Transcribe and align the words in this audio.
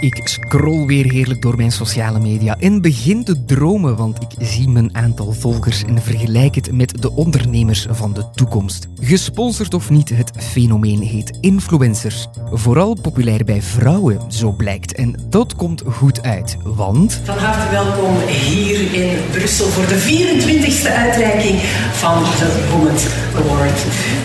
Ik 0.00 0.20
scroll 0.24 0.86
weer 0.86 1.12
heerlijk 1.12 1.42
door 1.42 1.56
mijn 1.56 1.72
sociale 1.72 2.18
media 2.18 2.56
en 2.58 2.80
begin 2.80 3.24
te 3.24 3.44
dromen, 3.44 3.96
want 3.96 4.18
ik 4.22 4.46
zie 4.46 4.68
mijn 4.68 4.96
aantal 4.96 5.32
volgers 5.32 5.84
en 5.84 6.02
vergelijk 6.02 6.54
het 6.54 6.72
met 6.72 7.02
de 7.02 7.12
ondernemers 7.12 7.86
van 7.90 8.12
de 8.12 8.30
toekomst. 8.34 8.88
Gesponsord 9.00 9.74
of 9.74 9.90
niet, 9.90 10.08
het 10.08 10.30
fenomeen 10.36 11.02
heet 11.02 11.38
influencers. 11.40 12.26
Vooral 12.52 12.96
populair 13.02 13.44
bij 13.44 13.62
vrouwen, 13.62 14.20
zo 14.28 14.52
blijkt. 14.52 14.94
En 14.94 15.14
dat 15.28 15.56
komt 15.56 15.82
goed 15.86 16.22
uit, 16.22 16.56
want... 16.62 17.20
Van 17.24 17.38
harte 17.38 17.70
welkom 17.70 18.16
hier 18.26 18.94
in 18.94 19.16
Brussel 19.30 19.66
voor 19.66 19.86
de 19.86 20.00
24e 20.00 20.92
uitreiking 20.96 21.58
van 21.92 22.22
de 22.22 22.68
Women 22.70 22.96
Award. 23.36 23.78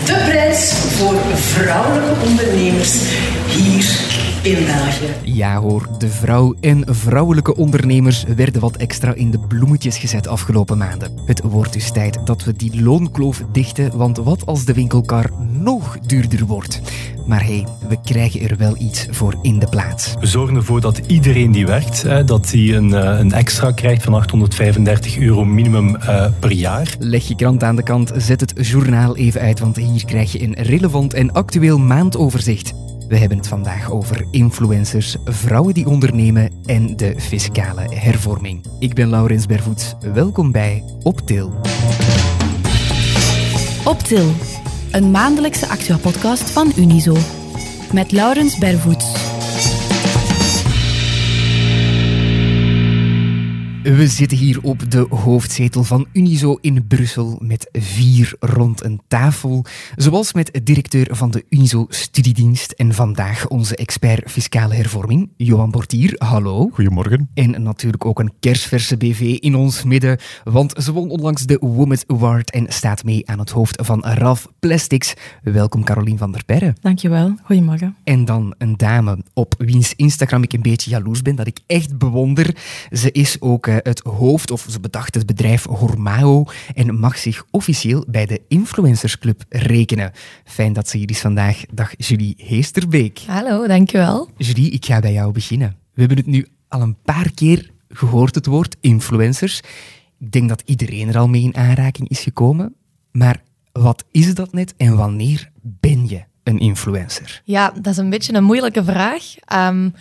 De 0.04 0.24
prijs 0.28 0.72
voor 0.72 1.14
vrouwelijke 1.34 2.26
ondernemers 2.26 2.92
hier 3.48 4.13
in 4.44 4.64
België. 4.64 5.14
Ja 5.22 5.60
hoor, 5.60 5.88
de 5.98 6.08
vrouw 6.08 6.54
en 6.60 6.84
vrouwelijke 6.86 7.56
ondernemers 7.56 8.24
werden 8.36 8.60
wat 8.60 8.76
extra 8.76 9.14
in 9.14 9.30
de 9.30 9.38
bloemetjes 9.38 9.98
gezet 9.98 10.26
afgelopen 10.26 10.78
maanden. 10.78 11.12
Het 11.26 11.42
wordt 11.42 11.72
dus 11.72 11.90
tijd 11.90 12.18
dat 12.24 12.44
we 12.44 12.52
die 12.56 12.82
loonkloof 12.82 13.42
dichten, 13.52 13.96
want 13.96 14.16
wat 14.16 14.46
als 14.46 14.64
de 14.64 14.72
winkelkar 14.72 15.30
nog 15.50 15.98
duurder 15.98 16.46
wordt? 16.46 16.80
Maar 17.26 17.44
hé, 17.44 17.56
hey, 17.56 17.66
we 17.88 17.96
krijgen 18.04 18.40
er 18.40 18.56
wel 18.56 18.76
iets 18.78 19.06
voor 19.10 19.34
in 19.42 19.58
de 19.58 19.66
plaats. 19.68 20.14
We 20.20 20.26
zorgen 20.26 20.56
ervoor 20.56 20.80
dat 20.80 21.00
iedereen 21.06 21.52
die 21.52 21.66
werkt, 21.66 22.26
dat 22.26 22.48
die 22.48 22.74
een, 22.74 22.94
eh, 22.94 23.18
een 23.18 23.32
extra 23.32 23.72
krijgt 23.72 24.02
van 24.02 24.14
835 24.14 25.18
euro 25.18 25.44
minimum 25.44 25.96
uh, 25.96 26.26
per 26.38 26.52
jaar. 26.52 26.94
Leg 26.98 27.28
je 27.28 27.36
krant 27.36 27.62
aan 27.62 27.76
de 27.76 27.82
kant, 27.82 28.12
zet 28.16 28.40
het 28.40 28.66
journaal 28.66 29.16
even 29.16 29.40
uit, 29.40 29.60
want 29.60 29.76
hier 29.76 30.04
krijg 30.04 30.32
je 30.32 30.42
een 30.42 30.54
relevant 30.54 31.14
en 31.14 31.32
actueel 31.32 31.78
maandoverzicht. 31.78 32.83
We 33.08 33.16
hebben 33.16 33.38
het 33.38 33.48
vandaag 33.48 33.90
over 33.90 34.26
influencers, 34.30 35.16
vrouwen 35.24 35.74
die 35.74 35.86
ondernemen 35.86 36.50
en 36.64 36.96
de 36.96 37.14
fiscale 37.20 37.94
hervorming. 37.94 38.64
Ik 38.78 38.94
ben 38.94 39.08
Laurens 39.08 39.46
Bervoets. 39.46 39.94
Welkom 40.12 40.52
bij 40.52 40.84
Optil. 41.02 41.52
Optil, 43.84 44.32
een 44.90 45.10
maandelijkse 45.10 45.68
actua-podcast 45.68 46.50
van 46.50 46.72
Unizo. 46.76 47.16
Met 47.92 48.12
Laurens 48.12 48.58
Bervoets. 48.58 49.43
We 53.84 54.08
zitten 54.08 54.38
hier 54.38 54.58
op 54.62 54.90
de 54.90 55.06
hoofdzetel 55.08 55.84
van 55.84 56.06
Unizo 56.12 56.58
in 56.60 56.86
Brussel 56.86 57.38
met 57.42 57.68
vier 57.72 58.34
rond 58.40 58.84
een 58.84 59.00
tafel. 59.08 59.64
Zoals 59.96 60.32
met 60.32 60.60
directeur 60.62 61.08
van 61.10 61.30
de 61.30 61.44
Unizo 61.48 61.86
Studiedienst 61.88 62.70
en 62.70 62.94
vandaag 62.94 63.48
onze 63.48 63.76
expert 63.76 64.30
fiscale 64.30 64.74
hervorming, 64.74 65.30
Johan 65.36 65.70
Bortier. 65.70 66.14
Hallo. 66.18 66.68
Goedemorgen. 66.72 67.30
En 67.34 67.62
natuurlijk 67.62 68.04
ook 68.04 68.18
een 68.18 68.32
kersverse 68.40 68.96
BV 68.96 69.20
in 69.20 69.54
ons 69.54 69.82
midden, 69.82 70.18
want 70.44 70.74
ze 70.82 70.92
won 70.92 71.10
onlangs 71.10 71.42
de 71.42 71.58
Women's 71.60 72.04
Award 72.06 72.50
en 72.50 72.66
staat 72.68 73.04
mee 73.04 73.28
aan 73.28 73.38
het 73.38 73.50
hoofd 73.50 73.86
van 73.86 74.04
RAF 74.04 74.46
Plastics. 74.60 75.14
Welkom 75.42 75.84
Carolien 75.84 76.18
van 76.18 76.32
der 76.32 76.44
Perre. 76.44 76.74
Dankjewel. 76.80 77.34
Goedemorgen. 77.42 77.96
En 78.04 78.24
dan 78.24 78.54
een 78.58 78.76
dame 78.76 79.18
op 79.34 79.54
wiens 79.58 79.92
Instagram 79.96 80.42
ik 80.42 80.52
een 80.52 80.62
beetje 80.62 80.90
jaloers 80.90 81.22
ben, 81.22 81.36
dat 81.36 81.46
ik 81.46 81.58
echt 81.66 81.98
bewonder. 81.98 82.56
Ze 82.90 83.12
is 83.12 83.40
ook 83.40 83.72
het 83.82 84.00
hoofd, 84.00 84.50
of 84.50 84.66
ze 84.70 84.80
bedacht 84.80 85.14
het 85.14 85.26
bedrijf 85.26 85.64
Hormao 85.64 86.44
en 86.74 86.98
mag 86.98 87.18
zich 87.18 87.44
officieel 87.50 88.04
bij 88.08 88.26
de 88.26 88.40
Influencersclub 88.48 89.44
rekenen. 89.48 90.12
Fijn 90.44 90.72
dat 90.72 90.88
ze 90.88 90.96
hier 90.96 91.10
is 91.10 91.20
vandaag. 91.20 91.62
Dag 91.72 91.92
Julie 91.96 92.34
Heesterbeek. 92.36 93.18
Hallo, 93.26 93.66
dankjewel. 93.66 94.30
Julie, 94.36 94.70
ik 94.70 94.84
ga 94.84 95.00
bij 95.00 95.12
jou 95.12 95.32
beginnen. 95.32 95.76
We 95.94 96.00
hebben 96.00 96.18
het 96.18 96.26
nu 96.26 96.46
al 96.68 96.80
een 96.80 96.96
paar 97.02 97.30
keer 97.34 97.70
gehoord, 97.88 98.34
het 98.34 98.46
woord 98.46 98.76
influencers. 98.80 99.60
Ik 100.18 100.32
denk 100.32 100.48
dat 100.48 100.62
iedereen 100.64 101.08
er 101.08 101.18
al 101.18 101.28
mee 101.28 101.42
in 101.42 101.56
aanraking 101.56 102.08
is 102.08 102.20
gekomen. 102.20 102.74
Maar 103.10 103.42
wat 103.72 104.04
is 104.10 104.34
dat 104.34 104.52
net 104.52 104.74
en 104.76 104.96
wanneer 104.96 105.50
ben 105.62 106.08
je 106.08 106.24
een 106.42 106.58
influencer? 106.58 107.42
Ja, 107.44 107.70
dat 107.70 107.86
is 107.86 107.96
een 107.96 108.10
beetje 108.10 108.34
een 108.34 108.44
moeilijke 108.44 108.84
vraag. 108.84 109.22
Um, 109.52 109.94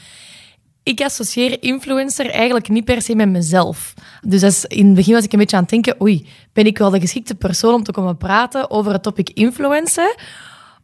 ik 0.83 1.01
associeer 1.01 1.63
influencer 1.63 2.29
eigenlijk 2.29 2.69
niet 2.69 2.85
per 2.85 3.01
se 3.01 3.15
met 3.15 3.29
mezelf. 3.29 3.93
Dus 4.21 4.65
in 4.65 4.85
het 4.85 4.95
begin 4.95 5.13
was 5.13 5.23
ik 5.23 5.33
een 5.33 5.39
beetje 5.39 5.55
aan 5.55 5.61
het 5.61 5.71
denken, 5.71 6.01
oei, 6.01 6.27
ben 6.53 6.65
ik 6.65 6.77
wel 6.77 6.89
de 6.89 6.99
geschikte 6.99 7.35
persoon 7.35 7.73
om 7.73 7.83
te 7.83 7.91
komen 7.91 8.17
praten 8.17 8.71
over 8.71 8.91
het 8.91 9.03
topic 9.03 9.29
influencer? 9.29 10.15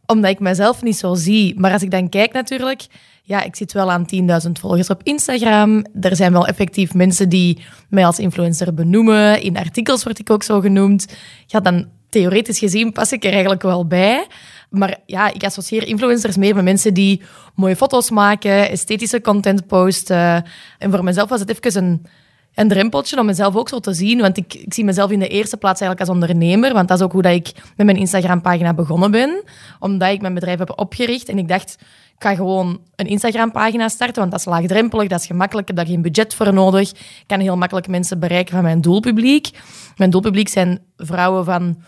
Omdat 0.06 0.30
ik 0.30 0.40
mezelf 0.40 0.82
niet 0.82 0.96
zo 0.96 1.14
zie. 1.14 1.60
Maar 1.60 1.72
als 1.72 1.82
ik 1.82 1.90
dan 1.90 2.08
kijk 2.08 2.32
natuurlijk, 2.32 2.86
ja, 3.22 3.42
ik 3.42 3.56
zit 3.56 3.72
wel 3.72 3.90
aan 3.90 4.06
10.000 4.46 4.50
volgers 4.52 4.88
op 4.88 5.00
Instagram. 5.02 5.84
Er 6.00 6.16
zijn 6.16 6.32
wel 6.32 6.46
effectief 6.46 6.94
mensen 6.94 7.28
die 7.28 7.62
mij 7.88 8.06
als 8.06 8.18
influencer 8.18 8.74
benoemen. 8.74 9.42
In 9.42 9.56
artikels 9.56 10.04
word 10.04 10.18
ik 10.18 10.30
ook 10.30 10.42
zo 10.42 10.60
genoemd. 10.60 11.06
Ja, 11.46 11.60
dan 11.60 11.88
theoretisch 12.08 12.58
gezien 12.58 12.92
pas 12.92 13.12
ik 13.12 13.24
er 13.24 13.32
eigenlijk 13.32 13.62
wel 13.62 13.86
bij. 13.86 14.26
Maar 14.70 14.98
ja, 15.06 15.32
ik 15.32 15.44
associeer 15.44 15.86
influencers 15.86 16.36
meer 16.36 16.54
met 16.54 16.64
mensen 16.64 16.94
die 16.94 17.22
mooie 17.54 17.76
foto's 17.76 18.10
maken, 18.10 18.70
esthetische 18.70 19.20
content 19.20 19.66
posten. 19.66 20.44
En 20.78 20.90
voor 20.90 21.04
mezelf 21.04 21.28
was 21.28 21.40
het 21.40 21.50
even 21.50 21.84
een, 21.84 22.06
een 22.54 22.68
drempeltje 22.68 23.18
om 23.18 23.26
mezelf 23.26 23.56
ook 23.56 23.68
zo 23.68 23.78
te 23.78 23.92
zien. 23.92 24.20
Want 24.20 24.36
ik, 24.36 24.54
ik 24.54 24.74
zie 24.74 24.84
mezelf 24.84 25.10
in 25.10 25.18
de 25.18 25.28
eerste 25.28 25.56
plaats 25.56 25.80
eigenlijk 25.80 26.10
als 26.10 26.20
ondernemer. 26.20 26.72
Want 26.72 26.88
dat 26.88 26.98
is 26.98 27.04
ook 27.04 27.12
hoe 27.12 27.22
dat 27.22 27.32
ik 27.32 27.52
met 27.76 27.86
mijn 27.86 27.98
Instagram-pagina 27.98 28.74
begonnen 28.74 29.10
ben. 29.10 29.42
Omdat 29.78 30.12
ik 30.12 30.20
mijn 30.20 30.34
bedrijf 30.34 30.58
heb 30.58 30.78
opgericht. 30.78 31.28
En 31.28 31.38
ik 31.38 31.48
dacht, 31.48 31.76
ik 32.14 32.22
ga 32.22 32.34
gewoon 32.34 32.80
een 32.96 33.06
Instagram-pagina 33.06 33.88
starten. 33.88 34.18
Want 34.18 34.30
dat 34.30 34.40
is 34.40 34.46
laagdrempelig, 34.46 35.08
dat 35.08 35.20
is 35.20 35.26
gemakkelijk. 35.26 35.68
Ik 35.68 35.76
heb 35.76 35.86
daar 35.86 35.94
geen 35.94 36.02
budget 36.02 36.34
voor 36.34 36.52
nodig. 36.52 36.90
Ik 36.90 37.24
kan 37.26 37.40
heel 37.40 37.56
makkelijk 37.56 37.88
mensen 37.88 38.18
bereiken 38.18 38.54
van 38.54 38.62
mijn 38.62 38.80
doelpubliek. 38.80 39.50
Mijn 39.96 40.10
doelpubliek 40.10 40.48
zijn 40.48 40.80
vrouwen 40.96 41.44
van 41.44 41.82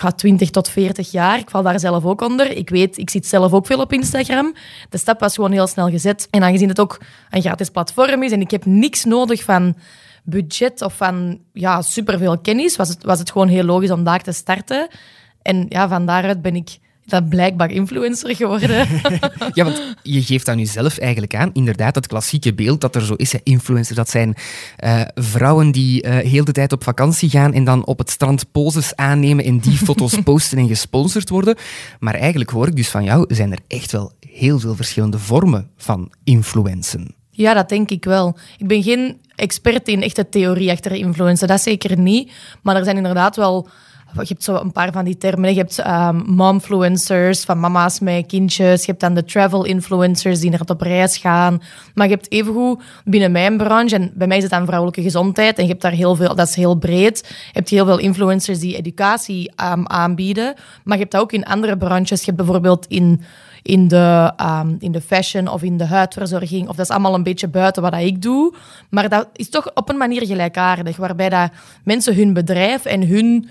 ga 0.00 0.10
20 0.10 0.50
tot 0.50 0.68
40 0.68 1.10
jaar. 1.10 1.38
Ik 1.38 1.50
val 1.50 1.62
daar 1.62 1.80
zelf 1.80 2.04
ook 2.04 2.20
onder. 2.20 2.50
Ik 2.56 2.70
weet, 2.70 2.98
ik 2.98 3.10
zit 3.10 3.26
zelf 3.26 3.52
ook 3.52 3.66
veel 3.66 3.80
op 3.80 3.92
Instagram. 3.92 4.54
De 4.90 4.98
stap 4.98 5.20
was 5.20 5.34
gewoon 5.34 5.52
heel 5.52 5.66
snel 5.66 5.90
gezet. 5.90 6.28
En 6.30 6.42
aangezien 6.42 6.68
het 6.68 6.80
ook 6.80 7.00
een 7.30 7.40
gratis 7.40 7.70
platform 7.70 8.22
is 8.22 8.32
en 8.32 8.40
ik 8.40 8.50
heb 8.50 8.64
niks 8.64 9.04
nodig 9.04 9.44
van 9.44 9.76
budget 10.24 10.82
of 10.82 10.96
van 10.96 11.40
ja, 11.52 11.82
superveel 11.82 12.38
kennis, 12.38 12.76
was 12.76 12.88
het, 12.88 13.04
was 13.04 13.18
het 13.18 13.30
gewoon 13.30 13.48
heel 13.48 13.64
logisch 13.64 13.90
om 13.90 14.04
daar 14.04 14.22
te 14.22 14.32
starten. 14.32 14.88
En 15.42 15.66
ja, 15.68 15.88
van 15.88 16.06
daaruit 16.06 16.42
ben 16.42 16.56
ik 16.56 16.78
dat 17.06 17.28
blijkbaar 17.28 17.70
influencer 17.70 18.36
geworden. 18.36 18.88
ja, 19.54 19.64
want 19.64 19.82
je 20.02 20.22
geeft 20.22 20.48
aan 20.48 20.58
jezelf 20.58 20.98
eigenlijk 20.98 21.34
aan, 21.34 21.50
inderdaad, 21.52 21.94
dat 21.94 22.06
klassieke 22.06 22.54
beeld 22.54 22.80
dat 22.80 22.94
er 22.94 23.04
zo 23.04 23.14
is. 23.14 23.34
Influencers, 23.42 23.96
dat 23.96 24.10
zijn 24.10 24.34
uh, 24.84 25.00
vrouwen 25.14 25.70
die 25.70 26.04
uh, 26.04 26.16
heel 26.16 26.44
de 26.44 26.52
tijd 26.52 26.72
op 26.72 26.84
vakantie 26.84 27.30
gaan 27.30 27.52
en 27.52 27.64
dan 27.64 27.86
op 27.86 27.98
het 27.98 28.10
strand 28.10 28.52
poses 28.52 28.96
aannemen 28.96 29.44
en 29.44 29.58
die 29.58 29.76
foto's 29.86 30.20
posten 30.24 30.58
en 30.58 30.68
gesponsord 30.68 31.28
worden. 31.28 31.56
Maar 31.98 32.14
eigenlijk 32.14 32.50
hoor 32.50 32.66
ik 32.66 32.76
dus 32.76 32.88
van 32.88 33.04
jou, 33.04 33.34
zijn 33.34 33.52
er 33.52 33.58
echt 33.68 33.92
wel 33.92 34.12
heel 34.30 34.58
veel 34.58 34.74
verschillende 34.74 35.18
vormen 35.18 35.70
van 35.76 36.10
influencen. 36.24 37.14
Ja, 37.30 37.54
dat 37.54 37.68
denk 37.68 37.90
ik 37.90 38.04
wel. 38.04 38.36
Ik 38.58 38.66
ben 38.66 38.82
geen 38.82 39.20
expert 39.34 39.88
in 39.88 40.02
echte 40.02 40.28
theorie 40.28 40.70
achter 40.70 40.92
influencer, 40.92 41.48
dat 41.48 41.62
zeker 41.62 41.98
niet. 41.98 42.32
Maar 42.62 42.76
er 42.76 42.84
zijn 42.84 42.96
inderdaad 42.96 43.36
wel 43.36 43.68
je 44.12 44.26
hebt 44.28 44.44
zo 44.44 44.54
een 44.54 44.72
paar 44.72 44.92
van 44.92 45.04
die 45.04 45.16
termen. 45.16 45.54
Je 45.54 45.58
hebt 45.58 45.86
um, 45.86 46.22
momfluencers, 46.26 47.44
van 47.44 47.60
mama's 47.60 48.00
met 48.00 48.26
kindjes. 48.26 48.80
Je 48.80 48.86
hebt 48.86 49.00
dan 49.00 49.14
de 49.14 49.24
travel 49.24 49.64
influencers 49.64 50.40
die 50.40 50.50
naar 50.50 50.60
op 50.66 50.80
reis 50.80 51.16
gaan. 51.16 51.62
Maar 51.94 52.08
je 52.08 52.14
hebt 52.14 52.32
evengoed 52.32 52.82
binnen 53.04 53.32
mijn 53.32 53.56
branche, 53.56 53.94
en 53.94 54.12
bij 54.14 54.26
mij 54.26 54.36
is 54.36 54.42
het 54.42 54.52
dan 54.52 54.66
vrouwelijke 54.66 55.02
gezondheid, 55.02 55.56
en 55.56 55.62
je 55.62 55.70
hebt 55.70 55.82
daar 55.82 55.92
heel 55.92 56.14
veel, 56.14 56.34
dat 56.34 56.48
is 56.48 56.54
heel 56.54 56.74
breed. 56.74 57.24
Je 57.26 57.50
hebt 57.52 57.68
heel 57.68 57.84
veel 57.84 57.98
influencers 57.98 58.58
die 58.58 58.76
educatie 58.76 59.52
um, 59.72 59.86
aanbieden. 59.86 60.54
Maar 60.84 60.96
je 60.96 61.02
hebt 61.02 61.12
dat 61.12 61.20
ook 61.20 61.32
in 61.32 61.44
andere 61.44 61.76
branches. 61.76 62.20
Je 62.20 62.26
hebt 62.26 62.36
bijvoorbeeld 62.36 62.86
in 62.86 63.20
in 63.66 63.88
de, 63.88 64.32
um, 64.40 64.76
in 64.78 64.92
de 64.92 65.00
fashion 65.00 65.48
of 65.48 65.62
in 65.62 65.76
de 65.76 65.86
huidverzorging. 65.86 66.68
Of 66.68 66.76
dat 66.76 66.84
is 66.84 66.90
allemaal 66.90 67.14
een 67.14 67.22
beetje 67.22 67.48
buiten 67.48 67.82
wat 67.82 67.94
ik 67.94 68.22
doe. 68.22 68.54
Maar 68.88 69.08
dat 69.08 69.28
is 69.32 69.50
toch 69.50 69.70
op 69.74 69.88
een 69.88 69.96
manier 69.96 70.26
gelijkaardig, 70.26 70.96
waarbij 70.96 71.28
dat 71.28 71.50
mensen 71.84 72.14
hun 72.14 72.32
bedrijf 72.32 72.84
en 72.84 73.08
hun 73.08 73.48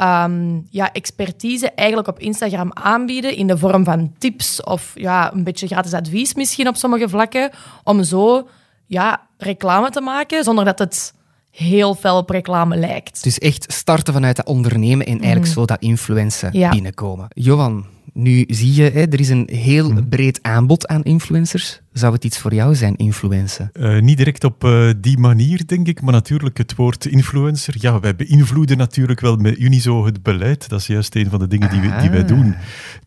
um, 0.00 0.66
ja, 0.70 0.92
expertise 0.92 1.70
eigenlijk 1.70 2.08
op 2.08 2.18
Instagram 2.18 2.70
aanbieden 2.72 3.36
in 3.36 3.46
de 3.46 3.58
vorm 3.58 3.84
van 3.84 4.12
tips 4.18 4.62
of 4.62 4.92
ja, 4.94 5.32
een 5.32 5.44
beetje 5.44 5.66
gratis 5.66 5.92
advies 5.92 6.34
misschien 6.34 6.68
op 6.68 6.76
sommige 6.76 7.08
vlakken, 7.08 7.50
om 7.84 8.02
zo 8.02 8.48
ja, 8.86 9.26
reclame 9.38 9.90
te 9.90 10.00
maken 10.00 10.44
zonder 10.44 10.64
dat 10.64 10.78
het 10.78 11.14
heel 11.50 11.94
fel 11.94 12.16
op 12.16 12.30
reclame 12.30 12.76
lijkt. 12.76 13.22
Dus 13.22 13.38
echt 13.38 13.72
starten 13.72 14.12
vanuit 14.12 14.36
dat 14.36 14.46
ondernemen 14.46 15.06
en 15.06 15.12
eigenlijk 15.12 15.46
mm. 15.46 15.52
zo 15.52 15.64
dat 15.64 15.80
influencen 15.80 16.50
binnenkomen. 16.50 17.28
Johan, 17.34 17.86
Nu 18.12 18.44
zie 18.48 18.74
je, 18.74 18.82
hè, 18.82 19.00
er 19.00 19.20
is 19.20 19.28
een 19.28 19.48
heel 19.52 19.90
Mhm. 19.92 20.08
breed 20.08 20.38
aanbod 20.42 20.86
aan 20.88 21.02
influencers. 21.02 21.80
Zou 21.92 22.12
het 22.12 22.24
iets 22.24 22.38
voor 22.38 22.54
jou 22.54 22.74
zijn, 22.74 22.96
influencen? 22.96 23.70
Eh, 23.72 24.00
niet 24.00 24.16
direct 24.16 24.44
op 24.44 24.64
eh, 24.64 24.90
die 25.00 25.18
manier, 25.18 25.66
denk 25.66 25.88
ik, 25.88 26.00
maar 26.02 26.12
natuurlijk 26.12 26.58
het 26.58 26.74
woord 26.76 27.06
influencer. 27.06 27.74
Ja, 27.78 28.00
wij 28.00 28.16
beïnvloeden 28.16 28.76
natuurlijk 28.76 29.20
wel 29.20 29.36
met 29.36 29.58
Unizo 29.58 30.04
het 30.04 30.22
beleid. 30.22 30.68
Dat 30.68 30.80
is 30.80 30.86
juist 30.86 31.14
een 31.16 31.30
van 31.30 31.38
de 31.38 31.46
dingen 31.46 31.70
die, 31.70 31.80
we, 31.80 31.96
die 32.00 32.10
wij 32.10 32.20
Ah. 32.22 32.28
doen. 32.28 32.54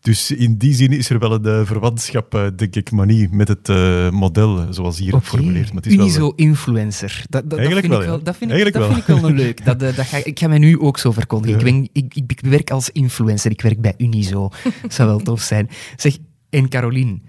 Dus 0.00 0.30
in 0.30 0.56
die 0.58 0.74
zin 0.74 0.90
is 0.92 1.10
er 1.10 1.18
wel 1.18 1.32
een 1.32 1.44
eh, 1.44 1.60
verwantschap, 1.66 2.52
denk 2.56 2.76
ik, 2.76 2.90
maar 2.90 3.06
niet 3.06 3.32
met 3.32 3.48
het 3.48 3.68
model 4.12 4.66
zoals 4.70 4.98
hier 4.98 5.12
geformuleerd. 5.12 5.66
Maar 5.72 5.82
het 5.82 5.86
is 5.86 5.96
wel, 5.96 6.06
eh, 6.06 6.12
Unizo-influencer. 6.12 7.24
Dat, 7.28 7.50
dat, 7.50 7.58
Eigenlijk 7.58 7.88
dat 7.88 7.96
vind 7.98 8.04
wel, 8.10 8.14
ik 8.14 8.18
ja. 8.18 8.24
Dat 8.24 8.36
vind, 8.36 8.50
ik, 8.50 8.56
Eigenlijk 8.56 8.76
dat 8.76 8.86
wel. 8.86 8.92
vind 9.04 9.08
ik 9.08 9.22
wel 9.22 9.30
een 9.30 9.36
leuk. 9.46 9.64
Dat, 9.64 9.80
dat 9.80 10.06
ga, 10.06 10.16
ik- 10.24 10.38
ga 10.38 10.48
mij 10.48 10.58
nu 10.58 10.78
ook 10.78 10.98
zo 10.98 11.12
verkondigen. 11.12 11.60
Ja. 11.60 11.66
Ik, 11.66 11.72
ben, 11.72 11.88
ik, 11.92 12.14
ik 12.28 12.40
werk 12.42 12.70
als 12.70 12.90
influencer. 12.90 13.50
Ik 13.50 13.60
werk 13.60 13.80
bij 13.80 13.94
Unizo. 13.98 14.48
zou 14.94 15.08
wel 15.08 15.18
tof 15.18 15.40
zijn. 15.40 15.68
Zeg, 15.96 16.16
en 16.50 16.68
Carolien, 16.68 17.22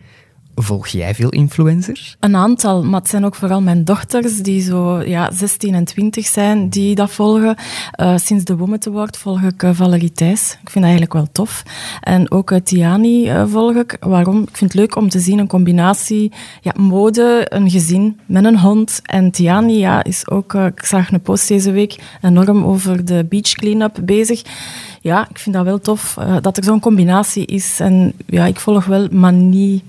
volg 0.56 0.88
jij 0.88 1.16
veel 1.16 1.30
influencers? 1.30 2.16
Een 2.20 2.36
aantal, 2.36 2.84
maar 2.84 3.00
het 3.00 3.10
zijn 3.10 3.26
ook 3.26 3.36
vooral 3.36 3.62
mijn 3.62 3.84
dochters 3.84 4.38
die 4.38 4.62
zo 4.62 5.02
ja, 5.02 5.32
16 5.32 5.74
en 5.74 5.84
20 5.84 6.26
zijn, 6.26 6.70
die 6.70 6.96
dat 6.96 7.12
volgen. 7.12 7.56
Eh, 7.92 8.18
sinds 8.18 8.44
de 8.44 8.56
Woman 8.56 8.88
Award 8.88 9.18
volg 9.18 9.42
ik 9.42 9.64
eh, 9.64 9.70
Valerie 9.74 10.12
Thijs. 10.12 10.52
Ik 10.52 10.70
vind 10.70 10.74
dat 10.74 10.84
eigenlijk 10.84 11.14
wel 11.14 11.28
tof. 11.32 11.64
En 12.02 12.32
ook 12.32 12.52
eh, 12.52 12.60
Tiani 12.60 13.32
volg 13.48 13.76
ik. 13.76 13.98
Waarom? 14.00 14.42
Ik 14.42 14.58
vind 14.58 14.74
het 14.74 14.82
leuk 14.82 14.96
om 14.96 15.10
te 15.10 15.20
zien 15.20 15.40
een 15.40 15.48
combinatie 15.48 16.32
ja, 16.62 16.74
mode, 16.78 17.46
een 17.50 17.70
gezin 17.70 18.20
met 18.26 18.46
een 18.46 18.60
hond. 18.60 19.00
En 19.04 19.32
Tiani 19.32 19.78
ja, 19.78 20.04
is 20.04 20.30
ook, 20.30 20.54
ik 20.54 20.86
zag 20.86 21.12
een 21.12 21.22
post 21.22 21.48
deze 21.48 21.72
week, 21.72 21.96
enorm 22.22 22.64
over 22.64 23.06
de 23.06 23.26
beach 23.30 23.52
cleanup 23.52 24.00
bezig. 24.04 24.42
Ja, 25.06 25.30
ik 25.30 25.40
vind 25.40 25.56
dat 25.56 25.64
wel 25.66 25.80
tof 25.80 26.18
eh, 26.18 26.38
dat 26.42 26.58
er 26.58 26.64
zo'n 26.64 26.80
combinatie 26.80 27.46
is. 27.46 27.80
En 27.80 28.14
ja, 28.26 28.46
ik 28.46 28.60
volg 28.60 28.86
wel, 28.86 29.08
maar 29.12 29.34
niet 29.34 29.84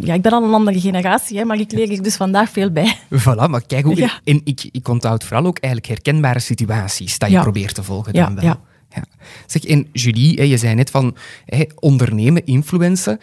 ja, 0.00 0.14
ik 0.14 0.22
ben 0.22 0.32
al 0.32 0.44
een 0.44 0.52
andere 0.54 0.80
generatie, 0.80 1.38
hè, 1.38 1.44
maar 1.44 1.58
ik 1.60 1.72
leer 1.72 1.90
er 1.90 2.02
dus 2.02 2.16
vandaag 2.16 2.50
veel 2.50 2.70
bij. 2.70 2.98
Voilà, 3.20 3.48
maar 3.50 3.62
kijk 3.66 3.84
hoe... 3.84 3.96
Ja. 3.96 4.20
En 4.24 4.40
ik, 4.44 4.68
ik 4.72 4.88
onthoud 4.88 5.24
vooral 5.24 5.46
ook 5.46 5.58
eigenlijk 5.58 5.92
herkenbare 5.94 6.38
situaties 6.38 7.18
dat 7.18 7.28
je 7.28 7.34
Ja. 7.34 7.42
probeert 7.42 7.74
te 7.74 7.82
volgen 7.82 8.12
Ja, 8.14 8.24
dan 8.24 8.34
wel. 8.34 8.44
ja. 8.44 8.60
Ja. 8.90 9.04
Zeg, 9.46 9.64
en 9.64 9.88
Julie, 9.92 10.36
hè, 10.36 10.42
je 10.42 10.56
zei 10.56 10.74
net 10.74 10.90
van 10.90 11.16
hè, 11.44 11.62
ondernemen, 11.78 12.46
influencen. 12.46 13.18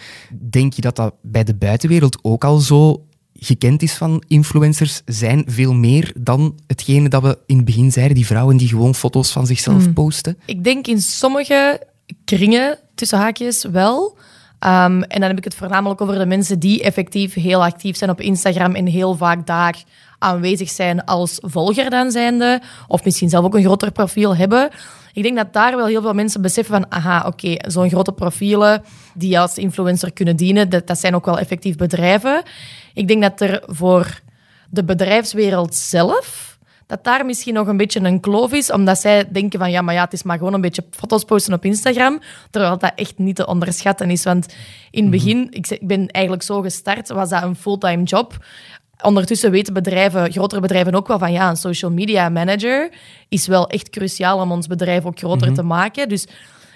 Denk 0.50 0.74
je 0.74 0.82
dat 0.82 0.96
dat 0.96 1.14
bij 1.22 1.44
de 1.44 1.56
buitenwereld 1.56 2.18
ook 2.22 2.44
al 2.44 2.58
zo 2.60 3.06
gekend 3.44 3.82
is 3.82 3.94
van 3.94 4.24
influencers 4.28 5.02
zijn 5.06 5.44
veel 5.48 5.74
meer 5.74 6.12
dan 6.20 6.60
hetgene 6.68 7.10
dat 7.10 7.22
we 7.22 7.38
in 7.46 7.56
het 7.56 7.66
begin 7.66 7.92
zeiden, 7.92 8.16
die 8.16 8.26
vrouwen 8.26 8.58
die 8.58 8.68
gewoon 8.68 8.96
foto's 8.96 9.32
van 9.32 9.46
zichzelf 9.46 9.84
Hmm. 9.84 9.94
posten? 9.94 10.38
Ik 10.46 10.64
denk 10.64 10.88
in 10.88 11.02
sommige 11.02 11.82
kringen, 12.26 12.80
tussen 12.96 13.18
haakjes, 13.18 13.66
wel. 13.72 14.18
Ehm, 14.60 15.02
en 15.02 15.20
dan 15.20 15.30
heb 15.30 15.38
ik 15.38 15.44
het 15.44 15.56
voornamelijk 15.56 16.02
over 16.02 16.18
de 16.18 16.26
mensen 16.26 16.60
die 16.60 16.84
effectief 16.84 17.34
heel 17.34 17.64
actief 17.64 17.98
zijn 17.98 18.10
op 18.10 18.22
Instagram 18.22 18.76
en 18.76 18.86
heel 18.86 19.16
vaak 19.16 19.48
daar 19.48 19.84
aanwezig 20.22 20.70
zijn 20.70 21.06
als 21.06 21.38
volger 21.42 21.90
dan 21.90 22.12
zijnde. 22.12 22.62
Of 22.88 23.04
misschien 23.04 23.30
zelf 23.30 23.46
ook 23.46 23.56
een 23.56 23.64
groter 23.64 23.92
profiel 23.92 24.36
hebben. 24.36 24.70
Ik 25.14 25.24
denk 25.24 25.36
dat 25.38 25.54
daar 25.54 25.76
wel 25.76 25.86
heel 25.86 26.02
veel 26.02 26.14
mensen 26.14 26.42
beseffen 26.42 26.74
van, 26.74 26.86
aha, 26.92 27.28
oké, 27.28 27.56
zo'n 27.70 27.90
grote 27.90 28.12
profielen 28.12 28.84
die 29.14 29.40
als 29.40 29.58
influencer 29.58 30.12
kunnen 30.14 30.36
dienen, 30.36 30.70
dat, 30.70 30.88
dat 30.88 31.00
zijn 31.00 31.16
ook 31.16 31.26
wel 31.26 31.40
effectief 31.40 31.76
bedrijven. 31.76 32.42
Ik 32.94 33.08
denk 33.08 33.22
dat 33.22 33.42
er 33.42 33.64
voor 33.66 34.20
de 34.70 34.84
bedrijfswereld 34.84 35.76
zelf 35.76 36.50
dat 36.92 37.04
daar 37.04 37.26
misschien 37.26 37.54
nog 37.54 37.68
een 37.68 37.78
beetje 37.78 38.00
een 38.00 38.20
kloof 38.20 38.52
is, 38.54 38.72
omdat 38.72 39.00
zij 39.00 39.26
denken 39.32 39.60
van 39.60 39.72
ja, 39.72 39.82
maar 39.82 39.94
ja, 39.94 40.04
het 40.04 40.14
is 40.14 40.24
maar 40.24 40.38
gewoon 40.38 40.54
een 40.54 40.62
beetje 40.62 40.84
foto's 40.90 41.24
posten 41.24 41.54
op 41.54 41.66
Instagram, 41.66 42.20
terwijl 42.50 42.78
dat 42.78 42.92
echt 42.96 43.18
niet 43.18 43.36
te 43.36 43.48
onderschatten 43.48 44.10
is. 44.10 44.24
Want 44.24 44.54
in 44.90 45.02
het 45.02 45.12
begin, 45.12 45.48
ik, 45.50 45.66
zeg- 45.66 45.80
ik 45.80 45.88
ben 45.88 46.08
eigenlijk 46.08 46.46
zo 46.46 46.62
gestart, 46.62 47.10
was 47.10 47.30
dat 47.30 47.44
een 47.44 47.56
fulltime 47.56 48.04
job. 48.04 48.46
Ondertussen 49.02 49.52
weten 49.52 49.74
bedrijven, 49.74 50.32
grotere 50.32 50.62
bedrijven 50.62 50.96
ook 50.96 51.08
wel 51.08 51.20
van 51.20 51.32
ja, 51.32 51.50
een 51.50 51.56
social 51.56 51.92
media 51.92 52.30
manager 52.30 52.90
is 53.30 53.48
wel 53.48 53.68
echt 53.70 53.90
cruciaal 53.90 54.40
om 54.42 54.52
ons 54.52 54.68
bedrijf 54.68 55.06
ook 55.06 55.18
groter 55.20 55.54
te 55.54 55.64
maken. 55.64 56.10
Dus 56.10 56.28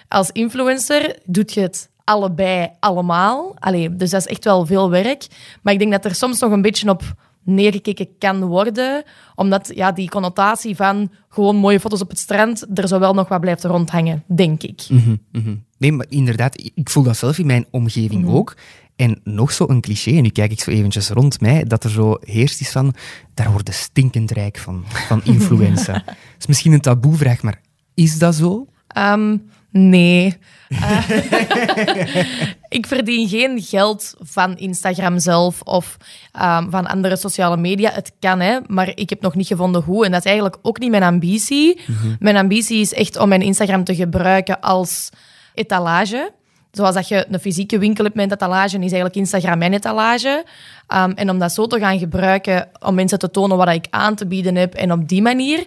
als 0.07 0.30
influencer 0.31 1.19
doet 1.25 1.54
je 1.54 1.62
het 1.62 1.89
allebei 2.04 2.69
allemaal. 2.80 3.56
Allee, 3.60 3.95
dus 3.95 4.10
dat 4.10 4.19
is 4.22 4.27
echt 4.27 4.44
wel 4.44 4.66
veel 4.66 4.89
werk. 4.89 5.27
Maar 5.62 5.74
ik 5.74 5.80
denk 5.80 5.92
dat 5.92 6.06
er 6.06 6.16
soms 6.16 6.39
nog 6.39 6.51
een 6.51 6.62
beetje 6.62 6.89
op 6.89 7.04
neergekeken 7.44 8.07
kan 8.19 8.44
worden, 8.44 9.04
omdat 9.36 9.72
ja, 9.75 9.92
die 9.92 10.10
connotatie 10.10 10.75
van 10.75 11.12
gewoon 11.30 11.56
mooie 11.56 11.80
foto's 11.80 12.01
op 12.01 12.10
het 12.10 12.19
strand 12.19 12.66
er 12.80 12.88
zo 12.88 13.00
wel 13.00 13.13
nog 13.13 13.27
wat 13.27 13.39
blijft 13.42 13.63
rondhangen, 13.63 14.24
denk 14.27 14.63
ik. 14.63 14.86
Mhm, 14.89 15.16
mhm. 15.31 15.56
Nee, 15.77 15.92
maar 15.92 16.06
inderdaad, 16.10 16.72
ik 16.74 16.89
voel 16.89 17.04
dat 17.04 17.18
zelf 17.18 17.38
in 17.38 17.45
mijn 17.45 17.66
omgeving 17.72 18.24
Mhm. 18.24 18.36
ook. 18.36 18.56
En 18.95 19.21
nog 19.24 19.51
zo'n 19.51 19.81
cliché, 19.81 20.15
en 20.15 20.21
nu 20.21 20.30
kijk 20.30 20.51
ik 20.51 20.59
zo 20.59 20.71
eventjes 20.71 21.09
rond 21.09 21.42
mij, 21.42 21.63
dat 21.63 21.83
er 21.83 21.89
zo 21.89 22.18
heerst 22.21 22.62
is 22.62 22.69
van, 22.69 22.94
daar 23.33 23.51
worden 23.51 23.74
stinkend 23.74 24.31
rijk 24.31 24.57
van, 24.57 24.83
van 24.88 25.21
influenza. 25.33 25.94
Dat 25.94 26.15
is 26.39 26.45
misschien 26.45 26.74
een 26.74 26.81
taboevraag, 26.81 27.42
maar 27.42 27.62
is 27.94 28.18
dat 28.18 28.36
zo? 28.36 28.68
Ehm, 28.88 29.38
nee. 29.71 30.38
Eh, 30.69 31.09
ik 32.77 32.88
verdien 32.88 33.27
geen 33.27 33.62
geld 33.62 34.13
van 34.19 34.57
Instagram 34.57 35.19
zelf 35.19 35.62
of 35.62 35.98
ehm, 36.31 36.69
van 36.69 36.88
andere 36.88 37.15
sociale 37.15 37.57
media. 37.57 37.91
Het 37.94 38.12
kan, 38.19 38.39
hè, 38.39 38.59
maar 38.68 38.91
ik 38.95 39.09
heb 39.09 39.21
nog 39.21 39.36
niet 39.36 39.48
gevonden 39.48 39.81
hoe. 39.81 40.06
En 40.06 40.12
dat 40.12 40.19
is 40.19 40.25
eigenlijk 40.25 40.57
ook 40.62 40.80
niet 40.80 40.89
mijn 40.89 41.03
ambitie. 41.03 41.81
Mijn 42.19 42.38
ambitie 42.38 42.80
is 42.80 42.94
echt 42.94 43.18
om 43.18 43.30
mijn 43.30 43.41
Instagram 43.41 43.83
te 43.83 43.95
gebruiken 43.95 44.62
als 44.62 45.09
etalage. 45.53 46.31
Zoals 46.75 46.95
dat 46.95 47.07
je 47.07 47.25
een 47.30 47.39
fysieke 47.39 47.77
winkel 47.77 48.04
hebt 48.04 48.16
met 48.16 48.25
een 48.25 48.31
etalage, 48.31 48.75
is 48.75 48.81
eigenlijk 48.81 49.16
Instagram 49.16 49.57
mijn 49.57 49.74
etalage. 49.74 50.44
Ehm, 50.88 51.12
en 51.12 51.30
om 51.30 51.39
dat 51.39 51.51
zo 51.51 51.68
te 51.68 51.80
gaan 51.80 52.00
gebruiken 52.00 52.68
om 52.80 52.95
mensen 52.95 53.19
te 53.19 53.31
tonen 53.31 53.57
wat 53.57 53.69
ik 53.69 53.88
aan 53.89 54.16
te 54.16 54.27
bieden 54.27 54.56
heb 54.56 54.74
en 54.74 54.92
op 54.92 55.07
die 55.07 55.22
manier. 55.22 55.66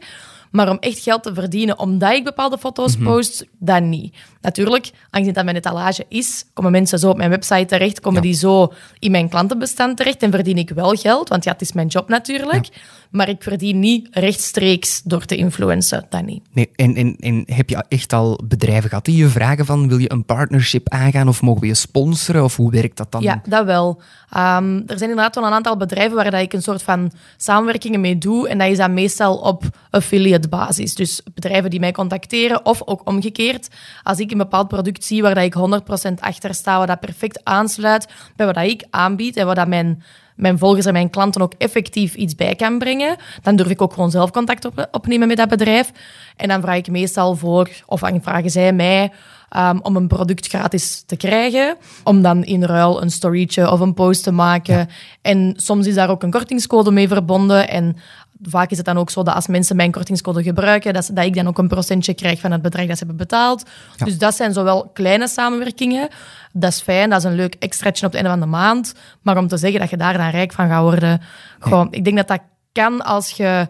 Maar 0.51 0.71
om 0.71 0.77
echt 0.81 0.99
geld 0.99 1.23
te 1.23 1.35
verdienen 1.35 1.79
omdat 1.79 2.13
ik 2.13 2.25
bepaalde 2.25 2.59
foto's 2.59 2.97
post, 2.97 3.47
dan 3.59 3.89
niet. 3.89 4.15
Natuurlijk, 4.41 4.91
aangezien 5.11 5.35
dat 5.35 5.45
mijn 5.45 5.57
etalage 5.57 6.05
is, 6.09 6.45
komen 6.53 6.71
mensen 6.71 6.99
zo 6.99 7.09
op 7.09 7.17
mijn 7.17 7.31
website 7.31 7.65
terecht, 7.65 8.01
komen 8.01 8.23
die 8.23 8.35
zo 8.35 8.73
in 8.99 9.11
mijn 9.11 9.29
klantenbestand 9.29 9.97
terecht 9.97 10.23
en 10.23 10.31
verdien 10.31 10.59
ik 10.59 10.71
wel 10.71 10.95
geld, 10.95 11.29
want 11.29 11.45
ja, 11.45 11.53
het 11.53 11.61
is 11.61 11.73
mijn 11.73 11.87
job 11.87 12.09
natuurlijk. 12.09 12.69
Maar 13.11 13.29
ik 13.29 13.43
verdien 13.43 13.79
niet 13.79 14.09
rechtstreeks 14.11 15.03
door 15.03 15.25
te 15.25 15.37
influencen, 15.37 16.07
dat 16.09 16.25
niet. 16.25 16.43
Nee, 16.53 16.71
en, 16.75 16.95
en, 16.95 17.17
en 17.19 17.43
heb 17.47 17.69
je 17.69 17.85
echt 17.89 18.13
al 18.13 18.41
bedrijven 18.45 18.89
gehad 18.89 19.05
die 19.05 19.17
je 19.17 19.29
vragen 19.29 19.67
van, 19.67 19.89
wil 19.89 19.99
je 19.99 20.13
een 20.13 20.25
partnership 20.25 20.89
aangaan 20.89 21.29
of 21.29 21.43
mogen 21.43 21.61
we 21.61 21.67
je 21.67 21.75
sponsoren? 21.75 22.45
Of 22.45 22.57
hoe 22.57 22.71
werkt 22.71 22.97
dat 22.97 23.13
dan? 23.13 23.23
Ja, 23.23 23.43
dat 23.49 23.65
wel. 23.65 24.01
Ehm, 24.31 24.75
er 24.75 24.99
zijn 24.99 25.11
inderdaad 25.11 25.35
wel 25.35 25.45
een 25.45 25.53
aantal 25.53 25.77
bedrijven 25.77 26.17
waar 26.17 26.31
dat 26.31 26.41
ik 26.41 26.53
een 26.53 26.63
soort 26.63 26.83
van 26.83 27.13
samenwerkingen 27.37 28.01
mee 28.01 28.19
doe. 28.19 28.49
En 28.49 28.59
dat 28.59 28.69
is 28.69 28.77
dan 28.77 28.95
meestal 28.95 29.37
op 29.37 29.65
affiliate 29.91 30.49
basis. 30.49 30.95
Dus 30.95 31.23
bedrijven 31.35 31.71
die 31.71 31.81
mij 31.81 31.93
contacteren 31.93 32.65
of 32.65 32.83
ook 32.85 33.09
omgekeerd. 33.09 33.69
Als 34.03 34.19
ik 34.19 34.31
een 34.31 34.39
bepaald 34.39 34.69
product 34.69 35.05
zie 35.05 35.23
waar 35.23 35.35
dat 35.35 35.45
ik 35.45 35.55
100% 35.55 36.21
achter 36.21 36.55
sta, 36.55 36.79
wat 36.79 36.87
dat 36.87 37.01
perfect 37.01 37.45
aansluit 37.45 38.09
bij 38.37 38.47
wat 38.47 38.55
dat 38.55 38.65
ik 38.65 38.87
aanbied 38.91 39.37
en 39.37 39.47
wat 39.47 39.57
dat 39.57 39.69
mijn, 39.69 40.03
mijn 40.39 40.59
volgers 40.59 40.87
en 40.87 40.93
mijn 40.93 41.11
klanten 41.11 41.43
ook 41.43 41.53
effectief 41.59 42.15
iets 42.15 42.35
bij 42.35 42.55
kan 42.55 42.79
brengen, 42.79 43.17
dan 43.43 43.57
durf 43.57 43.71
ik 43.71 43.83
ook 43.83 43.93
gewoon 43.93 44.11
zelf 44.11 44.31
contact 44.31 44.65
op, 44.65 44.89
opnemen 44.91 45.29
met 45.29 45.37
dat 45.37 45.49
bedrijf. 45.49 45.93
En 46.37 46.49
dan 46.49 46.61
vraag 46.61 46.77
ik 46.77 46.91
meestal 46.91 47.37
voor, 47.37 47.69
of 47.87 48.01
vragen 48.23 48.51
zij 48.51 48.73
mij 48.73 49.13
um, 49.57 49.81
om 49.83 49.97
een 49.97 50.09
product 50.09 50.47
gratis 50.47 51.03
te 51.07 51.17
krijgen. 51.17 51.77
Om 52.05 52.23
dan 52.23 52.45
in 52.45 52.65
ruil 52.65 53.03
een 53.03 53.11
storytje 53.11 53.71
of 53.71 53.81
een 53.81 53.95
post 53.95 54.23
te 54.23 54.33
maken. 54.33 54.77
Ja. 54.77 54.87
En 55.23 55.53
soms 55.57 55.87
is 55.87 55.95
daar 55.95 56.11
ook 56.11 56.23
een 56.23 56.31
kortingscode 56.31 56.91
mee 56.91 57.09
verbonden. 57.09 57.69
En 57.69 57.97
vaak 58.43 58.71
is 58.71 58.77
het 58.77 58.87
dan 58.87 58.99
ook 58.99 59.11
zo 59.11 59.23
dat 59.23 59.35
als 59.35 59.47
mensen 59.47 59.77
mijn 59.77 59.91
kortingscode 59.91 60.43
gebruiken, 60.43 60.93
dat, 60.93 61.11
dat 61.13 61.25
ik 61.25 61.35
dan 61.35 61.49
ook 61.49 61.59
een 61.59 61.69
procentje 61.69 62.15
krijg 62.15 62.41
van 62.41 62.53
het 62.53 62.63
bedrag 62.63 62.87
dat 62.87 62.99
ze 62.99 63.05
hebben 63.05 63.27
betaald. 63.27 63.65
Ja. 63.97 64.05
Dus 64.05 64.19
dat 64.19 64.35
zijn 64.35 64.53
zowel 64.53 64.91
kleine 64.93 65.29
samenwerkingen. 65.29 66.09
Dat 66.53 66.73
is 66.73 66.81
fijn, 66.81 67.11
dat 67.11 67.19
is 67.19 67.25
een 67.25 67.35
leuk 67.35 67.55
extraatje 67.59 68.07
op 68.07 68.13
het 68.13 68.21
einde 68.21 68.39
van 68.39 68.51
de 68.51 68.57
maand. 68.57 68.95
Maar 69.23 69.37
om 69.37 69.49
te 69.49 69.57
zeggen 69.57 69.81
dat 69.81 69.91
je 69.91 69.97
daar 69.97 70.17
dan 70.17 70.31
rijk 70.31 70.53
van 70.53 70.69
gaat 70.69 70.83
worden, 70.83 71.21
gewoon, 71.59 71.89
ik 71.91 72.05
denk 72.05 72.17
dat 72.17 72.29
dat 72.29 72.41
kan 72.73 73.05
als 73.05 73.31
je 73.31 73.69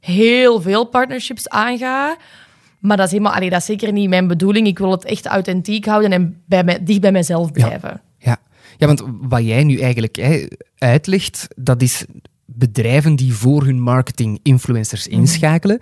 heel 0.00 0.60
veel 0.60 0.84
partnerships 0.84 1.48
aangaat. 1.48 2.16
Maar 2.78 2.96
dat 2.96 3.06
is, 3.06 3.12
helemaal, 3.12 3.34
allee, 3.34 3.50
dat 3.50 3.60
is 3.60 3.66
zeker 3.66 3.92
niet 3.92 4.08
mijn 4.08 4.26
bedoeling. 4.26 4.66
Ik 4.66 4.78
wil 4.78 4.90
het 4.90 5.04
echt 5.04 5.26
authentiek 5.26 5.86
houden 5.86 6.12
en 6.12 6.42
bij 6.46 6.64
mij, 6.64 6.82
dicht 6.82 7.00
bij 7.00 7.12
mezelf 7.12 7.52
blijven. 7.52 8.00
Ja, 8.18 8.30
ja. 8.30 8.36
ja 8.76 8.86
want 8.86 9.02
wat 9.20 9.44
jij 9.44 9.64
nu 9.64 9.78
eigenlijk 9.78 10.16
hè, 10.16 10.46
uitlegt, 10.78 11.48
dat 11.56 11.82
is 11.82 12.04
bedrijven 12.60 13.16
die 13.16 13.34
voor 13.34 13.64
hun 13.64 13.80
marketing 13.80 14.40
influencers 14.42 15.08
inschakelen. 15.08 15.80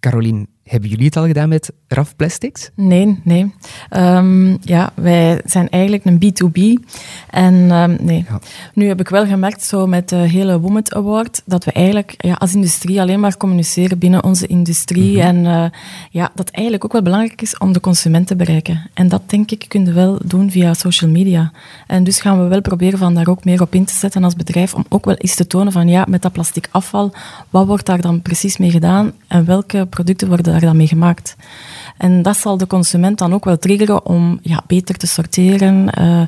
Caroline, 0.00 0.46
Hebben 0.64 0.90
jullie 0.90 1.04
het 1.04 1.16
al 1.16 1.26
gedaan 1.26 1.48
met 1.48 1.72
RAF 1.88 2.16
Plastics? 2.16 2.70
Nee, 2.74 3.20
nee. 3.24 3.54
Ehm, 3.88 4.56
ja, 4.60 4.92
wij 4.94 5.40
zijn 5.44 5.68
eigenlijk 5.68 6.04
een 6.04 6.18
B2B. 6.18 6.84
En 7.30 7.70
ehm, 7.70 7.96
nee. 8.00 8.24
Ja. 8.28 8.40
Nu 8.74 8.88
heb 8.88 9.00
ik 9.00 9.08
wel 9.08 9.26
gemerkt, 9.26 9.64
zo 9.64 9.86
met 9.86 10.08
de 10.08 10.16
hele 10.16 10.60
Women 10.60 10.94
Award, 10.94 11.42
dat 11.44 11.64
we 11.64 11.72
eigenlijk 11.72 12.14
ja, 12.16 12.32
als 12.32 12.54
industrie 12.54 13.00
alleen 13.00 13.20
maar 13.20 13.36
communiceren 13.36 13.98
binnen 13.98 14.24
onze 14.24 14.46
industrie. 14.46 15.20
En 15.20 15.46
eh, 15.46 15.64
ja, 16.10 16.30
dat 16.34 16.50
eigenlijk 16.50 16.84
ook 16.84 16.92
wel 16.92 17.02
belangrijk 17.02 17.42
is 17.42 17.58
om 17.58 17.72
de 17.72 17.80
consument 17.80 18.26
te 18.26 18.36
bereiken. 18.36 18.90
En 18.94 19.08
dat 19.08 19.22
denk 19.30 19.50
ik 19.50 19.64
kun 19.68 19.84
je 19.84 19.92
wel 19.92 20.18
doen 20.24 20.50
via 20.50 20.74
social 20.74 21.10
media. 21.10 21.52
En 21.86 22.04
dus 22.04 22.20
gaan 22.20 22.42
we 22.42 22.48
wel 22.48 22.60
proberen 22.60 22.98
van 22.98 23.14
daar 23.14 23.28
ook 23.28 23.44
meer 23.44 23.62
op 23.62 23.74
in 23.74 23.84
te 23.84 23.94
zetten 23.94 24.24
als 24.24 24.34
bedrijf, 24.34 24.74
om 24.74 24.84
ook 24.88 25.04
wel 25.04 25.14
eens 25.14 25.34
te 25.34 25.46
tonen 25.46 25.72
van 25.72 25.88
ja, 25.88 26.04
met 26.08 26.22
dat 26.22 26.32
plastic 26.32 26.68
afval, 26.70 27.12
wat 27.50 27.66
wordt 27.66 27.86
daar 27.86 28.00
dan 28.00 28.22
precies 28.22 28.56
mee 28.56 28.70
gedaan 28.70 29.12
en 29.28 29.44
welke 29.44 29.86
producten 29.86 30.28
worden 30.28 30.53
daar 30.60 30.68
dan 30.68 30.76
mee 30.76 30.86
gemaakt. 30.86 31.36
En 31.98 32.22
dat 32.22 32.36
zal 32.36 32.56
de 32.56 32.66
consument 32.66 33.18
dan 33.18 33.34
ook 33.34 33.44
wel 33.44 33.58
triggeren 33.58 34.06
om 34.06 34.38
ja, 34.42 34.64
beter 34.66 34.94
te 34.94 35.06
sorteren. 35.06 35.90
Eh, 35.90 36.22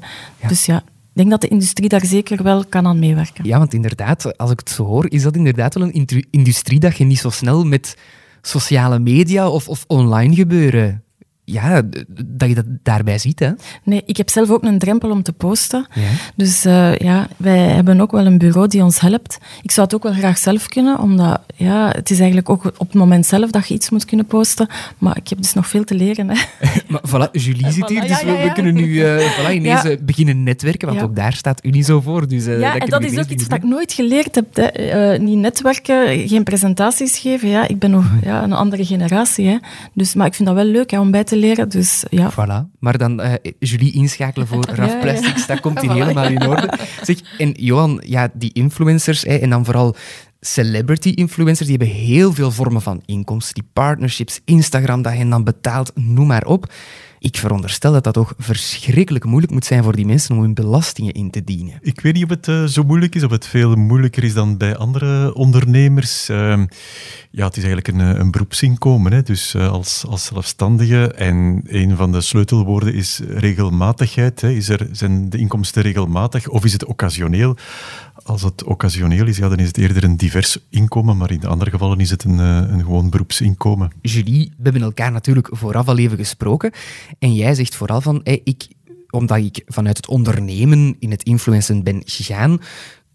Dus 0.48 0.66
ja, 0.66 0.76
ik 0.76 1.12
denk 1.12 1.30
dat 1.30 1.40
de 1.40 1.48
industrie 1.48 1.88
daar 1.88 2.04
zeker 2.06 2.42
wel 2.42 2.64
kan 2.64 2.86
aan 2.86 2.98
meewerken. 2.98 3.44
Ja, 3.44 3.58
want 3.58 3.74
inderdaad, 3.74 4.38
als 4.38 4.50
ik 4.50 4.58
het 4.58 4.70
zo 4.70 4.84
hoor, 4.84 5.10
is 5.10 5.22
dat 5.22 5.36
inderdaad 5.36 5.74
wel 5.74 5.88
een 5.92 6.26
industrie 6.30 6.78
dat 6.80 6.96
je 6.96 7.04
niet 7.04 7.18
zo 7.18 7.30
snel 7.30 7.64
met 7.64 7.96
sociale 8.42 8.98
media 8.98 9.48
of, 9.48 9.68
of 9.68 9.84
online 9.86 10.34
gebeuren, 10.34 11.02
ja, 11.48 11.82
dat 12.26 12.48
je 12.48 12.54
dat 12.54 12.64
daarbij 12.82 13.18
ziet. 13.18 13.38
Hè? 13.38 13.50
Nee, 13.82 14.02
ik 14.06 14.16
heb 14.16 14.30
zelf 14.30 14.50
ook 14.50 14.62
een 14.62 14.78
drempel 14.78 15.10
om 15.10 15.22
te 15.22 15.32
posten. 15.32 15.86
Ja. 15.94 16.02
Dus 16.34 16.64
eh, 16.64 16.96
ja, 16.96 17.28
wij 17.36 17.58
hebben 17.58 18.00
ook 18.00 18.10
wel 18.10 18.26
een 18.26 18.38
bureau 18.38 18.68
die 18.68 18.82
ons 18.82 19.00
helpt. 19.00 19.38
Ik 19.62 19.70
zou 19.70 19.86
het 19.86 19.96
ook 19.96 20.02
wel 20.02 20.12
graag 20.12 20.38
zelf 20.38 20.68
kunnen, 20.68 20.98
omdat 20.98 21.40
ja, 21.54 21.88
het 21.88 22.10
is 22.10 22.18
eigenlijk 22.18 22.50
ook 22.50 22.64
op 22.64 22.86
het 22.86 22.94
moment 22.94 23.26
zelf 23.26 23.50
dat 23.50 23.68
je 23.68 23.74
iets 23.74 23.90
moet 23.90 24.04
kunnen 24.04 24.26
posten. 24.26 24.68
Maar 24.98 25.16
ik 25.16 25.28
heb 25.28 25.38
dus 25.38 25.52
nog 25.52 25.66
veel 25.66 25.84
te 25.84 25.94
leren. 25.94 26.28
Hè. 26.28 26.36
Maar 26.88 27.00
voilà, 27.08 27.30
Julie 27.32 27.70
zit 27.70 27.84
Voilà, 27.84 27.86
hier, 27.86 28.00
dus 28.00 28.10
ja, 28.10 28.24
we, 28.24 28.32
ja, 28.32 28.38
we 28.38 28.44
ja. 28.44 28.52
kunnen 28.52 28.74
nu 28.74 29.02
eh, 29.02 29.38
voilà, 29.38 29.52
ineens 29.52 29.84
eh, 29.84 29.96
beginnen 30.00 30.42
netwerken, 30.42 30.88
want 30.88 31.02
ook 31.02 31.16
daar 31.16 31.32
staat 31.32 31.64
Unizo 31.64 32.00
voor. 32.00 32.28
Dus, 32.28 32.44
ja, 32.44 32.72
dat 32.72 32.82
en 32.82 32.88
dat 32.88 33.04
is 33.04 33.18
ook 33.18 33.28
iets 33.28 33.28
doen. 33.28 33.48
dat 33.48 33.58
ik 33.58 33.64
nooit 33.64 33.92
geleerd 33.92 34.34
heb. 34.34 34.46
Hè. 34.56 35.18
Niet 35.18 35.38
netwerken, 35.38 36.28
geen 36.28 36.42
presentaties 36.42 37.18
geven. 37.18 37.48
Ja, 37.48 37.68
ik 37.68 37.78
ben 37.78 37.90
nog 37.90 38.04
ja, 38.22 38.42
een 38.42 38.52
andere 38.52 38.84
generatie. 38.84 39.46
Hè. 39.46 39.56
Dus, 39.92 40.14
maar 40.14 40.26
ik 40.26 40.34
vind 40.34 40.48
dat 40.48 40.56
wel 40.56 40.64
leuk 40.64 40.90
hè, 40.90 41.00
om 41.00 41.10
bij 41.10 41.24
te 41.24 41.35
leren. 41.36 41.68
Dus 41.68 42.04
ja, 42.10 42.32
Voilà. 42.32 42.78
Maar 42.78 42.98
dan 42.98 43.20
eh, 43.20 43.52
Julie 43.58 43.92
inschakelen 43.92 44.46
voor 44.46 44.64
RAF 44.64 44.92
ja. 44.92 44.98
Plastics, 44.98 45.46
dat 45.46 45.60
komt 45.60 45.80
hier 45.80 45.90
Voilà. 45.94 45.98
helemaal 45.98 46.28
in 46.28 46.46
orde. 46.46 46.72
Zeg, 47.02 47.20
en 47.38 47.50
Johan, 47.56 48.02
ja, 48.06 48.28
die 48.34 48.50
influencers, 48.52 49.22
hè, 49.22 49.36
en 49.36 49.50
dan 49.50 49.64
vooral 49.64 49.96
celebrity 50.40 51.08
influencers, 51.08 51.68
die 51.68 51.76
hebben 51.78 51.96
heel 51.96 52.32
veel 52.32 52.50
vormen 52.50 52.82
van 52.82 53.02
inkomsten, 53.04 53.54
die 53.54 53.68
partnerships, 53.72 54.40
Instagram 54.44 55.02
dat 55.02 55.12
hen 55.12 55.30
dan 55.30 55.44
betaalt, 55.44 55.92
noem 55.94 56.26
maar 56.26 56.44
op. 56.44 56.72
Ik 57.18 57.36
veronderstel 57.36 57.92
dat 57.92 58.04
dat 58.04 58.14
toch 58.14 58.34
verschrikkelijk 58.38 59.24
moeilijk 59.24 59.52
moet 59.52 59.64
zijn 59.64 59.82
voor 59.82 59.96
die 59.96 60.06
mensen 60.06 60.34
om 60.34 60.40
hun 60.40 60.54
belastingen 60.54 61.12
in 61.12 61.30
te 61.30 61.44
dienen. 61.44 61.78
Ik 61.80 62.00
weet 62.00 62.14
niet 62.14 62.24
of 62.24 62.30
het 62.30 62.48
eh, 62.48 62.64
zo 62.64 62.82
moeilijk 62.82 63.14
is, 63.14 63.24
of 63.24 63.30
het 63.30 63.46
veel 63.46 63.74
moeilijker 63.74 64.24
is 64.24 64.34
dan 64.34 64.56
bij 64.56 64.76
andere 64.76 65.34
ondernemers. 65.34 66.28
Ehm, 66.28 66.66
ja, 67.30 67.44
het 67.46 67.56
is 67.56 67.64
eigenlijk 67.64 67.88
een, 67.88 68.00
eh, 68.00 68.18
een 68.20 68.30
beroepsinkomen, 68.30 69.12
hè? 69.12 69.22
dus 69.22 69.54
eh, 69.54 69.70
als, 69.70 70.04
als 70.08 70.24
zelfstandige. 70.24 71.12
En 71.12 71.62
een 71.66 71.96
van 71.96 72.12
de 72.12 72.20
sleutelwoorden 72.20 72.94
is 72.94 73.20
regelmatigheid. 73.28 74.40
Hè? 74.40 74.50
Is 74.50 74.68
er, 74.68 74.88
zijn 74.92 75.30
de 75.30 75.38
inkomsten 75.38 75.82
regelmatig 75.82 76.48
of 76.48 76.64
is 76.64 76.72
het 76.72 76.84
occasioneel? 76.84 77.56
Als 78.22 78.42
het 78.42 78.64
occasioneel 78.64 79.26
is, 79.26 79.36
ja, 79.36 79.48
dan 79.48 79.58
is 79.58 79.66
het 79.66 79.78
eerder 79.78 80.04
een 80.04 80.16
divers 80.16 80.58
inkomen, 80.70 81.16
maar 81.16 81.30
in 81.30 81.40
de 81.40 81.46
andere 81.46 81.70
gevallen 81.70 82.00
is 82.00 82.10
het 82.10 82.24
een, 82.24 82.38
een 82.38 82.80
gewoon 82.80 83.10
beroepsinkomen. 83.10 83.90
Julie, 84.02 84.52
we 84.56 84.62
hebben 84.62 84.82
elkaar 84.82 85.12
natuurlijk 85.12 85.48
vooraf 85.50 85.88
al 85.88 85.98
even 85.98 86.16
gesproken. 86.16 86.72
En 87.18 87.34
jij 87.34 87.54
zegt 87.54 87.74
vooral 87.74 88.00
van, 88.00 88.20
hé, 88.22 88.40
ik, 88.44 88.66
omdat 89.10 89.38
ik 89.38 89.62
vanuit 89.66 89.96
het 89.96 90.08
ondernemen 90.08 90.96
in 90.98 91.10
het 91.10 91.22
influencen 91.22 91.82
ben 91.82 92.02
gegaan, 92.04 92.60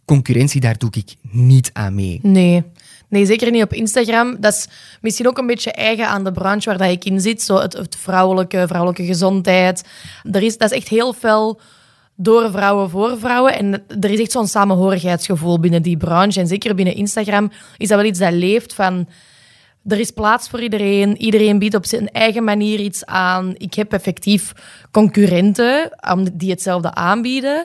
concurrentie, 0.05 0.61
daar 0.61 0.77
doe 0.77 0.89
ik 0.93 1.15
niet 1.31 1.69
aan 1.73 1.95
mee. 1.95 2.19
Nee. 2.23 2.63
Nee, 3.07 3.25
zeker 3.25 3.51
niet 3.51 3.63
op 3.63 3.73
Instagram. 3.73 4.35
Dat 4.39 4.53
is 4.53 4.67
misschien 5.01 5.27
ook 5.27 5.37
een 5.37 5.47
beetje 5.47 5.71
eigen 5.71 6.07
aan 6.07 6.23
de 6.23 6.31
branche 6.31 6.69
waar 6.69 6.77
dat 6.77 6.89
ik 6.89 7.05
in 7.05 7.21
zit. 7.21 7.41
Zo 7.41 7.59
het, 7.59 7.95
vrouwelijke, 7.97 8.63
vrouwelijke 8.67 9.05
gezondheid. 9.05 9.83
Er 10.31 10.43
is, 10.43 10.57
dat 10.57 10.71
is 10.71 10.77
echt 10.77 10.87
heel 10.87 11.13
fel 11.13 11.59
door 12.15 12.51
vrouwen 12.51 12.89
voor 12.89 13.19
vrouwen. 13.19 13.57
En 13.57 13.83
er 13.99 14.09
is 14.09 14.19
echt 14.19 14.31
zo'n 14.31 14.47
samenhorigheidsgevoel 14.47 15.59
binnen 15.59 15.81
die 15.81 15.97
branche. 15.97 16.39
En 16.39 16.47
zeker 16.47 16.75
binnen 16.75 16.95
Instagram 16.95 17.51
is 17.77 17.87
dat 17.87 17.97
wel 17.97 18.07
iets 18.07 18.19
dat 18.19 18.33
leeft 18.33 18.73
van... 18.73 19.07
Er 19.87 19.99
is 19.99 20.11
plaats 20.11 20.49
voor 20.49 20.61
iedereen. 20.61 21.17
Iedereen 21.17 21.59
biedt 21.59 21.75
op 21.75 21.85
zijn 21.85 22.11
eigen 22.11 22.43
manier 22.43 22.79
iets 22.79 23.05
aan. 23.05 23.53
Ik 23.57 23.73
heb 23.73 23.93
effectief 23.93 24.51
concurrenten 24.91 25.91
um, 26.09 26.37
die 26.37 26.49
hetzelfde 26.49 26.93
aanbieden. 26.93 27.63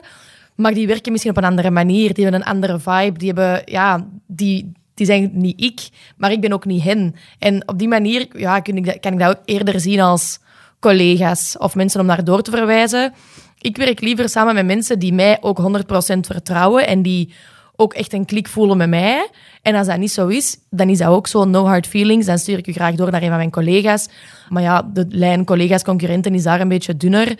Maar 0.55 0.73
die 0.73 0.87
werken 0.87 1.11
misschien 1.11 1.31
op 1.31 1.37
een 1.37 1.49
andere 1.49 1.71
manier. 1.71 2.13
Die 2.13 2.23
hebben 2.23 2.41
een 2.41 2.47
andere 2.47 2.79
vibe. 2.79 3.17
Die, 3.17 3.27
hebben, 3.27 3.61
ja, 3.65 4.07
die, 4.27 4.71
die 4.93 5.05
zijn 5.05 5.29
niet 5.33 5.61
ik, 5.61 5.89
maar 6.17 6.31
ik 6.31 6.41
ben 6.41 6.53
ook 6.53 6.65
niet 6.65 6.83
hen. 6.83 7.15
En 7.39 7.67
op 7.67 7.79
die 7.79 7.87
manier 7.87 8.27
ja, 8.31 8.59
kan, 8.59 8.75
ik 8.75 8.85
dat, 8.85 8.99
kan 8.99 9.13
ik 9.13 9.19
dat 9.19 9.37
ook 9.37 9.41
eerder 9.45 9.79
zien 9.79 9.99
als 9.99 10.39
collega's 10.79 11.55
of 11.57 11.75
mensen 11.75 11.99
om 11.99 12.05
naar 12.05 12.23
door 12.23 12.41
te 12.41 12.51
verwijzen. 12.51 13.13
Ik 13.59 13.77
werk 13.77 14.01
liever 14.01 14.29
samen 14.29 14.55
met 14.55 14.65
mensen 14.65 14.99
die 14.99 15.13
mij 15.13 15.37
ook 15.41 15.59
100% 15.61 16.19
vertrouwen 16.19 16.87
en 16.87 17.01
die 17.01 17.33
ook 17.77 17.93
echt 17.93 18.13
een 18.13 18.25
klik 18.25 18.47
voelen 18.47 18.77
met 18.77 18.89
mij. 18.89 19.29
En 19.61 19.75
als 19.75 19.87
dat 19.87 19.97
niet 19.97 20.11
zo 20.11 20.27
is, 20.27 20.57
dan 20.69 20.89
is 20.89 20.97
dat 20.97 21.07
ook 21.07 21.27
zo 21.27 21.45
no 21.45 21.65
hard 21.65 21.87
feelings. 21.87 22.25
Dan 22.25 22.37
stuur 22.37 22.57
ik 22.57 22.67
u 22.67 22.71
graag 22.71 22.95
door 22.95 23.11
naar 23.11 23.21
een 23.21 23.27
van 23.27 23.37
mijn 23.37 23.51
collega's. 23.51 24.07
Maar 24.49 24.63
ja, 24.63 24.89
de 24.93 25.05
lijn 25.09 25.45
collega's-concurrenten 25.45 26.33
is 26.33 26.43
daar 26.43 26.61
een 26.61 26.67
beetje 26.67 26.97
dunner. 26.97 27.37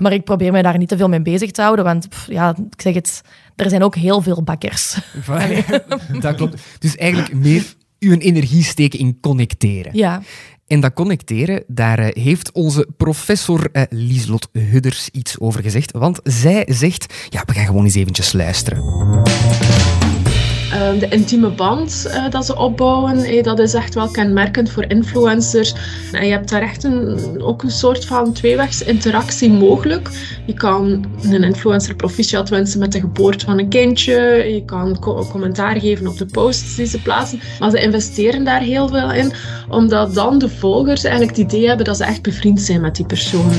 Maar 0.00 0.12
ik 0.12 0.24
probeer 0.24 0.52
mij 0.52 0.62
daar 0.62 0.78
niet 0.78 0.88
te 0.88 0.96
veel 0.96 1.08
mee 1.08 1.22
bezig 1.22 1.50
te 1.50 1.62
houden, 1.62 1.84
want 1.84 2.08
pff, 2.08 2.26
ja, 2.26 2.56
ik 2.70 2.80
zeg 2.80 2.94
het, 2.94 3.22
er 3.56 3.68
zijn 3.68 3.82
ook 3.82 3.94
heel 3.94 4.20
veel 4.20 4.42
bakkers. 4.42 4.98
dat 6.20 6.34
klopt. 6.34 6.62
Dus 6.78 6.96
eigenlijk 6.96 7.34
meer 7.34 7.74
uw 7.98 8.18
energie 8.18 8.62
steken 8.62 8.98
in 8.98 9.18
connecteren. 9.20 9.96
Ja. 9.96 10.22
En 10.66 10.80
dat 10.80 10.92
connecteren, 10.92 11.64
daar 11.66 11.98
eh, 11.98 12.22
heeft 12.22 12.52
onze 12.52 12.88
professor 12.96 13.68
eh, 13.72 13.82
Lieslot 13.90 14.48
Hudders 14.52 15.08
iets 15.12 15.40
over 15.40 15.62
gezegd. 15.62 15.92
Want 15.92 16.20
zij 16.24 16.66
zegt, 16.68 17.14
ja, 17.28 17.42
we 17.46 17.52
gaan 17.52 17.66
gewoon 17.66 17.84
eens 17.84 17.94
eventjes 17.94 18.32
luisteren. 18.32 18.82
Uh, 20.72 21.00
de 21.00 21.08
intieme 21.08 21.50
band 21.50 22.04
uh, 22.06 22.30
dat 22.30 22.46
ze 22.46 22.56
opbouwen, 22.56 23.42
dat 23.42 23.58
is 23.58 23.74
echt 23.74 23.94
wel 23.94 24.08
kenmerkend 24.08 24.70
voor 24.70 24.84
influencers. 24.88 25.74
En 26.12 26.26
je 26.26 26.32
hebt 26.32 26.48
daar 26.48 26.62
echt 26.62 26.84
een, 26.84 27.18
ook 27.42 27.62
een 27.62 27.70
soort 27.70 28.04
van 28.04 28.32
tweewegs 28.32 28.82
interactie 28.82 29.50
mogelijk. 29.50 30.08
Je 30.46 30.54
kan 30.54 31.04
een 31.22 31.42
influencer 31.42 31.94
proficiat 31.94 32.48
wensen 32.48 32.78
met 32.80 32.92
de 32.92 33.00
geboorte 33.00 33.44
van 33.44 33.58
een 33.58 33.68
kindje. 33.68 34.14
Je 34.54 34.62
kan 34.64 34.98
co 34.98 35.26
commentaar 35.30 35.80
geven 35.80 36.06
op 36.06 36.18
de 36.18 36.26
posts 36.26 36.76
die 36.76 36.86
ze 36.86 37.02
plaatsen. 37.02 37.40
Maar 37.58 37.70
ze 37.70 37.82
investeren 37.82 38.44
daar 38.44 38.60
heel 38.60 38.88
veel 38.88 39.12
in, 39.12 39.32
omdat 39.68 40.14
dan 40.14 40.38
de 40.38 40.48
volgers 40.48 41.04
eigenlijk 41.04 41.36
het 41.36 41.46
idee 41.46 41.66
hebben 41.66 41.86
dat 41.86 41.96
ze 41.96 42.04
echt 42.04 42.22
bevriend 42.22 42.60
zijn 42.60 42.80
met 42.80 42.96
die 42.96 43.06
persoon. 43.06 43.50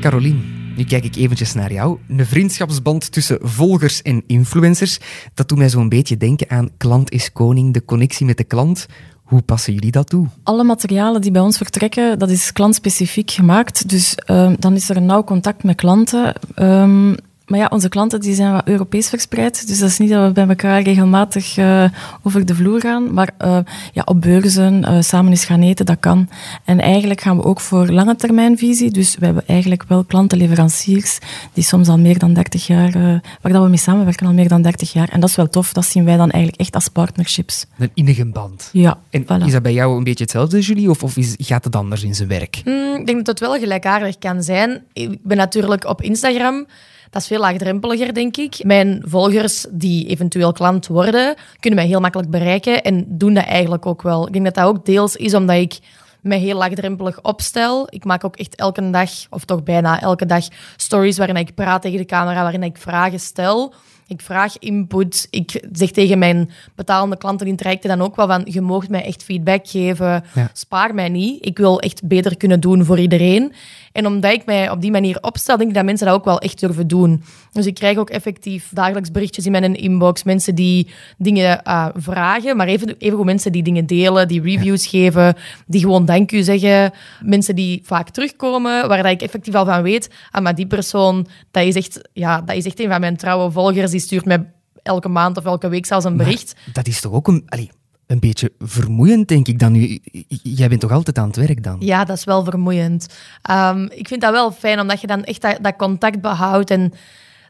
Carolien, 0.00 0.57
nu 0.78 0.84
kijk 0.84 1.04
ik 1.04 1.16
eventjes 1.16 1.54
naar 1.54 1.72
jou. 1.72 1.98
Een 2.08 2.26
vriendschapsband 2.26 3.12
tussen 3.12 3.38
volgers 3.42 4.02
en 4.02 4.22
influencers. 4.26 4.98
Dat 5.34 5.48
doet 5.48 5.58
mij 5.58 5.68
zo'n 5.68 5.88
beetje 5.88 6.16
denken 6.16 6.50
aan 6.50 6.70
klant 6.76 7.10
is 7.10 7.32
koning, 7.32 7.72
de 7.74 7.84
connectie 7.84 8.26
met 8.26 8.36
de 8.36 8.44
klant. 8.44 8.86
Hoe 9.22 9.42
passen 9.42 9.72
jullie 9.72 9.90
dat 9.90 10.08
toe? 10.08 10.26
Alle 10.42 10.64
materialen 10.64 11.20
die 11.20 11.30
bij 11.30 11.40
ons 11.40 11.56
vertrekken, 11.56 12.18
dat 12.18 12.30
is 12.30 12.52
klantspecifiek 12.52 13.30
gemaakt. 13.30 13.88
Dus 13.88 14.14
uh, 14.26 14.52
dan 14.58 14.74
is 14.74 14.88
er 14.88 14.96
een 14.96 15.06
nauw 15.06 15.24
contact 15.24 15.62
met 15.62 15.76
klanten. 15.76 16.34
Um, 16.56 17.16
maar 17.48 17.58
ja, 17.58 17.66
onze 17.70 17.88
klanten 17.88 18.20
die 18.20 18.34
zijn 18.34 18.52
wat 18.52 18.62
Europees 18.64 19.08
verspreid. 19.08 19.66
Dus 19.68 19.78
dat 19.78 19.88
is 19.88 19.98
niet 19.98 20.10
dat 20.10 20.26
we 20.26 20.32
bij 20.32 20.48
elkaar 20.48 20.82
regelmatig 20.82 21.56
uh, 21.56 21.84
over 22.22 22.46
de 22.46 22.54
vloer 22.54 22.80
gaan. 22.80 23.12
Maar 23.12 23.30
uh, 23.44 23.58
ja, 23.92 24.02
op 24.04 24.20
beurzen 24.20 24.82
uh, 24.82 25.00
samen 25.00 25.30
eens 25.30 25.44
gaan 25.44 25.62
eten, 25.62 25.86
dat 25.86 25.96
kan. 26.00 26.28
En 26.64 26.80
eigenlijk 26.80 27.20
gaan 27.20 27.36
we 27.36 27.44
ook 27.44 27.60
voor 27.60 27.86
lange 27.86 28.16
termijnvisie. 28.16 28.90
Dus 28.90 29.16
we 29.16 29.24
hebben 29.24 29.46
eigenlijk 29.46 29.84
wel 29.88 30.04
klantenleveranciers 30.04 31.18
die 31.52 31.64
soms 31.64 31.88
al 31.88 31.98
meer 31.98 32.18
dan 32.18 32.32
30 32.32 32.66
jaar, 32.66 32.92
waar 33.40 33.52
dat 33.52 33.62
we 33.62 33.68
mee 33.68 33.78
samenwerken 33.78 34.26
al 34.26 34.32
meer 34.32 34.48
dan 34.48 34.62
30 34.62 34.92
jaar. 34.92 35.08
En 35.08 35.20
dat 35.20 35.28
is 35.28 35.36
wel 35.36 35.48
tof. 35.48 35.72
Dat 35.72 35.84
zien 35.84 36.04
wij 36.04 36.16
dan 36.16 36.30
eigenlijk 36.30 36.60
echt 36.60 36.74
als 36.74 36.88
partnerships. 36.88 37.66
Een 37.78 37.90
innige 37.94 38.26
band. 38.26 38.68
Ja, 38.72 38.98
En 39.10 39.24
voilà. 39.24 39.44
is 39.44 39.52
dat 39.52 39.62
bij 39.62 39.72
jou 39.72 39.96
een 39.96 40.04
beetje 40.04 40.24
hetzelfde, 40.24 40.60
Julie? 40.60 40.90
Of, 40.90 41.02
of 41.02 41.16
is, 41.16 41.34
gaat 41.38 41.64
het 41.64 41.76
anders 41.76 42.02
in 42.02 42.14
zijn 42.14 42.28
werk? 42.28 42.60
Mm, 42.64 42.96
ik 42.96 43.06
denk 43.06 43.18
dat 43.18 43.26
het 43.26 43.40
wel 43.40 43.58
gelijkaardig 43.58 44.18
kan 44.18 44.42
zijn. 44.42 44.82
Ik 44.92 45.18
ben 45.22 45.36
natuurlijk 45.36 45.84
op 45.84 46.02
Instagram. 46.02 46.66
Dat 47.10 47.22
is 47.22 47.28
veel 47.28 47.40
laagdrempeliger, 47.40 48.14
denk 48.14 48.36
ik. 48.36 48.64
Mijn 48.64 49.02
volgers 49.06 49.66
die 49.70 50.06
eventueel 50.06 50.52
klant 50.52 50.86
worden, 50.86 51.34
kunnen 51.60 51.78
mij 51.78 51.88
heel 51.88 52.00
makkelijk 52.00 52.30
bereiken 52.30 52.82
en 52.82 53.04
doen 53.08 53.34
dat 53.34 53.44
eigenlijk 53.44 53.86
ook 53.86 54.02
wel. 54.02 54.26
Ik 54.26 54.32
denk 54.32 54.44
dat 54.44 54.54
dat 54.54 54.64
ook 54.64 54.84
deels 54.84 55.16
is 55.16 55.34
omdat 55.34 55.56
ik 55.56 55.78
mij 56.20 56.38
heel 56.38 56.56
laagdrempelig 56.56 57.22
opstel. 57.22 57.86
Ik 57.90 58.04
maak 58.04 58.24
ook 58.24 58.36
echt 58.36 58.54
elke 58.54 58.90
dag, 58.90 59.10
of 59.30 59.44
toch 59.44 59.62
bijna 59.62 60.00
elke 60.00 60.26
dag, 60.26 60.44
stories 60.76 61.18
waarin 61.18 61.36
ik 61.36 61.54
praat 61.54 61.82
tegen 61.82 61.98
de 61.98 62.04
camera, 62.04 62.42
waarin 62.42 62.62
ik 62.62 62.76
vragen 62.76 63.20
stel. 63.20 63.74
Ik 64.06 64.20
vraag 64.20 64.58
input. 64.58 65.26
Ik 65.30 65.64
zeg 65.72 65.90
tegen 65.90 66.18
mijn 66.18 66.50
betalende 66.74 67.16
klanten 67.16 67.46
in 67.46 67.56
trajecten 67.56 67.88
dan 67.88 68.02
ook 68.02 68.16
wel 68.16 68.26
van, 68.26 68.42
je 68.44 68.60
moogt 68.60 68.88
mij 68.88 69.04
echt 69.04 69.22
feedback 69.22 69.68
geven. 69.68 70.24
Ja. 70.34 70.50
Spaar 70.52 70.94
mij 70.94 71.08
niet. 71.08 71.46
Ik 71.46 71.58
wil 71.58 71.80
echt 71.80 72.06
beter 72.06 72.36
kunnen 72.36 72.60
doen 72.60 72.84
voor 72.84 72.98
iedereen. 72.98 73.52
En 73.92 74.06
omdat 74.06 74.32
ik 74.32 74.44
mij 74.44 74.70
op 74.70 74.80
die 74.80 74.90
manier 74.90 75.18
opstel, 75.20 75.56
denk 75.56 75.68
ik 75.68 75.74
dat 75.74 75.84
mensen 75.84 76.06
dat 76.06 76.16
ook 76.16 76.24
wel 76.24 76.38
echt 76.38 76.60
durven 76.60 76.86
doen. 76.86 77.22
Dus 77.52 77.66
ik 77.66 77.74
krijg 77.74 77.98
ook 77.98 78.10
effectief 78.10 78.68
dagelijks 78.72 79.10
berichtjes 79.10 79.46
in 79.46 79.52
mijn 79.52 79.74
inbox. 79.74 80.22
Mensen 80.22 80.54
die 80.54 80.88
dingen 81.18 81.60
uh, 81.66 81.88
vragen, 81.94 82.56
maar 82.56 82.66
even, 82.66 82.96
even 82.98 83.24
mensen 83.24 83.52
die 83.52 83.62
dingen 83.62 83.86
delen, 83.86 84.28
die 84.28 84.42
reviews 84.42 84.86
geven, 84.86 85.34
die 85.66 85.80
gewoon 85.80 86.04
dank 86.04 86.32
u 86.32 86.42
zeggen. 86.42 86.92
Mensen 87.22 87.54
die 87.54 87.80
vaak 87.84 88.10
terugkomen, 88.10 88.88
waar 88.88 89.02
dat 89.02 89.12
ik 89.12 89.22
effectief 89.22 89.54
al 89.54 89.64
van 89.64 89.82
weet, 89.82 90.10
ah, 90.30 90.42
maar 90.42 90.54
die 90.54 90.66
persoon, 90.66 91.26
dat 91.50 91.64
is 91.64 91.74
echt, 91.74 92.08
ja, 92.12 92.40
dat 92.40 92.56
is 92.56 92.64
echt 92.64 92.80
een 92.80 92.88
van 92.88 93.00
mijn 93.00 93.16
trouwe 93.16 93.50
volgers, 93.50 93.90
die 93.90 94.00
stuurt 94.00 94.24
mij 94.24 94.50
elke 94.82 95.08
maand 95.08 95.36
of 95.36 95.44
elke 95.44 95.68
week 95.68 95.86
zelfs 95.86 96.04
een 96.04 96.16
bericht. 96.16 96.54
Dat 96.72 96.86
is 96.86 97.00
toch 97.00 97.12
ook 97.12 97.28
een... 97.28 97.42
Allee, 97.46 97.70
een 98.08 98.20
beetje 98.20 98.52
vermoeiend, 98.58 99.28
denk 99.28 99.48
ik 99.48 99.58
dan 99.58 99.72
nu. 99.72 99.98
Jij 100.42 100.68
bent 100.68 100.80
toch 100.80 100.92
altijd 100.92 101.18
aan 101.18 101.26
het 101.26 101.36
werk 101.36 101.62
dan? 101.62 101.76
Ja, 101.80 102.04
dat 102.04 102.16
is 102.16 102.24
wel 102.24 102.44
vermoeiend. 102.44 103.06
Um, 103.50 103.88
ik 103.90 104.08
vind 104.08 104.20
dat 104.20 104.32
wel 104.32 104.52
fijn, 104.52 104.80
omdat 104.80 105.00
je 105.00 105.06
dan 105.06 105.24
echt 105.24 105.42
dat, 105.42 105.58
dat, 105.60 105.76
contact 105.76 106.20
behoudt. 106.20 106.70
En 106.70 106.92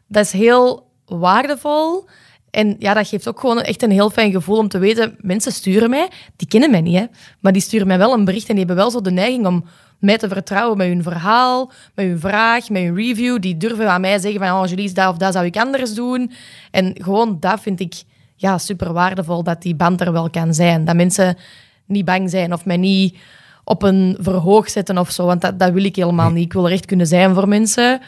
dat 0.07 0.25
is 0.25 0.31
heel 0.31 0.87
waardevol. 1.05 2.07
En 2.51 2.75
ja, 2.79 2.93
dat 2.93 3.07
geeft 3.07 3.27
ook 3.27 3.39
gewoon 3.39 3.61
echt 3.61 3.83
een 3.83 3.91
heel 3.91 4.09
fijn 4.09 4.31
gevoel 4.31 4.57
om 4.57 4.67
te 4.67 4.77
weten, 4.77 5.15
mensen 5.19 5.51
sturen 5.51 5.89
mij, 5.89 6.09
die 6.35 6.47
kennen 6.47 6.71
mij 6.71 6.81
niet, 6.81 6.97
hè, 6.97 7.05
maar 7.39 7.51
die 7.51 7.61
sturen 7.61 7.87
mij 7.87 7.97
wel 7.97 8.13
een 8.13 8.25
bericht 8.25 8.47
en 8.47 8.55
die 8.55 8.65
hebben 8.65 8.75
wel 8.75 8.91
zo 8.91 9.01
de 9.01 9.11
neiging 9.11 9.45
om 9.45 9.65
mij 9.99 10.17
te 10.17 10.27
vertrouwen 10.27 10.77
met 10.77 10.87
hun 10.87 11.03
verhaal, 11.03 11.71
met 11.95 12.05
hun 12.05 12.19
vraag, 12.19 12.69
met 12.69 12.81
hun 12.81 12.95
review. 12.95 13.41
Die 13.41 13.57
durven 13.57 13.89
aan 13.89 14.01
mij 14.01 14.19
zeggen 14.19 14.39
van, 14.39 14.61
oh 14.61 14.67
Julie, 14.67 14.91
dat 14.91 15.09
of 15.09 15.17
dat 15.17 15.33
zou 15.33 15.45
ik 15.45 15.57
anders 15.57 15.93
doen. 15.93 16.31
En 16.71 16.95
gewoon 17.01 17.37
dat 17.39 17.61
vind 17.61 17.79
ik 17.79 18.03
ja, 18.41 18.57
super 18.57 18.93
waardevol 18.93 19.43
dat 19.43 19.61
die 19.61 19.75
band 19.75 20.01
er 20.01 20.11
wel 20.11 20.29
kan 20.29 20.53
zijn. 20.53 20.85
Dat 20.85 20.95
mensen 20.95 21.37
niet 21.85 22.05
bang 22.05 22.29
zijn 22.29 22.53
of 22.53 22.65
mij 22.65 22.77
niet 22.77 23.17
op 23.63 23.83
een 23.83 24.17
verhoog 24.19 24.69
zetten 24.69 24.97
of 24.97 25.09
zo. 25.09 25.25
Want 25.25 25.41
dat, 25.41 25.59
dat 25.59 25.71
wil 25.71 25.83
ik 25.83 25.95
helemaal 25.95 26.31
niet. 26.31 26.45
Ik 26.45 26.53
wil 26.53 26.65
er 26.65 26.71
echt 26.71 26.85
kunnen 26.85 27.07
zijn 27.07 27.33
voor 27.33 27.47
mensen. 27.47 28.01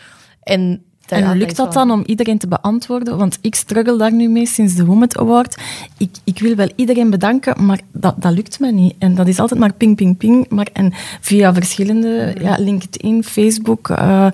En, 0.44 0.84
en 1.12 1.38
lukt 1.38 1.56
dat 1.56 1.74
dan 1.74 1.92
om 1.92 2.04
iedereen 2.06 2.38
te 2.38 2.48
beantwoorden? 2.48 3.18
Want 3.18 3.38
ik 3.42 3.56
struggle 3.56 3.98
daar 3.98 4.14
nu 4.14 4.30
mee 4.30 4.46
sinds 4.46 4.76
de 4.76 4.86
Women 4.86 5.18
Award. 5.18 5.58
Ik, 5.98 6.10
ik 6.24 6.40
wil 6.40 6.56
wel 6.56 6.70
iedereen 6.76 7.10
bedanken, 7.10 7.66
maar 7.66 7.80
dat, 7.92 8.16
dat 8.18 8.34
lukt 8.34 8.60
me 8.60 8.72
niet. 8.72 8.96
En 9.00 9.16
dat 9.16 9.28
is 9.28 9.40
altijd 9.40 9.60
maar 9.60 9.74
ping, 9.74 9.96
ping, 9.96 10.18
ping. 10.18 10.50
Maar, 10.50 10.68
en 10.74 10.94
via 11.22 11.54
verschillende, 11.54 12.36
ja, 12.42 12.56
LinkedIn, 12.60 13.24
Facebook, 13.24 13.90
uh, 13.90 14.28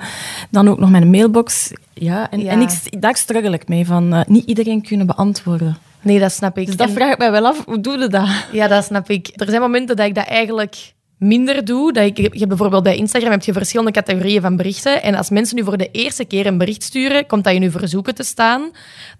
dan 0.49 0.69
ook 0.69 0.79
nog 0.79 0.89
mijn 0.89 1.09
mailbox. 1.09 1.71
Ja, 1.93 2.31
en, 2.31 2.39
ja. 2.39 2.51
en 2.51 2.61
ik, 2.61 3.01
daar 3.01 3.15
struggle 3.15 3.53
ik 3.53 3.67
mee, 3.67 3.85
van 3.85 4.13
uh, 4.13 4.21
niet 4.27 4.45
iedereen 4.45 4.81
kunnen 4.81 5.07
beantwoorden. 5.07 5.77
Nee, 6.01 6.19
dat 6.19 6.31
snap 6.31 6.57
ik. 6.57 6.65
Dus 6.65 6.75
dat 6.75 6.87
en... 6.87 6.93
vraag 6.93 7.11
ik 7.11 7.17
mij 7.17 7.31
wel 7.31 7.45
af, 7.45 7.65
hoe 7.65 7.81
doe 7.81 7.97
je 7.97 8.07
dat? 8.07 8.27
Ja, 8.51 8.67
dat 8.67 8.83
snap 8.83 9.09
ik. 9.09 9.29
Er 9.33 9.49
zijn 9.49 9.61
momenten 9.61 9.95
dat 9.95 10.05
ik 10.05 10.15
dat 10.15 10.27
eigenlijk 10.27 10.93
minder 11.17 11.65
doe. 11.65 11.93
Dat 11.93 12.05
ik, 12.05 12.35
je 12.35 12.47
bijvoorbeeld 12.47 12.83
bij 12.83 12.95
Instagram 12.95 13.31
heb 13.31 13.43
je 13.43 13.53
verschillende 13.53 13.91
categorieën 13.91 14.41
van 14.41 14.55
berichten. 14.55 15.03
En 15.03 15.15
als 15.15 15.29
mensen 15.29 15.55
nu 15.55 15.63
voor 15.63 15.77
de 15.77 15.91
eerste 15.91 16.25
keer 16.25 16.45
een 16.45 16.57
bericht 16.57 16.83
sturen, 16.83 17.25
komt 17.25 17.43
dat 17.43 17.53
in 17.53 17.63
uw 17.63 17.71
verzoeken 17.71 18.15
te 18.15 18.23
staan. 18.23 18.71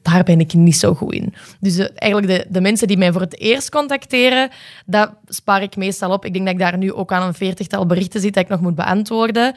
Daar 0.02 0.24
ben 0.24 0.40
ik 0.40 0.54
niet 0.54 0.78
zo 0.78 0.94
goed 0.94 1.14
in. 1.14 1.34
Dus 1.60 1.78
eigenlijk 1.78 2.34
de, 2.34 2.46
de 2.50 2.62
mensen 2.62 2.88
die 2.88 2.98
mij 2.98 3.12
voor 3.12 3.22
het 3.22 3.40
eerst 3.40 3.70
contacteren, 3.70 4.50
dat 4.86 5.12
spaar 5.28 5.62
ik 5.62 5.76
meestal 5.76 6.12
op. 6.12 6.26
Ik 6.26 6.34
denk 6.34 6.46
dat 6.46 6.54
ik 6.54 6.60
daar 6.60 6.78
nu 6.78 6.94
ook 6.94 7.12
aan 7.12 7.28
een 7.28 7.34
veertigtal 7.34 7.86
berichten 7.86 8.22
zit 8.22 8.34
dat 8.34 8.44
ik 8.44 8.50
nog 8.50 8.62
moet 8.62 8.76
beantwoorden. 8.76 9.56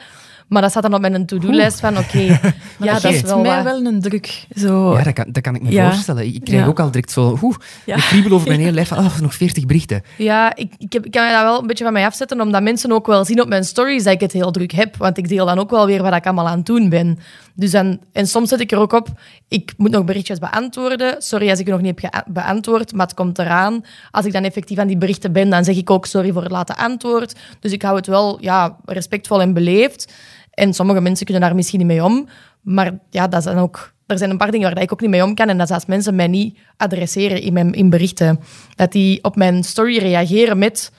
Maar 0.51 0.61
dat 0.61 0.71
staat 0.71 0.83
dan 0.83 0.93
op 0.93 1.01
mijn 1.01 1.25
to-do-lijst 1.25 1.79
van, 1.79 1.97
oké, 1.97 2.05
okay, 2.07 2.39
ja, 2.79 2.93
dat 2.99 3.03
is 3.03 3.21
wel 3.21 3.39
mij 3.39 3.63
wel 3.63 3.85
een 3.85 4.01
druk. 4.01 4.45
Zo. 4.55 4.97
Ja, 4.97 5.03
dat 5.03 5.13
kan, 5.13 5.25
dat 5.31 5.43
kan 5.43 5.55
ik 5.55 5.61
me 5.61 5.71
Ja. 5.71 5.91
voorstellen. 5.91 6.25
Ik 6.33 6.43
krijg 6.43 6.61
Ja. 6.61 6.67
ook 6.67 6.79
al 6.79 6.91
direct 6.91 7.11
zo... 7.11 7.37
Oeh, 7.41 7.55
Ja. 7.85 7.95
de 7.95 8.01
kriebel 8.01 8.31
over 8.31 8.47
mijn 8.47 8.59
hele 8.65 8.71
lijf. 8.71 8.87
van, 8.87 8.97
Oh, 8.97 9.19
nog 9.19 9.33
40 9.35 9.65
berichten. 9.65 10.03
Ja, 10.17 10.55
ik, 10.55 10.73
ik, 10.77 10.93
heb, 10.93 11.05
ik 11.05 11.11
kan 11.11 11.29
dat 11.29 11.41
wel 11.41 11.61
een 11.61 11.67
beetje 11.67 11.83
van 11.83 11.93
mij 11.93 12.05
afzetten, 12.05 12.41
omdat 12.41 12.61
mensen 12.61 12.91
ook 12.91 13.07
wel 13.07 13.25
zien 13.25 13.41
op 13.41 13.47
mijn 13.47 13.63
stories 13.63 14.03
dat 14.03 14.13
ik 14.13 14.19
het 14.19 14.31
heel 14.31 14.51
druk 14.51 14.71
heb. 14.71 14.95
Want 14.97 15.17
ik 15.17 15.27
deel 15.29 15.45
dan 15.45 15.59
ook 15.59 15.69
wel 15.69 15.85
weer 15.85 16.01
wat 16.03 16.15
ik 16.15 16.25
allemaal 16.25 16.47
aan 16.47 16.57
het 16.57 16.65
doen 16.65 16.89
ben. 16.89 17.19
Dus 17.55 17.71
dan, 17.71 17.99
en 18.13 18.27
soms 18.27 18.49
zet 18.49 18.59
ik 18.59 18.71
er 18.71 18.77
ook 18.77 18.93
op, 18.93 19.07
ik 19.47 19.73
moet 19.77 19.91
nog 19.91 20.05
berichtjes 20.05 20.39
beantwoorden. 20.39 21.15
Sorry 21.21 21.49
als 21.49 21.59
ik 21.59 21.65
je 21.65 21.71
nog 21.71 21.81
niet 21.81 22.01
heb 22.01 22.23
beantwoord, 22.27 22.93
maar 22.93 23.05
het 23.05 23.15
komt 23.15 23.39
eraan. 23.39 23.85
Als 24.11 24.25
ik 24.25 24.33
dan 24.33 24.43
effectief 24.43 24.77
aan 24.77 24.87
die 24.87 24.97
berichten 24.97 25.31
ben, 25.31 25.49
dan 25.49 25.63
zeg 25.63 25.75
ik 25.75 25.89
ook 25.89 26.05
sorry 26.05 26.31
voor 26.31 26.41
het 26.43 26.51
late 26.51 26.75
antwoord. 26.77 27.35
Dus 27.59 27.71
ik 27.71 27.81
hou 27.81 27.95
het 27.95 28.07
wel 28.07 28.37
ja, 28.41 28.77
respectvol 28.85 29.41
en 29.41 29.53
beleefd. 29.53 30.13
En 30.51 30.73
sommige 30.73 31.01
mensen 31.01 31.25
kunnen 31.25 31.43
daar 31.43 31.55
misschien 31.55 31.79
niet 31.79 31.87
mee 31.87 32.03
om. 32.03 32.27
Maar 32.61 32.99
ja, 33.09 33.27
dat 33.27 33.43
zijn 33.43 33.57
ook, 33.57 33.93
er 34.05 34.17
zijn 34.17 34.29
een 34.29 34.37
paar 34.37 34.51
dingen 34.51 34.73
waar 34.73 34.83
ik 34.83 34.93
ook 34.93 35.01
niet 35.01 35.09
mee 35.09 35.23
om 35.23 35.35
kan. 35.35 35.49
En 35.49 35.57
dat 35.57 35.69
is 35.69 35.73
als 35.75 35.85
mensen 35.85 36.15
mij 36.15 36.27
niet 36.27 36.57
adresseren 36.77 37.41
in, 37.41 37.53
mijn, 37.53 37.73
in 37.73 37.89
berichten. 37.89 38.39
Dat 38.75 38.91
die 38.91 39.23
op 39.23 39.35
mijn 39.35 39.63
story 39.63 39.97
reageren 39.97 40.57
met 40.57 40.91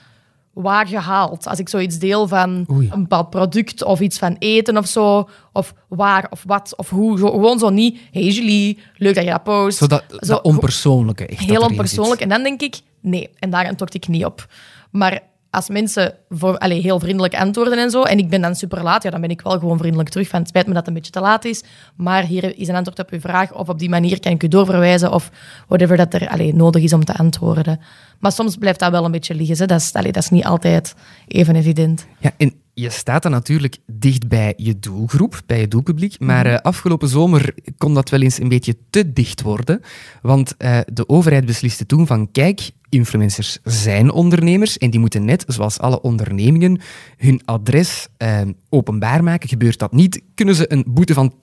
waar 0.53 0.87
gehaald. 0.87 1.47
Als 1.47 1.59
ik 1.59 1.69
zoiets 1.69 1.99
deel 1.99 2.27
van 2.27 2.65
Oei. 2.71 2.89
een 2.91 3.01
bepaald 3.01 3.29
product 3.29 3.83
of 3.83 3.99
iets 3.99 4.17
van 4.17 4.35
eten 4.39 4.77
of 4.77 4.87
zo. 4.87 5.29
Of 5.53 5.73
waar 5.87 6.27
of 6.29 6.43
wat 6.47 6.73
of 6.77 6.89
hoe. 6.89 7.17
Zo, 7.17 7.31
gewoon 7.31 7.59
zo 7.59 7.69
niet. 7.69 7.99
Hey 8.11 8.23
Julie, 8.23 8.79
leuk 8.97 9.15
dat 9.15 9.23
je 9.23 9.29
dat 9.29 9.43
post. 9.43 9.77
Zo 9.77 9.87
dat, 9.87 10.03
Zo, 10.09 10.17
dat 10.19 10.41
onpersoonlijke. 10.41 11.25
Echt, 11.25 11.39
Heel 11.39 11.61
onpersoonlijk. 11.61 12.21
En 12.21 12.29
dan 12.29 12.43
denk 12.43 12.61
ik, 12.61 12.79
nee. 13.01 13.29
En 13.39 13.49
daar 13.49 13.67
antwoord 13.67 13.93
ik 13.93 14.07
niet 14.07 14.25
op. 14.25 14.47
Maar 14.91 15.21
als 15.53 15.69
mensen 15.69 16.13
voor, 16.29 16.57
allee, 16.57 16.81
heel 16.81 16.99
vriendelijk 16.99 17.35
antwoorden 17.35 17.77
en 17.77 17.89
zo, 17.89 18.03
en 18.03 18.17
ik 18.17 18.29
ben 18.29 18.41
dan 18.41 18.55
super 18.55 18.83
laat, 18.83 19.03
ja, 19.03 19.09
dan 19.09 19.21
ben 19.21 19.29
ik 19.29 19.41
wel 19.41 19.59
gewoon 19.59 19.77
vriendelijk 19.77 20.09
terug 20.09 20.27
van 20.27 20.39
het 20.39 20.47
spijt 20.47 20.65
me 20.67 20.73
dat 20.73 20.79
het 20.79 20.87
een 20.87 20.93
beetje 20.93 21.11
te 21.11 21.19
laat 21.19 21.45
is, 21.45 21.63
maar 21.95 22.23
hier 22.23 22.57
is 22.57 22.67
een 22.67 22.75
antwoord 22.75 22.99
op 22.99 23.09
uw 23.09 23.19
vraag, 23.19 23.53
of 23.53 23.69
op 23.69 23.79
die 23.79 23.89
manier 23.89 24.19
kan 24.19 24.31
ik 24.31 24.43
u 24.43 24.47
doorverwijzen, 24.47 25.11
of 25.11 25.31
whatever 25.67 25.97
dat 25.97 26.13
er 26.13 26.27
allee, 26.27 26.55
nodig 26.55 26.83
is 26.83 26.93
om 26.93 27.05
te 27.05 27.13
antwoorden. 27.13 27.79
Maar 28.19 28.31
soms 28.31 28.55
blijft 28.55 28.79
dat 28.79 28.91
wel 28.91 29.05
een 29.05 29.11
beetje 29.11 29.35
liggen. 29.35 29.57
Hè. 29.57 29.65
Dat, 29.65 29.81
is, 29.81 29.93
allee, 29.93 30.11
dat 30.11 30.23
is 30.23 30.29
niet 30.29 30.45
altijd 30.45 30.95
even 31.27 31.55
evident. 31.55 32.05
Ja, 32.19 32.31
en 32.37 32.53
je 32.73 32.89
staat 32.89 33.23
dan 33.23 33.31
natuurlijk 33.31 33.77
dicht 33.85 34.27
bij 34.27 34.53
je 34.57 34.79
doelgroep, 34.79 35.41
bij 35.45 35.59
je 35.59 35.67
doelpubliek. 35.67 36.19
Maar 36.19 36.45
eh, 36.45 36.57
afgelopen 36.57 37.07
zomer 37.07 37.53
kon 37.77 37.93
dat 37.93 38.09
wel 38.09 38.21
eens 38.21 38.39
een 38.39 38.49
beetje 38.49 38.75
te 38.89 39.13
dicht 39.13 39.41
worden. 39.41 39.81
Want 40.21 40.57
eh, 40.57 40.79
de 40.93 41.09
overheid 41.09 41.45
besliste 41.45 41.85
toen 41.85 42.07
van, 42.07 42.31
kijk, 42.31 42.71
influencers 42.93 43.57
zijn 43.63 44.11
ondernemers 44.11 44.77
en 44.77 44.89
die 44.89 44.99
moeten 44.99 45.25
net, 45.25 45.43
zoals 45.47 45.79
alle 45.79 46.01
ondernemingen, 46.01 46.79
hun 47.17 47.41
adres 47.45 48.07
eh, 48.17 48.41
openbaar 48.69 49.23
maken. 49.23 49.49
Gebeurt 49.49 49.79
dat 49.79 49.91
niet, 49.91 50.21
kunnen 50.35 50.55
ze 50.55 50.71
een 50.71 50.83
boete 50.87 51.13
van 51.13 51.33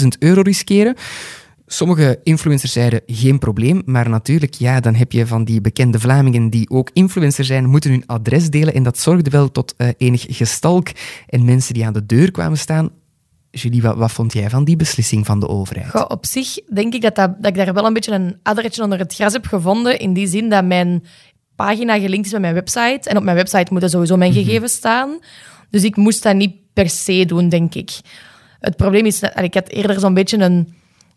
80.000 0.00 0.06
euro 0.18 0.40
riskeren. 0.40 0.94
Sommige 1.66 2.20
influencers 2.22 2.72
zeiden 2.72 3.00
geen 3.06 3.38
probleem, 3.38 3.82
maar 3.84 4.08
natuurlijk, 4.08 4.54
ja, 4.54 4.80
dan 4.80 4.94
heb 4.94 5.12
je 5.12 5.26
van 5.26 5.44
die 5.44 5.60
bekende 5.60 6.00
Vlamingen 6.00 6.50
die 6.50 6.70
ook 6.70 6.90
influencer 6.92 7.44
zijn, 7.44 7.70
moeten 7.70 7.90
hun 7.90 8.06
adres 8.06 8.50
delen 8.50 8.74
en 8.74 8.82
dat 8.82 8.98
zorgde 8.98 9.30
wel 9.30 9.50
tot 9.50 9.74
eh, 9.76 9.88
enig 9.98 10.26
gestalk 10.28 10.88
en 11.26 11.44
mensen 11.44 11.74
die 11.74 11.86
aan 11.86 11.92
de 11.92 12.06
deur 12.06 12.30
kwamen 12.30 12.58
staan. 12.58 12.90
Julie, 13.54 13.82
wat, 13.82 13.96
wat 13.96 14.12
vond 14.12 14.32
jij 14.32 14.50
van 14.50 14.64
die 14.64 14.76
beslissing 14.76 15.26
van 15.26 15.40
de 15.40 15.48
overheid? 15.48 15.90
Goh, 15.90 16.04
op 16.08 16.26
zich 16.26 16.54
denk 16.74 16.94
ik 16.94 17.00
dat, 17.02 17.14
dat, 17.14 17.30
dat 17.38 17.46
ik 17.46 17.64
daar 17.64 17.74
wel 17.74 17.86
een 17.86 17.92
beetje 17.92 18.12
een 18.12 18.38
addertje 18.42 18.82
onder 18.82 18.98
het 18.98 19.14
gras 19.14 19.32
heb 19.32 19.46
gevonden. 19.46 19.98
In 19.98 20.12
die 20.12 20.26
zin 20.26 20.48
dat 20.48 20.64
mijn 20.64 21.04
pagina 21.56 21.98
gelinkt 21.98 22.26
is 22.26 22.32
met 22.32 22.40
mijn 22.40 22.54
website. 22.54 23.08
En 23.08 23.16
op 23.16 23.22
mijn 23.22 23.36
website 23.36 23.66
moeten 23.70 23.90
sowieso 23.90 24.16
mijn 24.16 24.32
gegevens 24.32 24.72
staan. 24.72 25.18
Dus 25.70 25.82
ik 25.82 25.96
moest 25.96 26.22
dat 26.22 26.34
niet 26.34 26.54
per 26.72 26.88
se 26.88 27.24
doen, 27.26 27.48
denk 27.48 27.74
ik. 27.74 27.90
Het 28.60 28.76
probleem 28.76 29.06
is, 29.06 29.20
dat- 29.20 29.40
ik 29.40 29.54
had 29.54 29.68
eerder 29.68 30.00
zo'n 30.00 30.14
beetje 30.14 30.38
een, 30.38 30.74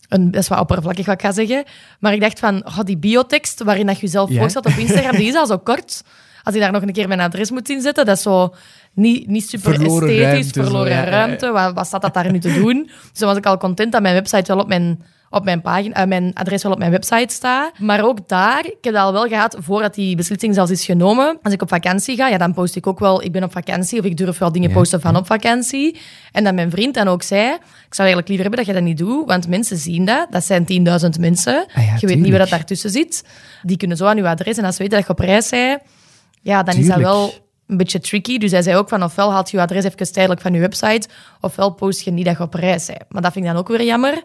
een... 0.09 0.31
Dat 0.31 0.41
is 0.41 0.47
wat 0.47 0.59
oppervlakkig 0.59 1.05
wat 1.05 1.15
ik 1.15 1.21
ga 1.21 1.31
zeggen. 1.31 1.63
Maar 1.99 2.13
ik 2.13 2.21
dacht 2.21 2.39
van, 2.39 2.65
oh, 2.65 2.79
die 2.83 2.97
biotekst 2.97 3.63
waarin 3.63 3.85
dat 3.85 3.95
je 3.95 4.01
jezelf 4.01 4.29
Ja. 4.29 4.39
voorstelt 4.39 4.65
op 4.65 4.71
Instagram, 4.77 5.15
die 5.15 5.27
is 5.27 5.35
al 5.35 5.45
zo 5.47 5.57
kort. 5.57 6.03
Als 6.43 6.55
ik 6.55 6.61
daar 6.61 6.71
nog 6.71 6.81
een 6.81 6.91
keer 6.93 7.07
mijn 7.07 7.19
adres 7.19 7.51
moet 7.51 7.69
inzetten, 7.69 8.05
dat 8.05 8.17
is 8.17 8.23
zo 8.23 8.53
niet, 8.97 9.27
niet 9.27 9.49
super 9.49 9.73
Verloren 9.73 10.09
esthetisch, 10.09 10.31
ruimte, 10.31 10.53
zo, 10.53 10.63
verloren 10.63 10.91
ja, 10.91 10.97
ja, 10.97 11.03
ja. 11.03 11.09
ruimte. 11.09 11.51
Wat, 11.51 11.73
wat 11.73 11.87
staat 11.87 12.01
dat 12.01 12.13
daar 12.13 12.31
nu 12.31 12.39
te 12.39 12.53
doen? 12.53 12.89
Dus 13.11 13.19
dan 13.19 13.27
was 13.27 13.37
ik 13.37 13.45
al 13.45 13.57
content 13.57 13.91
dat 13.91 14.01
mijn 14.01 14.13
website 14.13 14.53
wel 14.53 14.61
op 14.61 14.67
mijn, 14.67 15.03
op 15.29 15.43
mijn, 15.43 15.61
pagina, 15.61 15.95
eh, 15.95 16.07
mijn 16.07 16.31
adres 16.33 16.63
wel 16.63 16.71
op 16.71 16.77
mijn 16.77 16.91
website 16.91 17.33
staat. 17.33 17.79
Maar 17.79 18.05
ook 18.05 18.27
daar, 18.27 18.65
ik 18.65 18.77
heb 18.81 18.93
dat 18.93 19.03
al 19.03 19.13
wel 19.13 19.27
gehad 19.27 19.57
voordat 19.59 19.93
die 19.93 20.15
beslissing 20.15 20.53
zelfs 20.53 20.71
is 20.71 20.85
genomen. 20.85 21.39
Als 21.41 21.53
ik 21.53 21.61
op 21.61 21.69
vakantie 21.69 22.15
ga, 22.15 22.27
ja, 22.27 22.37
dan 22.37 22.53
post 22.53 22.75
ik 22.75 22.87
ook 22.87 22.99
wel, 22.99 23.23
ik 23.23 23.31
ben 23.31 23.43
op 23.43 23.51
vakantie 23.51 23.99
of 23.99 24.05
ik 24.05 24.17
durf 24.17 24.37
wel 24.37 24.51
dingen 24.51 24.71
posten 24.71 25.01
van 25.01 25.15
op 25.15 25.25
vakantie. 25.25 25.99
En 26.31 26.43
dat 26.43 26.53
mijn 26.53 26.71
vriend 26.71 26.93
dan 26.93 27.07
ook 27.07 27.23
zei, 27.23 27.53
ik 27.53 27.93
zou 27.93 28.07
eigenlijk 28.07 28.27
liever 28.27 28.45
hebben 28.45 28.65
dat 28.65 28.75
je 28.75 28.81
dat 28.81 28.89
niet 28.89 28.97
doet, 28.97 29.27
want 29.27 29.47
mensen 29.47 29.77
zien 29.77 30.05
dat. 30.05 30.27
Dat 30.29 30.43
zijn 30.43 30.65
10.000 31.15 31.19
mensen. 31.19 31.65
Ah 31.73 31.99
je 31.99 32.07
weet 32.07 32.19
niet 32.19 32.31
wat 32.31 32.39
dat 32.39 32.49
daartussen 32.49 32.89
zit. 32.89 33.23
Die 33.61 33.77
kunnen 33.77 33.97
zo 33.97 34.05
aan 34.05 34.17
uw 34.17 34.27
adres 34.27 34.57
en 34.57 34.65
als 34.65 34.75
ze 34.75 34.81
weten 34.81 34.97
dat 34.97 35.07
je 35.07 35.13
op 35.13 35.19
reis 35.19 35.49
bent, 35.49 35.81
ja, 36.41 36.63
dan 36.63 36.75
is 36.75 36.87
dat 36.87 36.97
wel 36.97 37.33
een 37.67 37.77
beetje 37.77 37.99
tricky. 37.99 38.37
Dus 38.37 38.51
hij 38.51 38.61
zei 38.61 38.77
ook 38.77 38.89
van 38.89 39.03
ofwel 39.03 39.31
haalt 39.31 39.49
je 39.51 39.57
je 39.57 39.63
adres 39.63 39.83
even 39.83 40.11
tijdelijk 40.11 40.41
van 40.41 40.53
je 40.53 40.59
website, 40.59 41.07
ofwel 41.41 41.69
post 41.73 42.01
je 42.01 42.11
niet 42.11 42.25
dat 42.25 42.37
je 42.37 42.43
op 42.43 42.53
reis 42.53 42.85
bent. 42.85 43.03
Maar 43.09 43.21
dat 43.21 43.31
vind 43.33 43.45
ik 43.45 43.51
dan 43.51 43.59
ook 43.59 43.67
weer 43.67 43.83
jammer. 43.83 44.21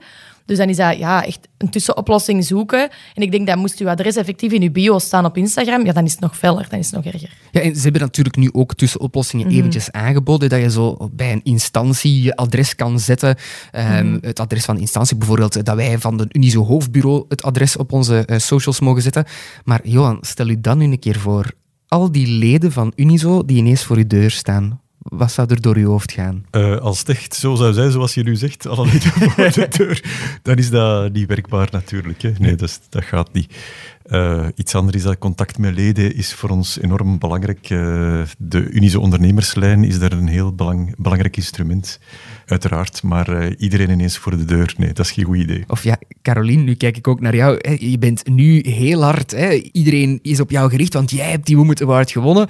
Dus 0.47 0.59
dan 0.59 0.69
is 0.69 0.77
dat 0.77 0.99
ja, 0.99 1.25
echt 1.27 1.49
een 1.59 1.71
tussenoplossing 1.71 2.45
zoeken. 2.45 2.91
En 3.15 3.23
ik 3.23 3.31
denk 3.31 3.47
dat 3.47 3.57
moest 3.57 3.79
uw 3.79 3.89
adres 3.89 4.17
effectief 4.17 4.53
in 4.53 4.63
uw 4.63 4.71
bio 4.71 4.99
staan 4.99 5.25
op 5.25 5.37
Instagram, 5.37 5.85
ja, 5.85 5.93
dan 5.93 6.05
is 6.05 6.11
het 6.13 6.21
nog 6.21 6.39
feller, 6.39 6.67
dan 6.69 6.79
is 6.79 6.91
het 6.91 7.05
nog 7.05 7.15
erger. 7.15 7.31
Ja, 7.51 7.61
en 7.61 7.77
ze 7.77 7.83
hebben 7.83 8.01
natuurlijk 8.01 8.37
nu 8.37 8.49
ook 8.53 8.75
tussenoplossingen 8.75 9.47
Mhm. 9.47 9.57
eventjes 9.57 9.91
aangeboden, 9.91 10.49
dat 10.49 10.61
je 10.61 10.71
zo 10.71 11.09
bij 11.13 11.33
een 11.33 11.41
instantie 11.45 12.23
je 12.23 12.37
adres 12.37 12.75
kan 12.75 12.99
zetten. 13.01 13.37
Ehm, 13.71 14.07
Mhm. 14.07 14.19
Het 14.21 14.41
adres 14.41 14.65
van 14.65 14.75
de 14.75 14.81
instantie, 14.81 15.17
bijvoorbeeld 15.17 15.65
dat 15.65 15.77
wij 15.77 15.99
van 15.99 16.17
de 16.17 16.27
Unizo 16.33 16.65
hoofdbureau 16.65 17.25
het 17.29 17.43
adres 17.43 17.77
op 17.77 17.93
onze 17.93 18.25
eh, 18.27 18.39
socials 18.39 18.81
mogen 18.81 19.03
zetten. 19.03 19.25
Maar 19.65 19.81
Johan, 19.85 20.19
stel 20.21 20.49
u 20.49 20.61
dan 20.61 20.79
nu 20.79 20.85
een 20.85 20.99
keer 20.99 21.19
voor, 21.19 21.53
al 21.93 22.13
die 22.13 22.27
leden 22.27 22.73
van 22.73 22.93
Unizo 22.97 23.45
die 23.45 23.57
ineens 23.57 23.85
voor 23.85 23.97
uw 23.97 24.07
deur 24.07 24.31
staan. 24.31 24.81
Wat 25.03 25.33
zou 25.33 25.49
er 25.51 25.61
door 25.61 25.77
uw 25.77 25.87
hoofd 25.87 26.13
gaan? 26.13 26.45
Eh, 26.51 26.77
als 26.77 26.99
het 26.99 27.09
echt 27.09 27.35
zo 27.35 27.55
zou 27.55 27.73
zijn 27.73 27.91
zoals 27.91 28.15
je 28.15 28.23
nu 28.23 28.37
zegt, 28.37 28.67
alle 28.67 28.87
voor 28.91 29.51
de 29.51 29.69
deur, 29.77 30.05
dan 30.43 30.57
is 30.57 30.71
dat 30.71 31.13
niet 31.13 31.29
werkbaar 31.29 31.69
natuurlijk. 31.71 32.23
Hè. 32.23 32.33
Nee, 32.39 32.55
dat, 32.55 32.81
gaat 32.91 33.33
niet. 33.33 33.55
Eh, 34.03 34.47
iets 34.55 34.75
anders 34.75 34.97
is 34.97 35.03
dat 35.03 35.19
contact 35.19 35.59
met 35.59 35.75
leden 35.75 36.17
is 36.17 36.35
voor 36.35 36.51
ons 36.51 36.81
enorm 36.81 37.19
belangrijk. 37.19 37.71
Eh, 37.71 38.23
de 38.39 38.71
Unische 38.71 39.01
ondernemerslijn 39.01 39.85
is 39.85 39.99
daar 39.99 40.13
een 40.13 40.29
heel 40.29 40.55
belang, 40.55 40.95
belangrijk 40.97 41.37
instrument, 41.37 42.01
uiteraard. 42.47 43.03
Maar 43.03 43.55
iedereen 43.55 43.91
ineens 43.91 44.19
voor 44.19 44.37
de 44.37 44.45
deur, 44.45 44.75
nee, 44.77 44.93
dat 44.93 45.07
is 45.07 45.13
geen 45.13 45.25
goed 45.25 45.37
idee. 45.37 45.65
Of 45.67 45.85
ja, 45.85 45.99
Caroline, 46.23 46.63
nu 46.63 46.75
kijk 46.75 46.97
ik 46.97 47.09
ook 47.09 47.21
naar 47.21 47.37
jou. 47.37 47.59
hè. 47.61 47.77
Je 47.79 47.99
bent 47.99 48.29
nu 48.29 48.61
heel 48.61 49.03
hard. 49.03 49.31
Hè. 49.31 49.51
Iedereen 49.73 50.19
is 50.23 50.41
op 50.41 50.51
jou 50.51 50.71
gericht, 50.71 50.95
want 50.95 51.11
jij 51.11 51.31
hebt 51.31 51.47
die 51.47 51.57
Women 51.57 51.81
Award 51.81 52.11
gewonnen. 52.11 52.49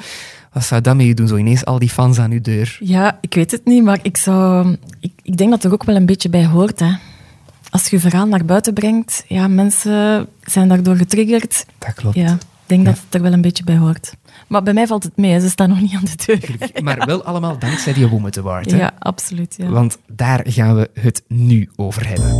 Wat 0.52 0.64
zou 0.64 0.80
dat 0.80 0.96
met 0.96 1.06
je 1.06 1.14
doen, 1.14 1.28
zo 1.28 1.36
ineens 1.36 1.64
al 1.64 1.78
die 1.78 1.88
fans 1.88 2.18
aan 2.18 2.30
uw 2.30 2.40
deur? 2.40 2.76
Ja, 2.80 3.18
ik 3.20 3.34
weet 3.34 3.50
het 3.50 3.64
niet, 3.64 3.84
maar 3.84 3.98
ik, 4.02 4.16
zou, 4.16 4.76
ik, 5.00 5.12
ik 5.22 5.36
denk 5.36 5.50
dat 5.50 5.64
er 5.64 5.72
ook 5.72 5.84
wel 5.84 5.96
een 5.96 6.06
beetje 6.06 6.28
bij 6.28 6.46
hoort. 6.46 6.80
Hè. 6.80 6.92
Als 7.70 7.88
je 7.88 7.96
je 7.96 8.02
verhaal 8.02 8.26
naar 8.26 8.44
buiten 8.44 8.74
brengt, 8.74 9.24
ja, 9.28 9.48
mensen 9.48 10.26
zijn 10.42 10.68
daardoor 10.68 10.96
getriggerd. 10.96 11.66
Dat 11.78 11.94
klopt. 11.94 12.16
Ja, 12.16 12.32
ik 12.32 12.38
denk 12.66 12.84
dat 12.84 12.94
het 12.94 13.14
er 13.14 13.22
wel 13.22 13.32
een 13.32 13.40
beetje 13.40 13.64
bij 13.64 13.76
hoort. 13.76 14.14
Maar 14.46 14.62
bij 14.62 14.72
mij 14.72 14.86
valt 14.86 15.02
het 15.02 15.16
mee, 15.16 15.40
ze 15.40 15.48
staan 15.48 15.68
nog 15.68 15.80
niet 15.80 15.94
aan 15.94 16.04
de 16.04 16.24
deur. 16.26 16.82
Maar 16.82 17.06
wel 17.06 17.24
allemaal 17.24 17.58
dankzij 17.58 17.92
die 17.92 18.06
Women 18.06 18.36
Award. 18.36 18.70
Hè. 18.70 18.76
Ja, 18.76 18.90
absoluut. 18.98 19.54
Ja. 19.58 19.68
Want 19.68 19.98
daar 20.06 20.40
gaan 20.44 20.76
we 20.76 20.90
het 21.00 21.22
nu 21.28 21.68
over 21.76 22.08
hebben. 22.08 22.36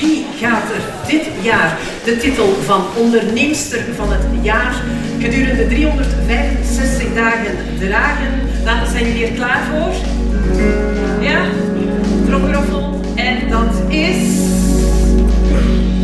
Wie 0.00 0.24
gaat 0.40 0.70
er 0.70 0.82
dit 1.06 1.28
jaar 1.42 1.78
de 2.04 2.16
titel 2.16 2.54
van 2.54 2.82
onderneemster 2.96 3.94
van 3.94 4.12
het 4.12 4.44
jaar 4.44 4.82
gedurende 5.20 5.66
365 5.66 7.14
dagen 7.14 7.56
dragen? 7.78 8.40
Dan 8.64 8.86
zijn 8.90 9.06
jullie 9.06 9.26
er 9.26 9.32
klaar 9.32 9.62
voor? 9.70 9.92
Ja? 11.20 11.40
Tromgeroffel. 12.26 13.00
En 13.14 13.48
dat 13.48 13.82
is... 13.88 14.38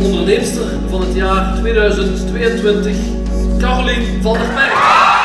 onderneemster 0.01 0.65
van 0.89 1.01
het 1.01 1.15
jaar 1.15 1.55
2022, 1.59 2.95
Carolien 3.59 4.21
van 4.21 4.33
der 4.33 4.53
Merk. 4.53 5.16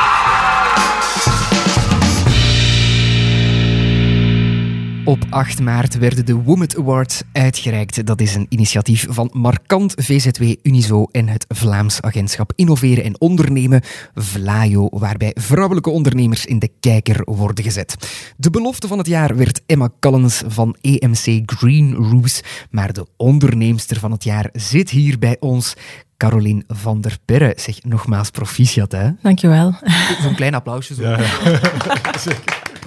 Op 5.05 5.25
8 5.29 5.61
maart 5.61 5.97
werden 5.97 6.25
de 6.25 6.35
Women 6.35 6.77
Awards 6.77 7.21
uitgereikt. 7.31 8.05
Dat 8.05 8.21
is 8.21 8.35
een 8.35 8.45
initiatief 8.49 9.05
van 9.09 9.29
Markant, 9.33 9.93
VZW, 9.95 10.53
Unizo 10.61 11.05
en 11.11 11.27
het 11.27 11.45
Vlaams 11.47 12.01
Agentschap 12.01 12.51
Innoveren 12.55 13.03
en 13.03 13.21
Ondernemen, 13.21 13.81
VLAIO, 14.15 14.87
waarbij 14.91 15.35
vrouwelijke 15.39 15.89
ondernemers 15.89 16.45
in 16.45 16.59
de 16.59 16.69
kijker 16.79 17.21
worden 17.25 17.63
gezet. 17.63 17.95
De 18.37 18.49
belofte 18.49 18.87
van 18.87 18.97
het 18.97 19.07
jaar 19.07 19.35
werd 19.35 19.61
Emma 19.65 19.89
Collins 19.99 20.43
van 20.47 20.75
EMC 20.81 21.41
Green 21.45 21.93
Roofs, 21.93 22.41
maar 22.69 22.93
de 22.93 23.07
onderneemster 23.17 23.99
van 23.99 24.11
het 24.11 24.23
jaar 24.23 24.49
zit 24.53 24.89
hier 24.89 25.19
bij 25.19 25.37
ons. 25.39 25.73
Caroline 26.17 26.63
van 26.67 27.01
der 27.01 27.17
Perre. 27.25 27.53
Zeg 27.55 27.83
nogmaals 27.83 28.29
proficiat, 28.29 28.91
hè? 28.91 29.09
Dankjewel. 29.21 29.75
Zo'n 30.21 30.35
klein 30.35 30.53
applausje. 30.53 30.93
Zo. 30.93 31.15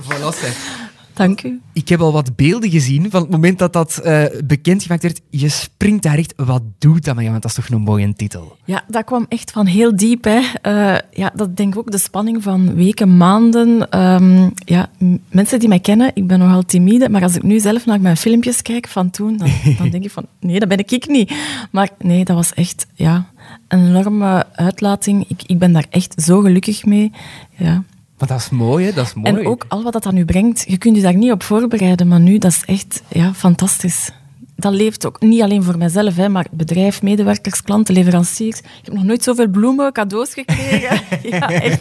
Voilà, 0.06 0.38
zeg. 0.40 0.85
Dank 1.16 1.42
u. 1.42 1.60
Ik 1.72 1.88
heb 1.88 2.00
al 2.00 2.12
wat 2.12 2.36
beelden 2.36 2.70
gezien 2.70 3.10
van 3.10 3.20
het 3.20 3.30
moment 3.30 3.58
dat 3.58 3.72
dat 3.72 3.98
eh 3.98 4.24
bekendgemaakt 4.44 5.02
werd. 5.02 5.20
Je 5.30 5.48
springt 5.48 6.02
daar 6.02 6.18
echt. 6.18 6.32
Wat 6.36 6.62
doet 6.78 7.04
dat 7.04 7.14
met 7.14 7.24
jou? 7.24 7.30
Want 7.30 7.42
dat 7.42 7.50
is 7.50 7.64
toch 7.64 7.68
een 7.68 7.82
mooie 7.84 8.12
titel? 8.12 8.56
Ja, 8.64 8.84
dat 8.88 9.04
kwam 9.04 9.26
echt 9.28 9.50
van 9.50 9.66
heel 9.66 9.96
diep. 9.96 10.24
Hè. 10.24 10.40
Eh, 10.62 10.98
ja, 11.10 11.32
dat 11.34 11.56
denk 11.56 11.72
ik 11.72 11.78
ook 11.78 11.90
de 11.90 11.98
spanning 11.98 12.42
van 12.42 12.74
weken, 12.74 13.16
maanden. 13.16 13.90
Ehm, 13.90 14.50
ja, 14.54 14.90
mensen 15.28 15.58
die 15.58 15.68
mij 15.68 15.80
kennen, 15.80 16.10
ik 16.14 16.26
ben 16.26 16.38
nogal 16.38 16.62
timide, 16.62 17.08
maar 17.08 17.22
als 17.22 17.36
ik 17.36 17.42
nu 17.42 17.60
zelf 17.60 17.86
naar 17.86 18.00
mijn 18.00 18.16
filmpjes 18.16 18.62
kijk 18.62 18.88
van 18.88 19.10
toen, 19.10 19.36
dan, 19.36 19.50
dan 19.78 19.90
denk 19.90 20.04
ik 20.04 20.10
van, 20.10 20.26
nee, 20.40 20.58
dat 20.58 20.68
ben 20.68 20.78
ik, 20.78 20.90
ik 20.90 21.06
niet. 21.08 21.32
Maar 21.70 21.90
nee, 21.98 22.24
dat 22.24 22.36
was 22.36 22.54
echt 22.54 22.86
ja, 22.94 23.30
een 23.68 23.86
enorme 23.86 24.46
uitlating. 24.52 25.24
Ik, 25.28 25.42
ik 25.46 25.58
ben 25.58 25.72
daar 25.72 25.86
echt 25.90 26.22
zo 26.22 26.40
gelukkig 26.40 26.84
mee. 26.84 27.12
Ja. 27.56 27.82
Maar 28.18 28.28
dat 28.28 28.40
is 28.40 28.50
mooi, 28.50 28.84
hè? 28.84 28.92
Dat 28.92 29.06
is 29.06 29.14
mooi. 29.14 29.28
En 29.28 29.46
ook 29.46 29.64
al 29.68 29.82
wat 29.82 29.92
dat 29.92 30.02
dan 30.02 30.14
nu 30.14 30.24
brengt, 30.24 30.64
je 30.68 30.78
kunt 30.78 30.96
je 30.96 31.02
daar 31.02 31.16
niet 31.16 31.32
op 31.32 31.42
voorbereiden, 31.42 32.08
maar 32.08 32.20
nu, 32.20 32.38
dat 32.38 32.50
is 32.50 32.62
echt 32.64 33.02
ja, 33.08 33.34
fantastisch. 33.34 34.10
Dat 34.56 34.72
leeft 34.72 35.06
ook 35.06 35.20
niet 35.20 35.42
alleen 35.42 35.62
voor 35.62 35.78
mijzelf, 35.78 36.16
hè, 36.16 36.28
maar 36.28 36.46
bedrijf, 36.50 37.02
medewerkers, 37.02 37.62
klanten, 37.62 37.94
leveranciers. 37.94 38.58
Ik 38.58 38.64
heb 38.82 38.94
nog 38.94 39.04
nooit 39.04 39.22
zoveel 39.22 39.48
bloemen, 39.48 39.92
cadeaus 39.92 40.32
gekregen. 40.32 41.00
ja, 41.30 41.50
echt. 41.50 41.80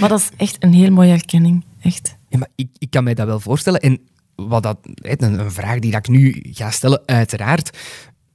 Maar 0.00 0.08
dat 0.08 0.20
is 0.20 0.30
echt 0.36 0.56
een 0.58 0.72
heel 0.72 0.90
mooie 0.90 1.12
erkenning. 1.12 1.64
Echt. 1.80 2.16
Ja, 2.28 2.38
maar 2.38 2.48
ik, 2.54 2.68
ik 2.78 2.90
kan 2.90 3.04
mij 3.04 3.14
dat 3.14 3.26
wel 3.26 3.40
voorstellen. 3.40 3.80
En 3.80 4.00
wat 4.34 4.62
dat, 4.62 4.78
hè, 4.94 5.22
een, 5.22 5.38
een 5.38 5.52
vraag 5.52 5.78
die 5.78 5.90
dat 5.90 6.06
ik 6.06 6.12
nu 6.12 6.40
ga 6.42 6.70
stellen, 6.70 7.02
uiteraard. 7.06 7.78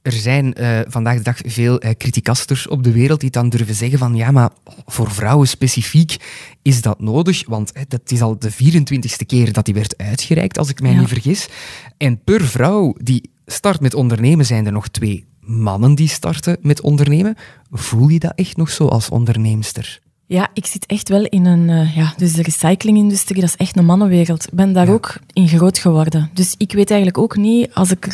Er 0.04 0.12
zijn 0.12 0.54
eh, 0.54 0.80
vandaag 0.88 1.16
de 1.16 1.22
dag 1.22 1.36
veel 1.44 1.78
eh 1.80 1.90
criticasters 1.98 2.68
op 2.68 2.82
de 2.82 2.92
wereld 2.92 3.20
die 3.20 3.30
dan 3.30 3.48
durven 3.48 3.74
zeggen 3.74 3.98
van 3.98 4.14
ja, 4.16 4.30
maar 4.30 4.50
voor 4.86 5.10
vrouwen 5.10 5.48
specifiek 5.48 6.16
is 6.62 6.82
dat 6.82 7.00
nodig, 7.00 7.42
want 7.46 7.70
hè, 7.74 7.82
dat 7.88 8.00
is 8.10 8.20
al 8.22 8.38
de 8.38 8.52
24ste 8.52 9.26
keer 9.26 9.52
dat 9.52 9.64
die 9.64 9.74
werd 9.74 9.98
uitgereikt, 9.98 10.58
als 10.58 10.68
ik 10.68 10.80
mij 10.80 10.92
Ja. 10.92 10.98
niet 10.98 11.08
vergis. 11.08 11.48
En 11.96 12.22
per 12.24 12.44
vrouw 12.44 12.94
die 13.02 13.30
start 13.46 13.80
met 13.80 13.94
ondernemen 13.94 14.46
zijn 14.46 14.66
er 14.66 14.72
nog 14.72 14.88
twee 14.88 15.24
mannen 15.40 15.94
die 15.94 16.08
starten 16.08 16.56
met 16.60 16.80
ondernemen. 16.80 17.34
Voel 17.70 18.08
je 18.08 18.18
dat 18.18 18.32
echt 18.34 18.56
nog 18.56 18.70
zo 18.70 18.86
als 18.86 19.08
onderneemster? 19.08 20.00
Ja, 20.26 20.48
ik 20.54 20.66
zit 20.66 20.86
echt 20.86 21.08
wel 21.08 21.24
in 21.24 21.44
een... 21.46 21.68
eh, 21.70 21.96
ja, 21.96 22.14
dus 22.16 22.32
de 22.32 22.42
recyclingindustrie, 22.42 23.40
dat 23.40 23.48
is 23.48 23.56
echt 23.56 23.76
een 23.76 23.84
mannenwereld. 23.84 24.44
Ik 24.46 24.52
ben 24.52 24.72
daar 24.72 24.88
ook 24.88 25.16
in 25.32 25.48
groot 25.48 25.78
geworden. 25.78 26.30
Dus 26.32 26.54
ik 26.58 26.72
weet 26.72 26.88
eigenlijk 26.90 27.18
ook 27.18 27.36
niet 27.36 27.70
als 27.74 27.90
ik 27.90 28.08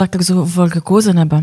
dat 0.00 0.14
ik 0.14 0.20
er 0.20 0.26
zo 0.26 0.44
voor 0.44 0.70
gekozen 0.70 1.16
heb. 1.16 1.40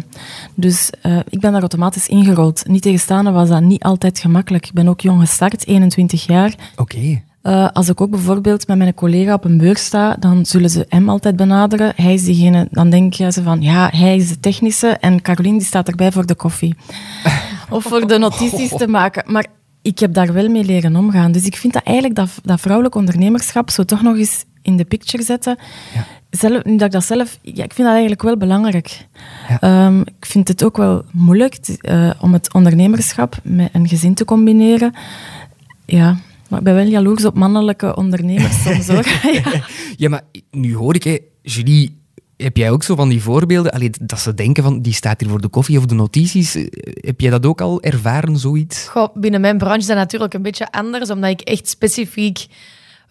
Dus 0.56 0.90
eh, 1.02 1.18
ik 1.30 1.40
ben 1.40 1.52
daar 1.52 1.60
automatisch 1.60 2.08
ingerold. 2.08 2.68
Niet 2.68 2.82
tegenstaande 2.82 3.32
was 3.32 3.50
dat 3.50 3.62
niet 3.62 3.84
altijd 3.84 4.20
gemakkelijk. 4.20 4.66
Ik 4.66 4.74
ben 4.74 4.88
ook 4.88 5.02
jong 5.02 5.20
gestart, 5.20 5.68
21 5.68 6.26
jaar. 6.26 6.56
Oké. 6.76 7.22
Eh, 7.42 7.68
als 7.74 7.90
ik 7.90 8.02
ook 8.02 8.10
bijvoorbeeld 8.10 8.68
met 8.68 8.78
mijn 8.78 8.94
collega 8.94 9.34
op 9.34 9.46
een 9.46 9.58
beurs 9.58 9.86
sta, 9.86 10.16
dan 10.20 10.46
zullen 10.46 10.70
ze 10.70 10.86
hem 10.90 11.10
altijd 11.10 11.36
benaderen. 11.36 11.94
Hij 11.96 12.14
is 12.14 12.24
diegene, 12.24 12.68
dan 12.72 12.90
denk 12.90 13.14
je 13.14 13.32
ze 13.32 13.44
van, 13.44 13.62
ja, 13.62 13.90
hij 13.94 14.16
is 14.16 14.30
de 14.30 14.40
technische 14.40 14.88
en 14.88 15.22
Caroline 15.22 15.58
die 15.58 15.68
staat 15.68 15.88
erbij 15.88 16.12
voor 16.12 16.26
de 16.26 16.36
koffie. 16.36 16.76
of 17.70 17.84
voor 17.84 18.08
de 18.08 18.18
notities 18.18 18.70
te 18.78 18.88
maken. 18.88 19.32
Maar 19.32 19.46
ik 19.82 20.00
heb 20.00 20.14
daar 20.14 20.34
wel 20.34 20.50
mee 20.50 20.64
leren 20.64 20.96
omgaan. 20.96 21.32
Dus 21.32 21.46
ik 21.46 21.56
vind 21.56 21.74
dat 21.74 21.84
eigenlijk 21.84 22.16
dat, 22.16 22.30
dat 22.44 22.60
vrouwelijk 22.60 22.96
ondernemerschap 22.96 23.70
zo 23.70 23.84
toch 23.84 24.02
nog 24.02 24.18
eens 24.18 24.46
in 24.68 24.78
de 24.78 24.86
picture 24.86 25.24
zetten. 25.24 25.58
Zelf, 26.30 26.64
nu 26.64 26.78
dat 26.78 26.88
ik 26.88 26.92
dat 26.92 27.06
zelf... 27.06 27.40
Ja, 27.42 27.64
ik 27.64 27.74
vind 27.74 27.78
dat 27.88 27.88
eigenlijk 27.88 28.22
wel 28.22 28.38
belangrijk. 28.38 29.08
Ja. 29.50 29.60
Ehm, 29.60 30.00
ik 30.02 30.26
vind 30.26 30.48
het 30.48 30.64
ook 30.64 30.78
wel 30.78 31.04
moeilijk 31.12 31.56
eh, 31.56 32.10
om 32.20 32.34
het 32.34 32.54
ondernemerschap 32.54 33.40
met 33.44 33.70
een 33.74 33.88
gezin 33.88 34.14
te 34.14 34.26
combineren. 34.26 34.94
Ja, 35.86 36.18
maar 36.50 36.60
ik 36.60 36.66
ben 36.66 36.76
wel 36.76 36.86
jaloers 36.86 37.26
op 37.26 37.36
mannelijke 37.36 37.96
ondernemers 37.96 38.62
soms 38.64 38.88
hoor. 38.88 39.06
ja. 39.44 39.64
Ja, 39.96 40.10
maar 40.10 40.22
nu 40.52 40.76
hoor 40.76 40.96
ik, 40.96 41.04
hè, 41.04 41.18
Julie, 41.42 42.02
heb 42.38 42.58
jij 42.58 42.72
ook 42.72 42.84
zo 42.84 42.96
van 42.96 43.10
die 43.10 43.22
voorbeelden? 43.22 43.72
Allee, 43.72 43.92
dat 44.02 44.20
ze 44.20 44.34
denken 44.34 44.64
van, 44.64 44.82
die 44.82 44.94
staat 44.94 45.20
hier 45.20 45.30
voor 45.30 45.42
de 45.42 45.48
koffie 45.48 45.78
of 45.78 45.86
de 45.86 45.96
notities. 45.96 46.56
Eh, 46.56 46.66
Heb 46.94 47.22
jij 47.22 47.30
dat 47.30 47.46
ook 47.46 47.62
al 47.62 47.82
ervaren, 47.82 48.38
zoiets? 48.38 48.88
Goh, 48.88 49.16
binnen 49.16 49.42
mijn 49.42 49.58
branche 49.58 49.80
is 49.80 49.86
dat 49.86 49.96
natuurlijk 49.98 50.34
een 50.34 50.42
beetje 50.42 50.72
anders, 50.72 51.10
omdat 51.10 51.30
ik 51.30 51.42
echt 51.42 51.68
specifiek 51.68 52.48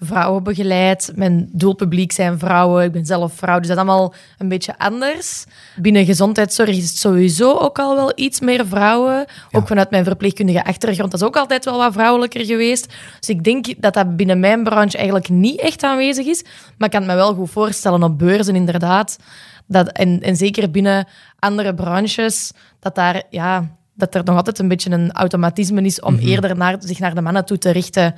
vrouwen 0.01 0.43
begeleid. 0.43 1.13
Mijn 1.15 1.49
doelpubliek 1.53 2.13
zijn 2.13 2.39
vrouwen, 2.39 2.85
ik 2.85 2.93
ben 2.93 3.07
zelf 3.07 3.33
vrouw, 3.33 3.59
dus 3.59 3.69
dat 3.69 3.77
is 3.77 3.83
allemaal 3.83 4.15
een 4.39 4.49
beetje 4.49 4.79
anders. 4.79 5.45
Binnen 5.77 6.05
gezondheidszorg 6.05 6.69
is 6.69 6.89
het 6.89 6.99
sowieso 6.99 7.57
ook 7.57 7.79
al 7.79 7.95
wel 7.95 8.13
iets 8.15 8.41
meer 8.41 8.67
vrouwen. 8.67 9.25
Ook 9.53 9.67
vanuit 9.67 9.91
mijn 9.91 10.05
verpleegkundige 10.05 10.65
achtergrond, 10.65 11.11
dat 11.11 11.21
is 11.21 11.27
ook 11.27 11.37
altijd 11.37 11.65
wel 11.65 11.77
wat 11.77 11.93
vrouwelijker 11.93 12.45
geweest. 12.45 12.95
Dus 13.19 13.29
ik 13.29 13.45
denk 13.45 13.83
dat 13.83 13.95
dat 13.95 14.17
binnen 14.17 14.41
mijn 14.41 14.63
branche 14.63 14.97
eigenlijk 14.97 15.29
niet 15.29 15.61
echt 15.61 15.83
aanwezig 15.83 16.27
is. 16.27 16.43
Maar 16.79 16.89
ik 16.89 16.91
kan 16.91 17.03
het 17.03 17.11
me 17.11 17.17
wel 17.17 17.35
goed 17.35 17.51
voorstellen 17.51 18.03
op 18.03 18.19
beurzen, 18.19 18.55
inderdaad. 18.55 19.19
Dat, 19.67 19.89
en, 19.89 20.23
en 20.23 20.37
zeker 20.37 20.71
binnen 20.71 21.07
andere 21.39 21.75
branches, 21.75 22.53
dat 22.81 22.95
daar... 22.95 23.23
Ja, 23.31 23.75
dat 23.95 24.15
er 24.15 24.25
nog 24.25 24.37
altijd 24.37 24.59
een 24.59 24.69
beetje 24.69 24.91
een 24.91 25.13
automatisme 25.13 25.83
is 25.83 26.01
om 26.01 26.17
eerder 26.17 26.57
naar, 26.57 26.77
zich 26.79 26.99
naar 26.99 27.15
de 27.15 27.21
mannen 27.21 27.45
toe 27.45 27.59
te 27.59 27.71
richten. 27.71 28.15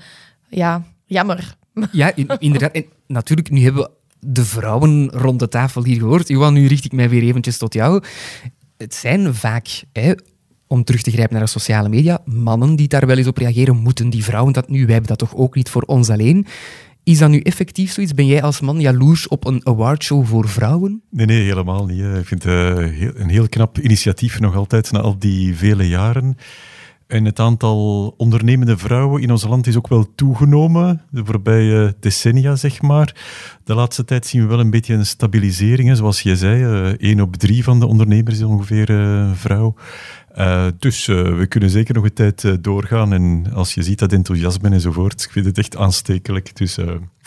Ja, 0.48 0.82
jammer. 1.04 1.56
Ja, 1.92 2.14
in- 2.16 2.30
inderdaad. 2.38 2.72
En 2.72 2.84
natuurlijk, 3.06 3.50
nu 3.50 3.60
hebben 3.62 3.82
we 3.82 3.90
de 4.20 4.44
vrouwen 4.44 5.08
rond 5.10 5.38
de 5.38 5.48
tafel 5.48 5.84
hier 5.84 5.98
gehoord. 5.98 6.28
Johan, 6.28 6.52
nu 6.52 6.66
richt 6.66 6.84
ik 6.84 6.92
mij 6.92 7.08
weer 7.08 7.22
eventjes 7.22 7.58
tot 7.58 7.74
jou. 7.74 8.02
Het 8.76 8.94
zijn 8.94 9.34
vaak, 9.34 9.82
hè, 9.92 10.12
om 10.66 10.84
terug 10.84 11.02
te 11.02 11.10
grijpen 11.10 11.34
naar 11.34 11.44
de 11.44 11.50
sociale 11.50 11.88
media, 11.88 12.20
mannen 12.24 12.76
die 12.76 12.88
daar 12.88 13.06
wel 13.06 13.16
eens 13.16 13.26
op 13.26 13.38
reageren. 13.38 13.76
Moeten 13.76 14.10
die 14.10 14.24
vrouwen 14.24 14.52
dat 14.52 14.68
nu? 14.68 14.84
Wij 14.84 14.92
hebben 14.92 15.16
dat 15.16 15.18
toch 15.18 15.36
ook 15.36 15.54
niet 15.54 15.70
voor 15.70 15.82
ons 15.82 16.10
alleen? 16.10 16.46
Is 17.04 17.18
dat 17.18 17.30
nu 17.30 17.40
effectief 17.40 17.92
zoiets? 17.92 18.14
Ben 18.14 18.26
jij 18.26 18.42
als 18.42 18.60
man 18.60 18.80
jaloers 18.80 19.28
op 19.28 19.46
een 19.46 19.66
awardshow 19.66 20.26
voor 20.26 20.48
vrouwen? 20.48 21.02
Nee, 21.10 21.26
nee, 21.26 21.42
helemaal 21.42 21.86
niet. 21.86 22.00
Ik 22.00 22.26
vind 22.26 22.42
het 22.42 22.52
uh, 22.52 23.00
een 23.14 23.28
heel 23.28 23.48
knap 23.48 23.78
initiatief 23.78 24.40
nog 24.40 24.56
altijd 24.56 24.92
na 24.92 24.98
al 25.00 25.18
die 25.18 25.56
vele 25.56 25.88
jaren. 25.88 26.36
En 27.08 27.24
het 27.24 27.38
aantal 27.38 28.14
ondernemende 28.16 28.78
vrouwen 28.78 29.22
in 29.22 29.30
ons 29.30 29.44
land 29.44 29.66
is 29.66 29.76
ook 29.76 29.88
wel 29.88 30.14
toegenomen, 30.14 31.02
de 31.10 31.24
voorbije 31.24 31.96
decennia, 32.00 32.56
zeg 32.56 32.82
maar. 32.82 33.14
De 33.64 33.74
laatste 33.74 34.04
tijd 34.04 34.26
zien 34.26 34.42
we 34.42 34.48
wel 34.48 34.60
een 34.60 34.70
beetje 34.70 34.94
een 34.94 35.06
stabilisering. 35.06 35.96
Zoals 35.96 36.20
je 36.20 36.36
zei, 36.36 36.62
uh, 36.62 36.86
één 36.86 37.20
op 37.20 37.36
drie 37.36 37.64
van 37.64 37.80
de 37.80 37.86
ondernemers 37.86 38.36
is 38.36 38.44
ongeveer 38.44 38.90
uh, 38.90 39.30
vrouw. 39.32 39.74
Uh, 40.38 40.66
dus 40.78 41.06
we 41.06 41.46
kunnen 41.48 41.70
zeker 41.70 41.94
nog 41.94 42.04
een 42.04 42.12
tijd 42.12 42.64
doorgaan. 42.64 43.12
En 43.12 43.46
als 43.54 43.74
je 43.74 43.82
ziet 43.82 43.98
dat 43.98 44.12
enthousiasme 44.12 44.68
enzovoort, 44.68 45.22
ik 45.22 45.30
vind 45.30 45.46
het 45.46 45.58
echt 45.58 45.76
aanstekelijk. 45.76 46.56
Dus 46.56 46.78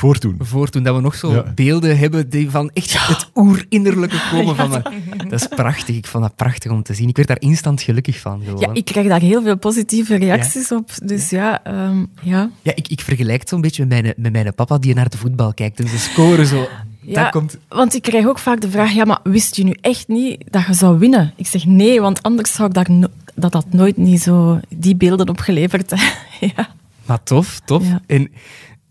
voortdoen. 0.02 0.38
Voortdoen, 0.40 0.84
dat 0.84 0.96
we 0.96 1.02
nog 1.02 1.16
zo 1.16 1.34
ja. 1.34 1.52
beelden 1.56 1.98
hebben 1.98 2.30
die 2.30 2.50
van 2.50 2.72
echt 2.74 2.92
ja. 2.92 3.06
het 3.06 3.30
oerinnerlijke 3.36 4.22
komen 4.32 4.56
van 4.62 4.70
me. 4.70 4.82
Dat 5.30 5.42
is 5.42 5.48
prachtig. 5.48 5.96
Ik 5.96 6.08
vond 6.08 6.24
dat 6.24 6.36
prachtig 6.36 6.72
om 6.72 6.84
te 6.84 6.94
zien. 6.94 7.10
Ik 7.10 7.16
werd 7.16 7.28
daar 7.28 7.42
instant 7.42 7.82
gelukkig 7.82 8.20
van. 8.20 8.42
Gewoon. 8.44 8.60
Ja, 8.60 8.70
ik 8.74 8.86
krijg 8.86 9.08
daar 9.08 9.20
heel 9.20 9.42
veel 9.42 9.58
positieve 9.58 10.16
reacties 10.16 10.72
op. 10.72 10.90
Dus 11.04 11.30
ja, 11.30 11.62
um, 11.88 12.10
ja. 12.22 12.50
ja 12.62 12.72
ik, 12.76 12.88
ik 12.88 13.02
vergelijk 13.02 13.40
het 13.40 13.50
zo'n 13.50 13.62
beetje 13.62 13.86
met 13.86 14.02
mijn, 14.02 14.14
met 14.18 14.32
mijn 14.32 14.54
papa 14.56 14.78
die 14.78 14.96
naar 14.96 15.10
de 15.10 15.18
voetbal 15.18 15.54
kijkt. 15.54 15.80
En 15.80 15.88
ze 15.88 16.00
scoren 16.00 16.46
zo 16.46 16.68
ja, 17.02 17.30
komt... 17.30 17.58
want 17.68 17.94
ik 17.94 18.02
krijg 18.02 18.26
ook 18.26 18.40
vaak 18.40 18.62
de 18.62 18.70
vraag, 18.70 18.92
ja, 18.92 19.06
maar 19.06 19.20
wist 19.24 19.56
je 19.56 19.64
nu 19.64 19.78
echt 19.82 20.08
niet 20.08 20.44
dat 20.50 20.66
je 20.66 20.74
zou 20.74 21.00
winnen? 21.00 21.34
Ik 21.36 21.48
zeg 21.48 21.66
nee, 21.66 22.02
want 22.02 22.22
anders 22.22 22.54
zou 22.54 22.68
ik 22.68 22.74
dat, 22.74 22.88
no 22.88 23.08
dat, 23.36 23.52
dat 23.52 23.66
nooit 23.70 23.98
niet 23.98 24.22
zo 24.22 24.60
die 24.70 24.96
beelden 24.96 25.30
opgeleverd 25.30 25.94
ja. 26.56 26.70
Maar 27.06 27.24
tof, 27.24 27.60
tof. 27.66 27.88
Ja. 27.88 28.02
En 28.08 28.32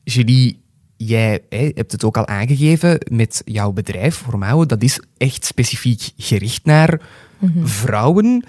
Julie, 0.04 0.59
jij 1.06 1.42
hè, 1.48 1.70
hebt 1.74 1.92
het 1.92 2.04
ook 2.04 2.16
al 2.16 2.26
aangegeven 2.26 2.98
met 3.10 3.42
jouw 3.44 3.72
bedrijf, 3.72 4.16
Formouwen, 4.16 4.68
dat 4.68 4.82
is 4.82 5.00
echt 5.16 5.44
specifiek 5.44 6.10
gericht 6.16 6.64
naar 6.64 7.00
mm 7.38 7.52
-hmm. 7.52 7.66
vrouwen. 7.66 8.44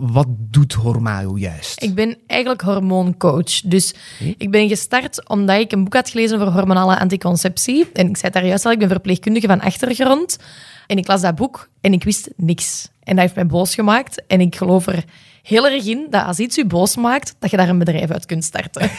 Wat 0.00 0.26
doet 0.28 0.72
Hormao 0.72 1.38
juist? 1.38 1.82
Ik 1.82 1.94
ben 1.94 2.18
eigenlijk 2.26 2.60
hormooncoach. 2.60 3.60
Dus 3.60 3.94
hm? 4.18 4.32
ik 4.38 4.50
ben 4.50 4.68
gestart 4.68 5.28
omdat 5.28 5.60
ik 5.60 5.72
een 5.72 5.84
boek 5.84 5.94
had 5.94 6.10
gelezen 6.10 6.40
over 6.40 6.52
hormonale 6.52 6.98
anticonceptie. 6.98 7.90
En 7.92 8.08
ik 8.08 8.16
zei 8.16 8.32
daar 8.32 8.46
juist 8.46 8.64
al, 8.64 8.72
ik 8.72 8.78
ben 8.78 8.88
verpleegkundige 8.88 9.46
van 9.46 9.60
achtergrond. 9.60 10.38
En 10.86 10.96
ik 10.96 11.06
las 11.06 11.20
dat 11.20 11.34
boek 11.34 11.68
en 11.80 11.92
ik 11.92 12.04
wist 12.04 12.30
niks. 12.36 12.88
En 13.02 13.14
dat 13.14 13.24
heeft 13.24 13.34
mij 13.34 13.46
boos 13.46 13.74
gemaakt. 13.74 14.26
En 14.26 14.40
ik 14.40 14.56
geloof 14.56 14.86
er 14.86 15.04
heel 15.44 15.68
erg 15.68 15.84
in 15.86 16.06
dat 16.10 16.24
als 16.24 16.38
iets 16.38 16.56
je 16.56 16.66
boos 16.66 16.96
maakt, 16.96 17.36
dat 17.38 17.50
je 17.50 17.56
daar 17.56 17.68
een 17.68 17.78
bedrijf 17.78 18.10
uit 18.10 18.26
kunt 18.26 18.44
starten. 18.44 18.90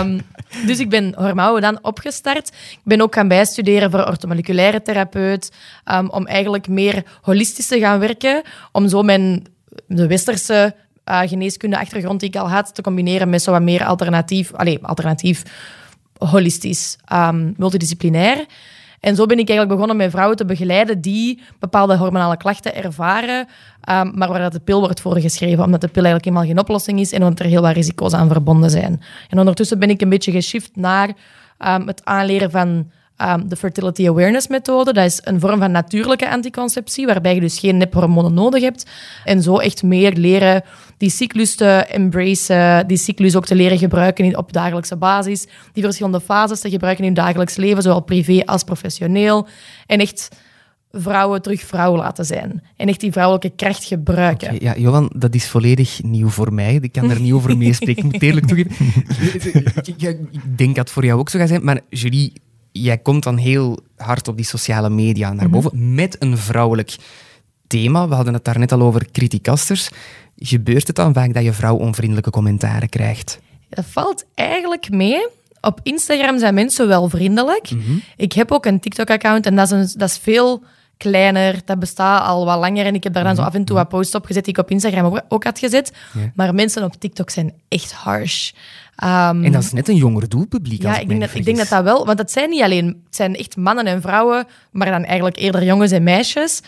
um, 0.00 0.20
dus 0.68 0.78
ik 0.78 0.90
ben 0.90 1.14
Hormouwen 1.16 1.62
dan 1.62 1.78
opgestart. 1.82 2.48
Ik 2.48 2.80
ben 2.84 3.00
ook 3.00 3.14
gaan 3.14 3.28
bijstuderen 3.28 3.90
voor 3.90 4.06
orthomoleculaire 4.06 4.82
therapeut, 4.82 5.52
um, 5.92 6.10
om 6.10 6.26
eigenlijk 6.26 6.68
meer 6.68 7.02
holistisch 7.20 7.66
te 7.66 7.78
gaan 7.78 7.98
werken, 7.98 8.42
om 8.72 8.88
zo 8.88 9.02
mijn 9.02 9.44
de 9.86 10.06
westerse 10.06 10.74
uh, 11.04 11.20
geneeskunde 11.20 11.78
achtergrond 11.78 12.20
die 12.20 12.28
ik 12.28 12.36
al 12.36 12.50
had, 12.50 12.74
te 12.74 12.82
combineren 12.82 13.28
met 13.28 13.42
zo 13.42 13.50
wat 13.50 13.62
meer 13.62 13.84
alternatief, 13.84 14.52
allez, 14.52 14.78
alternatief 14.82 15.42
holistisch, 16.18 16.96
um, 17.12 17.54
multidisciplinair. 17.56 18.46
En 19.06 19.16
zo 19.16 19.26
ben 19.26 19.38
ik 19.38 19.48
eigenlijk 19.48 19.78
begonnen 19.78 19.96
met 19.96 20.10
vrouwen 20.10 20.36
te 20.36 20.44
begeleiden 20.44 21.00
die 21.00 21.40
bepaalde 21.58 21.96
hormonale 21.96 22.36
klachten 22.36 22.74
ervaren, 22.74 23.38
um, 23.38 24.12
maar 24.14 24.28
waar 24.28 24.50
de 24.50 24.60
pil 24.60 24.80
wordt 24.80 25.00
voor 25.00 25.20
geschreven, 25.20 25.64
omdat 25.64 25.80
de 25.80 25.88
pil 25.88 26.04
eigenlijk 26.04 26.24
helemaal 26.24 26.46
geen 26.46 26.58
oplossing 26.58 27.00
is 27.00 27.12
en 27.12 27.22
omdat 27.22 27.38
er 27.38 27.46
heel 27.46 27.62
wat 27.62 27.74
risico's 27.74 28.12
aan 28.12 28.28
verbonden 28.28 28.70
zijn. 28.70 29.02
En 29.28 29.38
ondertussen 29.38 29.78
ben 29.78 29.90
ik 29.90 30.00
een 30.00 30.08
beetje 30.08 30.32
geshift 30.32 30.70
naar 30.76 31.08
um, 31.08 31.86
het 31.86 32.04
aanleren 32.04 32.50
van 32.50 32.90
um, 33.22 33.48
de 33.48 33.56
Fertility 33.56 34.08
Awareness 34.08 34.48
methode. 34.48 34.92
Dat 34.92 35.04
is 35.04 35.20
een 35.24 35.40
vorm 35.40 35.58
van 35.58 35.70
natuurlijke 35.70 36.30
anticonceptie, 36.30 37.06
waarbij 37.06 37.34
je 37.34 37.40
dus 37.40 37.58
geen 37.58 37.76
nephormonen 37.76 38.34
nodig 38.34 38.62
hebt. 38.62 38.90
En 39.24 39.42
zo 39.42 39.58
echt 39.58 39.82
meer 39.82 40.12
leren 40.12 40.62
die 40.96 41.10
cyclus 41.10 41.54
te 41.54 41.66
embracen, 41.66 42.86
die 42.86 42.96
cyclus 42.96 43.36
ook 43.36 43.46
te 43.46 43.54
leren 43.54 43.78
gebruiken 43.78 44.38
op 44.38 44.52
dagelijkse 44.52 44.96
basis, 44.96 45.46
die 45.72 45.82
verschillende 45.82 46.20
fases 46.20 46.60
te 46.60 46.70
gebruiken 46.70 47.04
in 47.04 47.10
het 47.10 47.18
dagelijks 47.24 47.56
leven, 47.56 47.82
zowel 47.82 48.00
privé 48.00 48.42
als 48.44 48.62
professioneel. 48.62 49.46
En 49.86 50.00
echt 50.00 50.28
vrouwen 50.92 51.42
terug 51.42 51.60
vrouw 51.60 51.96
laten 51.96 52.24
zijn. 52.24 52.62
En 52.76 52.88
echt 52.88 53.00
die 53.00 53.12
vrouwelijke 53.12 53.52
kracht 53.56 53.84
gebruiken. 53.84 54.54
Okay, 54.54 54.60
ja, 54.60 54.76
Johan, 54.76 55.10
dat 55.16 55.34
is 55.34 55.48
volledig 55.48 56.02
nieuw 56.02 56.28
voor 56.28 56.52
mij. 56.52 56.78
Ik 56.80 56.92
kan 56.92 57.10
er 57.10 57.20
niet 57.20 57.32
over 57.32 57.56
meespreken, 57.56 58.04
ik 58.04 58.12
moet 58.12 58.22
eerlijk 58.22 58.46
toegeven. 58.46 58.86
ik 59.94 60.58
denk 60.58 60.76
dat 60.76 60.84
het 60.84 60.90
voor 60.90 61.04
jou 61.04 61.18
ook 61.18 61.28
zo 61.28 61.38
gaat 61.38 61.48
zijn, 61.48 61.64
maar 61.64 61.80
Julie, 61.88 62.32
jij 62.82 62.98
komt 62.98 63.22
dan 63.22 63.36
heel 63.36 63.78
hard 63.96 64.28
op 64.28 64.36
die 64.36 64.44
sociale 64.44 64.90
media 64.90 65.32
naar 65.32 65.50
boven 65.50 65.70
mm 65.74 65.80
-hmm. 65.80 65.94
met 65.94 66.16
een 66.18 66.38
vrouwelijk 66.38 66.96
thema. 67.66 68.08
We 68.08 68.14
hadden 68.14 68.34
het 68.34 68.44
daar 68.44 68.58
net 68.58 68.72
al 68.72 68.82
over 68.82 69.10
criticasters. 69.12 69.88
Gebeurt 70.36 70.86
het 70.86 70.96
dan 70.96 71.14
vaak 71.14 71.34
dat 71.34 71.44
je 71.44 71.52
vrouwonvriendelijke 71.52 72.30
commentaren 72.30 72.88
krijgt? 72.88 73.38
Dat 73.68 73.84
valt 73.88 74.24
eigenlijk 74.34 74.90
mee. 74.90 75.28
Op 75.60 75.80
Instagram 75.82 76.38
zijn 76.38 76.54
mensen 76.54 76.88
wel 76.88 77.08
vriendelijk. 77.08 77.70
Mm 77.70 77.80
-hmm. 77.80 78.02
Ik 78.16 78.32
heb 78.32 78.52
ook 78.52 78.66
een 78.66 78.80
TikTok-account 78.80 79.46
en 79.46 79.56
dat 79.56 79.66
is, 79.66 79.70
een, 79.70 79.98
dat 79.98 80.08
is 80.08 80.18
veel 80.18 80.62
kleiner. 80.96 81.60
Dat 81.64 81.78
bestaat 81.78 82.26
al 82.26 82.44
wat 82.44 82.58
langer. 82.58 82.86
En 82.86 82.94
ik 82.94 83.04
heb 83.04 83.12
daar 83.12 83.24
dan 83.24 83.32
mm 83.32 83.38
-hmm. 83.38 83.46
zo 83.46 83.54
af 83.54 83.60
en 83.60 83.64
toe 83.64 83.76
wat 83.76 83.88
posts 83.88 84.14
op 84.14 84.24
gezet 84.24 84.44
die 84.44 84.52
ik 84.52 84.60
op 84.60 84.70
Instagram 84.70 85.20
ook 85.28 85.44
had 85.44 85.58
gezet. 85.58 85.92
Maar 86.34 86.54
mensen 86.54 86.84
op 86.84 86.94
TikTok 86.94 87.30
zijn 87.30 87.52
echt 87.68 87.92
harsh. 87.92 88.52
Um, 89.04 89.44
en 89.44 89.52
dat 89.52 89.62
is 89.62 89.72
net 89.72 89.88
een 89.88 89.96
jonger 89.96 90.28
doelpubliek. 90.28 90.82
Ja, 90.82 90.98
ik 90.98 91.08
denk, 91.08 91.20
dat, 91.20 91.34
ik 91.34 91.44
denk 91.44 91.56
dat 91.56 91.68
dat 91.68 91.82
wel. 91.82 92.06
Want 92.06 92.18
het 92.18 92.30
zijn 92.30 92.50
niet 92.50 92.62
alleen 92.62 92.86
het 92.86 93.16
zijn 93.16 93.34
echt 93.34 93.56
mannen 93.56 93.86
en 93.86 94.00
vrouwen, 94.00 94.46
maar 94.70 94.90
dan 94.90 95.04
eigenlijk 95.04 95.36
eerder 95.36 95.64
jongens 95.64 95.92
en 95.92 96.02
meisjes, 96.02 96.60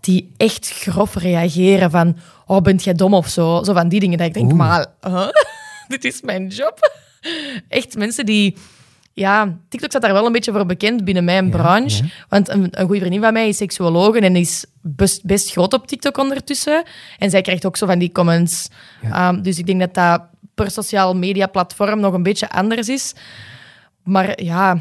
die 0.00 0.32
echt 0.36 0.70
grof 0.70 1.14
reageren 1.14 1.90
van, 1.90 2.16
oh, 2.46 2.60
bent 2.60 2.84
jij 2.84 2.94
dom 2.94 3.14
of 3.14 3.28
zo? 3.28 3.62
Zo 3.62 3.72
van 3.72 3.88
die 3.88 4.00
dingen 4.00 4.18
dat 4.18 4.26
ik 4.26 4.34
denk, 4.34 4.46
Oeh. 4.46 4.58
maar 4.58 4.86
huh? 5.00 5.28
dit 5.88 6.04
is 6.04 6.20
mijn 6.20 6.48
job. 6.48 6.78
Echt 7.68 7.96
mensen 7.96 8.26
die... 8.26 8.56
Ja, 9.12 9.56
TikTok 9.68 9.90
staat 9.90 10.02
daar 10.02 10.12
wel 10.12 10.26
een 10.26 10.32
beetje 10.32 10.52
voor 10.52 10.66
bekend 10.66 11.04
binnen 11.04 11.24
mijn 11.24 11.44
ja, 11.44 11.50
branche. 11.50 12.04
Ja. 12.04 12.10
Want 12.28 12.48
een, 12.48 12.68
een 12.70 12.86
goede 12.86 13.00
vriendin 13.00 13.20
van 13.20 13.32
mij 13.32 13.48
is 13.48 13.56
seksuoloog 13.56 14.16
en 14.16 14.36
is 14.36 14.66
best, 14.80 15.24
best 15.24 15.50
groot 15.50 15.72
op 15.72 15.86
TikTok 15.86 16.18
ondertussen. 16.18 16.82
En 17.18 17.30
zij 17.30 17.40
krijgt 17.40 17.66
ook 17.66 17.76
zo 17.76 17.86
van 17.86 17.98
die 17.98 18.12
comments. 18.12 18.68
Ja. 19.02 19.28
Um, 19.28 19.42
dus 19.42 19.58
ik 19.58 19.66
denk 19.66 19.80
dat 19.80 19.94
dat 19.94 20.22
per 20.54 20.70
sociaal 20.70 21.16
media 21.16 21.46
platform 21.46 22.00
nog 22.00 22.14
een 22.14 22.22
beetje 22.22 22.50
anders 22.50 22.88
is. 22.88 23.14
Maar 24.02 24.42
ja, 24.42 24.78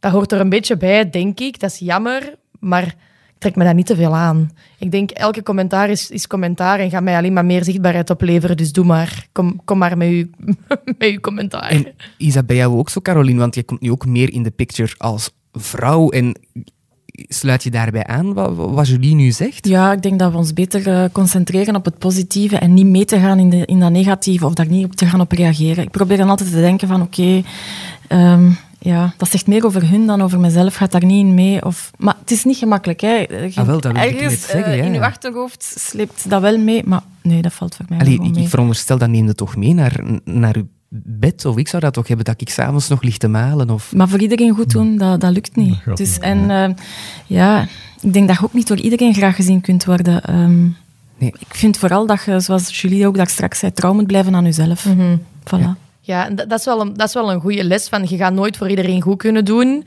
dat 0.00 0.12
hoort 0.12 0.32
er 0.32 0.40
een 0.40 0.48
beetje 0.48 0.76
bij, 0.76 1.10
denk 1.10 1.40
ik. 1.40 1.60
Dat 1.60 1.70
is 1.70 1.78
jammer, 1.78 2.34
maar 2.58 2.84
ik 3.28 3.38
trek 3.38 3.56
me 3.56 3.64
dat 3.64 3.74
niet 3.74 3.86
te 3.86 3.96
veel 3.96 4.16
aan. 4.16 4.50
Ik 4.78 4.90
denk, 4.90 5.10
elke 5.10 5.42
commentaar 5.42 5.90
is, 5.90 6.26
commentaar 6.26 6.78
en 6.78 6.90
gaat 6.90 7.02
mij 7.02 7.16
alleen 7.16 7.32
maar 7.32 7.44
meer 7.44 7.64
zichtbaarheid 7.64 8.10
opleveren. 8.10 8.56
Dus 8.56 8.72
doe 8.72 8.84
maar. 8.84 9.26
Kom, 9.32 9.60
kom 9.64 9.78
maar 9.78 9.96
met 9.96 10.08
uw, 10.08 10.26
met 10.98 11.20
commentaar. 11.20 11.70
En 11.70 11.86
is 12.18 12.34
dat 12.34 12.46
bij 12.46 12.56
jou 12.56 12.76
ook 12.76 12.90
zo, 12.90 13.00
Caroline? 13.00 13.38
Want 13.38 13.54
je 13.54 13.62
komt 13.62 13.80
nu 13.80 13.90
ook 13.90 14.06
meer 14.06 14.32
in 14.32 14.42
de 14.42 14.50
picture 14.50 14.94
als 14.96 15.30
vrouw 15.52 16.10
en 16.10 16.36
sluit 17.12 17.62
je 17.62 17.70
daarbij 17.70 18.06
aan 18.06 18.34
wat, 18.34 18.54
wat 18.54 18.88
Julie 18.88 19.14
nu 19.14 19.30
zegt? 19.30 19.68
Ja, 19.68 19.92
ik 19.92 20.02
denk 20.02 20.18
dat 20.18 20.32
we 20.32 20.36
ons 20.36 20.52
beter 20.52 20.88
uh, 20.88 21.04
concentreren 21.12 21.76
op 21.76 21.84
het 21.84 21.98
positieve 21.98 22.56
en 22.56 22.74
niet 22.74 22.86
mee 22.86 23.04
te 23.04 23.18
gaan 23.18 23.38
in, 23.38 23.50
de, 23.50 23.66
in 23.66 23.80
dat 23.80 23.90
negatieve 23.90 24.46
of 24.46 24.54
daar 24.54 24.68
niet 24.68 24.84
op 24.84 24.94
te 24.94 25.06
gaan 25.06 25.20
op 25.20 25.32
reageren. 25.32 25.84
Ik 25.84 25.90
probeer 25.90 26.16
dan 26.16 26.30
altijd 26.30 26.50
te 26.50 26.60
denken 26.60 26.88
van 26.88 27.02
oké, 27.02 27.20
okay, 28.08 28.32
um, 28.32 28.56
ja, 28.78 29.14
dat 29.16 29.30
zegt 29.30 29.46
meer 29.46 29.64
over 29.64 29.88
hun 29.90 30.06
dan 30.06 30.22
over 30.22 30.40
mezelf, 30.40 30.74
gaat 30.74 30.92
daar 30.92 31.04
niet 31.04 31.26
in 31.26 31.34
mee. 31.34 31.64
Of, 31.64 31.90
maar 31.98 32.16
het 32.20 32.30
is 32.30 32.44
niet 32.44 32.56
gemakkelijk. 32.56 33.00
Hè. 33.00 33.14
Je, 33.14 33.52
ah, 33.54 33.66
wel, 33.66 33.80
dat 33.80 33.92
wil 33.92 34.02
ergens, 34.02 34.32
ik 34.32 34.38
zeggen, 34.38 34.76
ja. 34.76 34.84
in 34.84 34.92
je 34.92 35.00
achterhoofd 35.00 35.74
sleept 35.78 36.30
dat 36.30 36.40
wel 36.40 36.58
mee, 36.58 36.82
maar 36.84 37.02
nee, 37.22 37.42
dat 37.42 37.52
valt 37.52 37.74
voor 37.74 37.84
mij 37.88 37.98
Allee, 37.98 38.20
ik, 38.22 38.36
ik 38.36 38.48
veronderstel, 38.48 38.98
dat 38.98 39.08
neemt 39.08 39.28
het 39.28 39.36
toch 39.36 39.56
mee 39.56 39.74
naar, 39.74 40.00
naar 40.24 40.56
uw 40.56 40.66
bed, 40.94 41.44
of 41.44 41.56
ik 41.56 41.68
zou 41.68 41.82
dat 41.82 41.92
toch 41.92 42.08
hebben, 42.08 42.24
dat 42.24 42.40
ik 42.40 42.48
s'avonds 42.48 42.88
nog 42.88 43.02
ligt 43.02 43.20
te 43.20 43.28
malen. 43.28 43.70
Of... 43.70 43.92
Maar 43.94 44.08
voor 44.08 44.20
iedereen 44.20 44.54
goed 44.54 44.70
doen, 44.70 44.96
dat, 44.96 45.20
dat 45.20 45.32
lukt 45.32 45.56
niet. 45.56 45.84
Dat 45.84 45.96
dus, 45.96 46.10
niet. 46.10 46.18
En 46.18 46.50
uh, 46.50 46.68
ja, 47.26 47.66
ik 48.00 48.12
denk 48.12 48.28
dat 48.28 48.38
je 48.38 48.44
ook 48.44 48.52
niet 48.52 48.68
door 48.68 48.76
iedereen 48.76 49.14
graag 49.14 49.36
gezien 49.36 49.60
kunt 49.60 49.84
worden. 49.84 50.40
Um, 50.40 50.76
nee. 51.18 51.34
Ik 51.38 51.54
vind 51.54 51.78
vooral 51.78 52.06
dat 52.06 52.24
je, 52.24 52.40
zoals 52.40 52.80
Julie 52.80 53.06
ook 53.06 53.16
dat 53.16 53.30
straks 53.30 53.58
zei, 53.58 53.72
trouw 53.72 53.92
moet 53.92 54.06
blijven 54.06 54.34
aan 54.34 54.44
jezelf. 54.44 54.86
Mm 54.86 54.98
-hmm. 54.98 55.22
Voilà. 55.40 55.60
Ja, 55.60 55.76
ja 56.00 56.30
dat, 56.30 56.58
is 56.58 56.64
wel 56.64 56.80
een, 56.80 56.94
dat 56.94 57.08
is 57.08 57.14
wel 57.14 57.32
een 57.32 57.40
goede 57.40 57.64
les, 57.64 57.88
van 57.88 58.04
je 58.08 58.16
gaat 58.16 58.32
nooit 58.32 58.56
voor 58.56 58.68
iedereen 58.68 59.00
goed 59.02 59.18
kunnen 59.18 59.44
doen. 59.44 59.86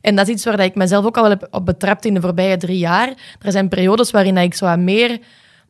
En 0.00 0.16
dat 0.16 0.28
is 0.28 0.34
iets 0.34 0.44
waar 0.44 0.60
ik 0.60 0.74
mezelf 0.74 1.04
ook 1.04 1.16
al 1.16 1.28
heb 1.28 1.48
op 1.50 1.66
betrapt 1.66 2.04
in 2.04 2.14
de 2.14 2.20
voorbije 2.20 2.56
drie 2.56 2.78
jaar. 2.78 3.12
Er 3.40 3.52
zijn 3.52 3.68
periodes 3.68 4.10
waarin 4.10 4.36
ik 4.36 4.54
zo 4.54 4.76
meer 4.76 5.18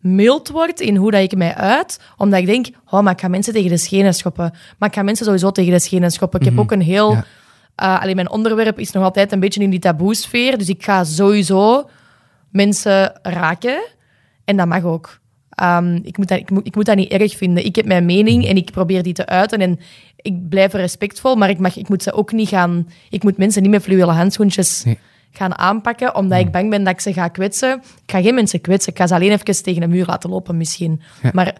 mild 0.04 0.48
word 0.48 0.80
in 0.80 0.96
hoe 0.96 1.10
dat 1.10 1.20
ik 1.20 1.36
mij 1.36 1.54
uit. 1.54 2.00
Omdat 2.16 2.40
ik 2.40 2.46
denk, 2.46 2.66
oh, 2.90 3.00
maar 3.00 3.12
ik 3.12 3.20
ga 3.20 3.28
mensen 3.28 3.52
tegen 3.52 3.70
de 3.70 3.76
schenen 3.76 4.14
schoppen. 4.14 4.52
Maar 4.78 4.88
ik 4.88 4.94
ga 4.94 5.02
mensen 5.02 5.24
sowieso 5.24 5.50
tegen 5.50 5.72
de 5.72 5.78
schenen 5.78 6.10
schoppen. 6.10 6.40
Ik 6.40 6.46
mm 6.46 6.52
-hmm. 6.52 6.58
heb 6.58 6.72
ook 6.72 6.78
een 6.78 6.86
heel... 6.86 7.10
Ja. 7.10 7.24
Uh, 7.82 8.00
alleen 8.02 8.14
mijn 8.14 8.30
onderwerp 8.30 8.78
is 8.78 8.90
nog 8.90 9.02
altijd 9.02 9.32
een 9.32 9.40
beetje 9.40 9.60
in 9.60 9.70
die 9.70 9.78
taboesfeer. 9.78 10.58
Dus 10.58 10.68
ik 10.68 10.84
ga 10.84 11.04
sowieso 11.04 11.88
mensen 12.50 13.18
raken. 13.22 13.82
En 14.44 14.56
dat 14.56 14.66
mag 14.66 14.84
ook. 14.84 15.18
Um, 15.62 16.00
ik, 16.02 16.16
moet 16.18 16.28
dat, 16.28 16.38
ik, 16.38 16.50
moet, 16.50 16.66
ik 16.66 16.74
moet 16.74 16.86
dat 16.86 16.96
niet 16.96 17.10
erg 17.10 17.36
vinden. 17.36 17.64
Ik 17.64 17.76
heb 17.76 17.86
mijn 17.86 18.04
mening 18.04 18.46
en 18.46 18.56
ik 18.56 18.70
probeer 18.70 19.02
die 19.02 19.12
te 19.12 19.26
uiten. 19.26 19.58
En 19.58 19.80
ik 20.16 20.48
blijf 20.48 20.72
respectvol, 20.72 21.36
maar 21.36 21.50
ik, 21.50 21.58
mag, 21.58 21.76
ik 21.76 21.88
moet 21.88 22.02
ze 22.02 22.12
ook 22.12 22.32
niet 22.32 22.48
gaan... 22.48 22.88
Ik 23.10 23.22
moet 23.22 23.36
mensen 23.36 23.62
niet 23.62 23.70
met 23.70 23.82
fluwelen 23.82 24.14
handschoentjes 24.14 24.84
gaan 25.36 25.58
aanpakken, 25.58 26.14
omdat 26.14 26.38
ik 26.38 26.50
bang 26.50 26.70
ben 26.70 26.84
dat 26.84 26.92
ik 26.92 27.00
ze 27.00 27.12
ga 27.12 27.28
kwetsen. 27.28 27.82
Ik 28.06 28.10
ga 28.12 28.22
geen 28.22 28.34
mensen 28.34 28.60
kwetsen. 28.60 28.92
Ik 28.92 28.98
ga 28.98 29.06
ze 29.06 29.14
alleen 29.14 29.30
even 29.30 29.62
tegen 29.62 29.82
een 29.82 29.90
muur 29.90 30.06
laten 30.06 30.30
lopen, 30.30 30.56
misschien. 30.56 31.00
Maar 31.32 31.56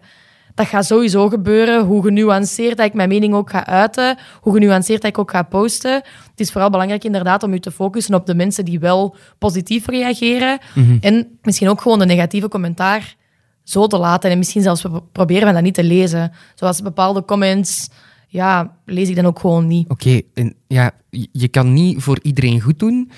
dat 0.55 0.67
gaat 0.67 0.85
sowieso 0.85 1.29
gebeuren. 1.29 1.85
Hoe 1.85 2.03
genuanceerd 2.03 2.77
dat 2.77 2.85
ik 2.85 2.93
mijn 2.93 3.09
mening 3.09 3.33
ook 3.33 3.49
ga 3.49 3.65
uiten, 3.65 4.17
hoe 4.41 4.53
genuanceerd 4.53 5.01
dat 5.01 5.11
ik 5.11 5.17
ook 5.17 5.31
ga 5.31 5.43
posten. 5.43 5.93
Het 5.93 6.39
is 6.39 6.51
vooral 6.51 6.69
belangrijk 6.69 7.03
inderdaad 7.03 7.43
om 7.43 7.53
je 7.53 7.59
te 7.59 7.71
focussen 7.71 8.13
op 8.13 8.25
de 8.25 8.35
mensen 8.35 8.65
die 8.65 8.79
wel 8.79 9.15
positief 9.37 9.87
reageren. 9.87 10.59
Mhm. 10.75 10.97
En 11.01 11.37
misschien 11.41 11.69
ook 11.69 11.81
gewoon 11.81 11.99
de 11.99 12.05
negatieve 12.05 12.47
commentaar 12.47 13.15
zo 13.63 13.87
te 13.87 13.97
laten. 13.97 14.31
En 14.31 14.37
misschien 14.37 14.61
zelfs 14.61 14.85
proberen 15.11 15.47
we 15.47 15.53
dat 15.53 15.63
niet 15.63 15.73
te 15.73 15.83
lezen. 15.83 16.31
Zoals 16.55 16.81
bepaalde 16.81 17.25
comments, 17.25 17.89
ja, 18.27 18.75
lees 18.85 19.09
ik 19.09 19.15
dan 19.15 19.25
ook 19.25 19.39
gewoon 19.39 19.67
niet. 19.67 19.89
Oké, 19.89 20.21
en 20.33 20.55
ja, 20.67 20.91
je 21.31 21.47
kan 21.47 21.73
niet 21.73 22.01
voor 22.03 22.19
iedereen 22.21 22.61
goed 22.61 22.79
doen. 22.79 23.11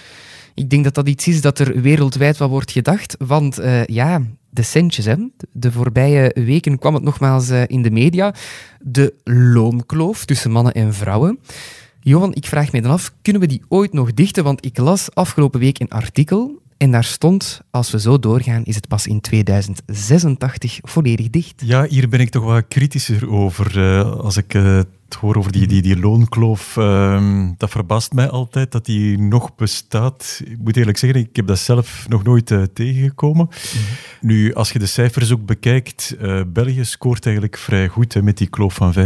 Ik 0.58 0.70
denk 0.70 0.84
dat 0.84 0.94
dat 0.94 1.08
iets 1.08 1.28
is 1.28 1.42
dat 1.42 1.60
er 1.60 1.82
wereldwijd 1.82 2.38
wat 2.38 2.50
wordt 2.50 2.72
gedacht. 2.72 3.16
Want 3.20 3.60
uh, 3.60 3.86
ja, 3.86 4.22
de 4.50 4.62
centjes, 4.62 5.06
hè. 5.06 5.16
de 5.52 5.72
voorbije 5.72 6.32
weken 6.34 6.80
kwam 6.80 6.94
het 6.94 7.04
nogmaals 7.04 7.50
uh, 7.50 7.64
in 7.68 7.82
de 7.82 7.92
media. 7.92 8.34
De 8.80 9.14
loonkloof 9.24 10.26
tussen 10.26 10.52
mannen 10.52 10.74
en 10.74 10.94
vrouwen. 10.94 11.40
Johan, 12.00 12.34
ik 12.34 12.46
vraag 12.46 12.72
me 12.72 12.82
dan 12.82 12.92
af, 12.92 13.14
kunnen 13.22 13.42
we 13.42 13.48
die 13.48 13.64
ooit 13.68 13.94
nog 13.94 14.14
dichten? 14.14 14.44
Want 14.44 14.66
ik 14.66 14.78
las 14.78 15.14
afgelopen 15.14 15.60
week 15.60 15.80
een 15.80 15.90
artikel 15.90 16.62
en 16.78 16.92
daar 16.92 17.04
stond, 17.04 17.62
als 17.70 17.92
we 17.92 18.00
zo 18.00 18.20
doorgaan, 18.20 18.64
is 18.64 18.76
het 18.76 18.88
pas 18.88 19.08
in 19.08 19.22
2086 19.22 20.80
volledig 20.82 21.30
dicht. 21.30 21.62
Ja, 21.66 21.86
hier 21.86 22.10
ben 22.10 22.20
ik 22.20 22.30
toch 22.30 22.44
wat 22.44 22.66
kritischer 22.68 23.30
over. 23.30 23.78
Uh, 23.78 24.12
als 24.12 24.38
ik 24.38 24.54
uh, 24.54 24.80
het 25.10 25.16
hoor 25.16 25.36
over 25.36 25.52
die, 25.52 25.68
die, 25.68 25.82
die 25.82 26.00
loonkloof, 26.00 26.76
uh, 26.76 27.48
dat 27.58 27.70
verbaast 27.70 28.14
mij 28.14 28.30
altijd 28.30 28.72
dat 28.72 28.86
die 28.86 29.20
nog 29.20 29.56
bestaat. 29.56 30.42
Ik 30.46 30.58
moet 30.58 30.78
eerlijk 30.78 30.98
zeggen, 30.98 31.20
ik 31.20 31.36
heb 31.36 31.48
dat 31.48 31.60
zelf 31.60 32.06
nog 32.10 32.24
nooit 32.24 32.52
uh, 32.52 32.64
tegengekomen. 32.74 33.50
Mm. 33.50 33.82
Nu, 34.22 34.54
als 34.54 34.72
je 34.72 34.80
de 34.80 34.86
cijfers 34.86 35.32
ook 35.32 35.46
bekijkt, 35.46 36.16
België 36.48 36.86
scoort 36.86 37.26
eigenlijk 37.26 37.58
vrij 37.58 37.88
goed 37.88 38.14
hè, 38.14 38.22
met 38.22 38.38
die 38.38 38.48
kloof 38.48 38.74
van 38.74 38.94
5%. 38.94 38.98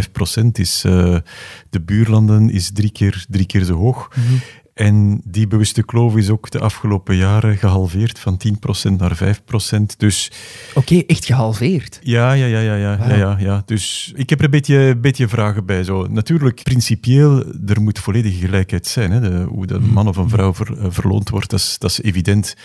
Is, 0.51 0.81
de 0.81 1.81
buurlanden 1.85 2.49
is 2.49 2.71
drie 2.73 2.91
keer, 2.91 3.25
drie 3.29 3.45
keer 3.45 3.63
zo 3.63 3.75
hoog. 3.75 4.09
Mm. 4.15 4.39
En 4.81 5.21
die 5.23 5.47
bewuste 5.47 5.83
kloof 5.83 6.15
is 6.15 6.29
ook 6.29 6.51
de 6.51 6.59
afgelopen 6.59 7.15
jaren 7.15 7.57
gehalveerd 7.57 8.19
van 8.19 8.41
10% 8.89 8.91
naar 8.97 9.17
5%. 9.23 9.97
Dus... 9.97 10.31
Oké, 10.69 10.79
okay, 10.79 11.03
echt 11.07 11.25
gehalveerd? 11.25 11.99
Ja, 12.03 12.33
ja, 12.33 12.45
ja, 12.45 12.59
ja, 12.59 12.75
ja, 12.75 12.97
wow. 12.97 13.09
ja, 13.09 13.15
ja, 13.15 13.35
ja, 13.39 13.63
Dus 13.65 14.11
ik 14.15 14.29
heb 14.29 14.39
er 14.39 14.45
een 14.45 14.51
beetje, 14.51 14.97
beetje 14.97 15.27
vragen 15.27 15.65
bij. 15.65 15.83
Zo. 15.83 16.07
Natuurlijk, 16.07 16.63
principieel, 16.63 17.45
er 17.65 17.81
moet 17.81 17.99
volledige 17.99 18.37
gelijkheid 18.45 18.87
zijn. 18.87 19.11
Hè. 19.11 19.19
De, 19.19 19.45
hoe 19.49 19.65
de 19.65 19.79
man 19.79 20.07
of 20.07 20.17
een 20.17 20.29
vrouw 20.29 20.53
ver, 20.53 20.77
uh, 20.77 20.85
verloond 20.89 21.29
wordt, 21.29 21.49
dat 21.49 21.59
is, 21.59 21.75
dat 21.79 21.89
is 21.89 22.01
evident. 22.01 22.55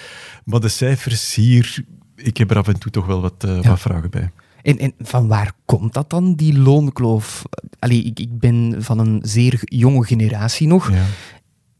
Maar 0.44 0.61
de 0.61 0.68
cijfers 0.68 1.35
hier, 1.35 1.85
ik 2.14 2.37
heb 2.37 2.50
er 2.50 2.59
af 2.59 2.68
en 2.68 2.79
toe 2.79 2.92
toch 2.92 3.07
wel 3.07 3.20
wat, 3.20 3.44
uh, 3.46 3.62
ja. 3.62 3.68
wat 3.68 3.81
vragen 3.81 4.11
bij. 4.11 4.31
En, 4.62 4.79
en, 4.79 4.92
van 4.98 5.29
waar 5.29 5.52
komt 5.64 5.92
dat 5.92 6.11
dan, 6.11 6.35
die 6.35 6.59
loonkloof? 6.59 7.42
Allee, 7.79 8.02
ik, 8.02 8.18
ik 8.18 8.38
ben 8.38 8.74
van 8.79 8.98
een 8.98 9.20
zeer 9.22 9.61
jonge 9.62 10.05
generatie 10.05 10.66
nog. 10.66 10.90
Ja 10.90 11.05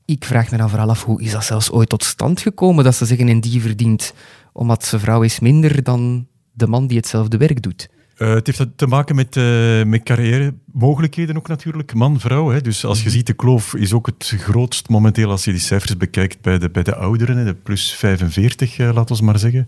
ik 0.07 0.25
vraag 0.25 0.51
me 0.51 0.57
dan 0.57 0.69
vooral 0.69 0.89
af, 0.89 1.05
hoe 1.05 1.23
is 1.23 1.31
dat 1.31 1.45
zelfs 1.45 1.71
ooit 1.71 1.89
tot 1.89 2.05
stand 2.05 2.41
gekomen 2.41 2.85
dat 2.85 2.95
ze 2.95 3.05
zeggen 3.05 3.29
en 3.29 3.41
die 3.41 3.61
verdient, 3.61 4.15
omdat 4.53 4.85
zijn 4.85 5.01
vrouw 5.01 5.23
is 5.23 5.41
minder 5.41 5.83
dan 5.83 6.27
de 6.53 6.67
man 6.67 6.87
die 6.87 6.97
hetzelfde 6.97 7.37
werk 7.37 7.63
doet? 7.63 7.89
Uh, 8.19 8.35
het 8.35 8.47
heeft 8.47 8.67
te 8.77 8.87
maken 8.87 9.15
met, 9.15 9.37
uh, 9.37 9.85
met 9.85 10.03
carrière-mogelijkheden 10.03 11.37
ook 11.37 11.49
natuurlijk, 11.49 11.95
man-vrouw. 11.95 12.61
Dus 12.61 12.85
als 12.85 13.03
je 13.03 13.11
ziet, 13.11 13.27
de 13.27 13.33
kloof 13.33 13.75
is 13.75 13.93
ook 13.93 14.07
het 14.07 14.35
grootst 14.39 14.89
momenteel 14.89 15.31
als 15.31 15.45
je 15.45 15.51
die 15.51 15.61
cijfers 15.61 15.97
bekijkt 15.97 16.41
bij 16.41 16.59
de, 16.59 16.71
bij 16.71 16.83
de 16.83 16.95
ouderen, 16.95 17.45
de 17.45 17.55
plus 17.55 17.93
45, 17.93 18.79
uh, 18.79 18.93
laten 18.95 19.17
we 19.17 19.25
maar 19.25 19.39
zeggen. 19.39 19.67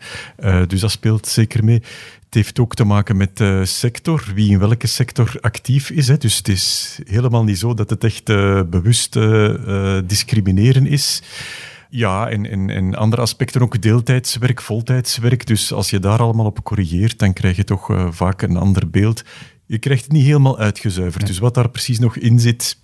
dus 0.66 0.81
dat 0.81 0.90
speelt 0.90 1.27
zeker 1.27 1.64
mee. 1.64 1.83
Het 2.28 2.36
heeft 2.36 2.58
ook 2.58 2.74
te 2.74 2.84
maken 2.84 3.16
met 3.16 3.36
de 3.36 3.64
sector, 3.64 4.30
wie 4.34 4.50
in 4.50 4.58
welke 4.58 4.86
sector 4.86 5.36
actief 5.40 5.90
is. 5.90 6.08
Hè. 6.08 6.16
Dus 6.16 6.36
het 6.36 6.48
is 6.48 6.98
helemaal 7.04 7.44
niet 7.44 7.58
zo 7.58 7.74
dat 7.74 7.90
het 7.90 8.04
echt 8.04 8.28
uh, 8.28 8.62
bewust 8.70 9.16
uh, 9.16 9.98
discrimineren 10.06 10.86
is. 10.86 11.22
Ja, 11.90 12.28
en, 12.28 12.50
en, 12.50 12.70
en 12.70 12.94
andere 12.94 13.22
aspecten 13.22 13.62
ook 13.62 13.82
deeltijdswerk, 13.82 14.60
voltijdswerk. 14.60 15.46
Dus 15.46 15.72
als 15.72 15.90
je 15.90 15.98
daar 15.98 16.18
allemaal 16.18 16.46
op 16.46 16.64
corrigeert, 16.64 17.18
dan 17.18 17.32
krijg 17.32 17.56
je 17.56 17.64
toch 17.64 17.90
uh, 17.90 18.06
vaak 18.10 18.42
een 18.42 18.56
ander 18.56 18.90
beeld. 18.90 19.24
Je 19.66 19.78
krijgt 19.78 20.02
het 20.02 20.12
niet 20.12 20.24
helemaal 20.24 20.58
uitgezuiverd. 20.58 21.26
Dus 21.26 21.38
wat 21.38 21.54
daar 21.54 21.70
precies 21.70 21.98
nog 21.98 22.16
in 22.16 22.40
zit, 22.40 22.78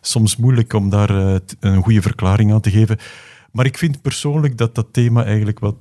soms 0.00 0.36
moeilijk 0.36 0.72
om 0.72 0.90
daar 0.90 1.10
een 1.60 1.82
goede 1.82 2.02
verklaring 2.02 2.52
aan 2.52 2.60
te 2.60 2.70
geven. 2.70 2.98
Maar 3.52 3.66
ik 3.66 3.78
vind 3.78 4.02
persoonlijk 4.02 4.58
dat 4.58 4.74
dat 4.74 4.86
thema 4.92 5.24
eigenlijk 5.24 5.58
wat 5.58 5.76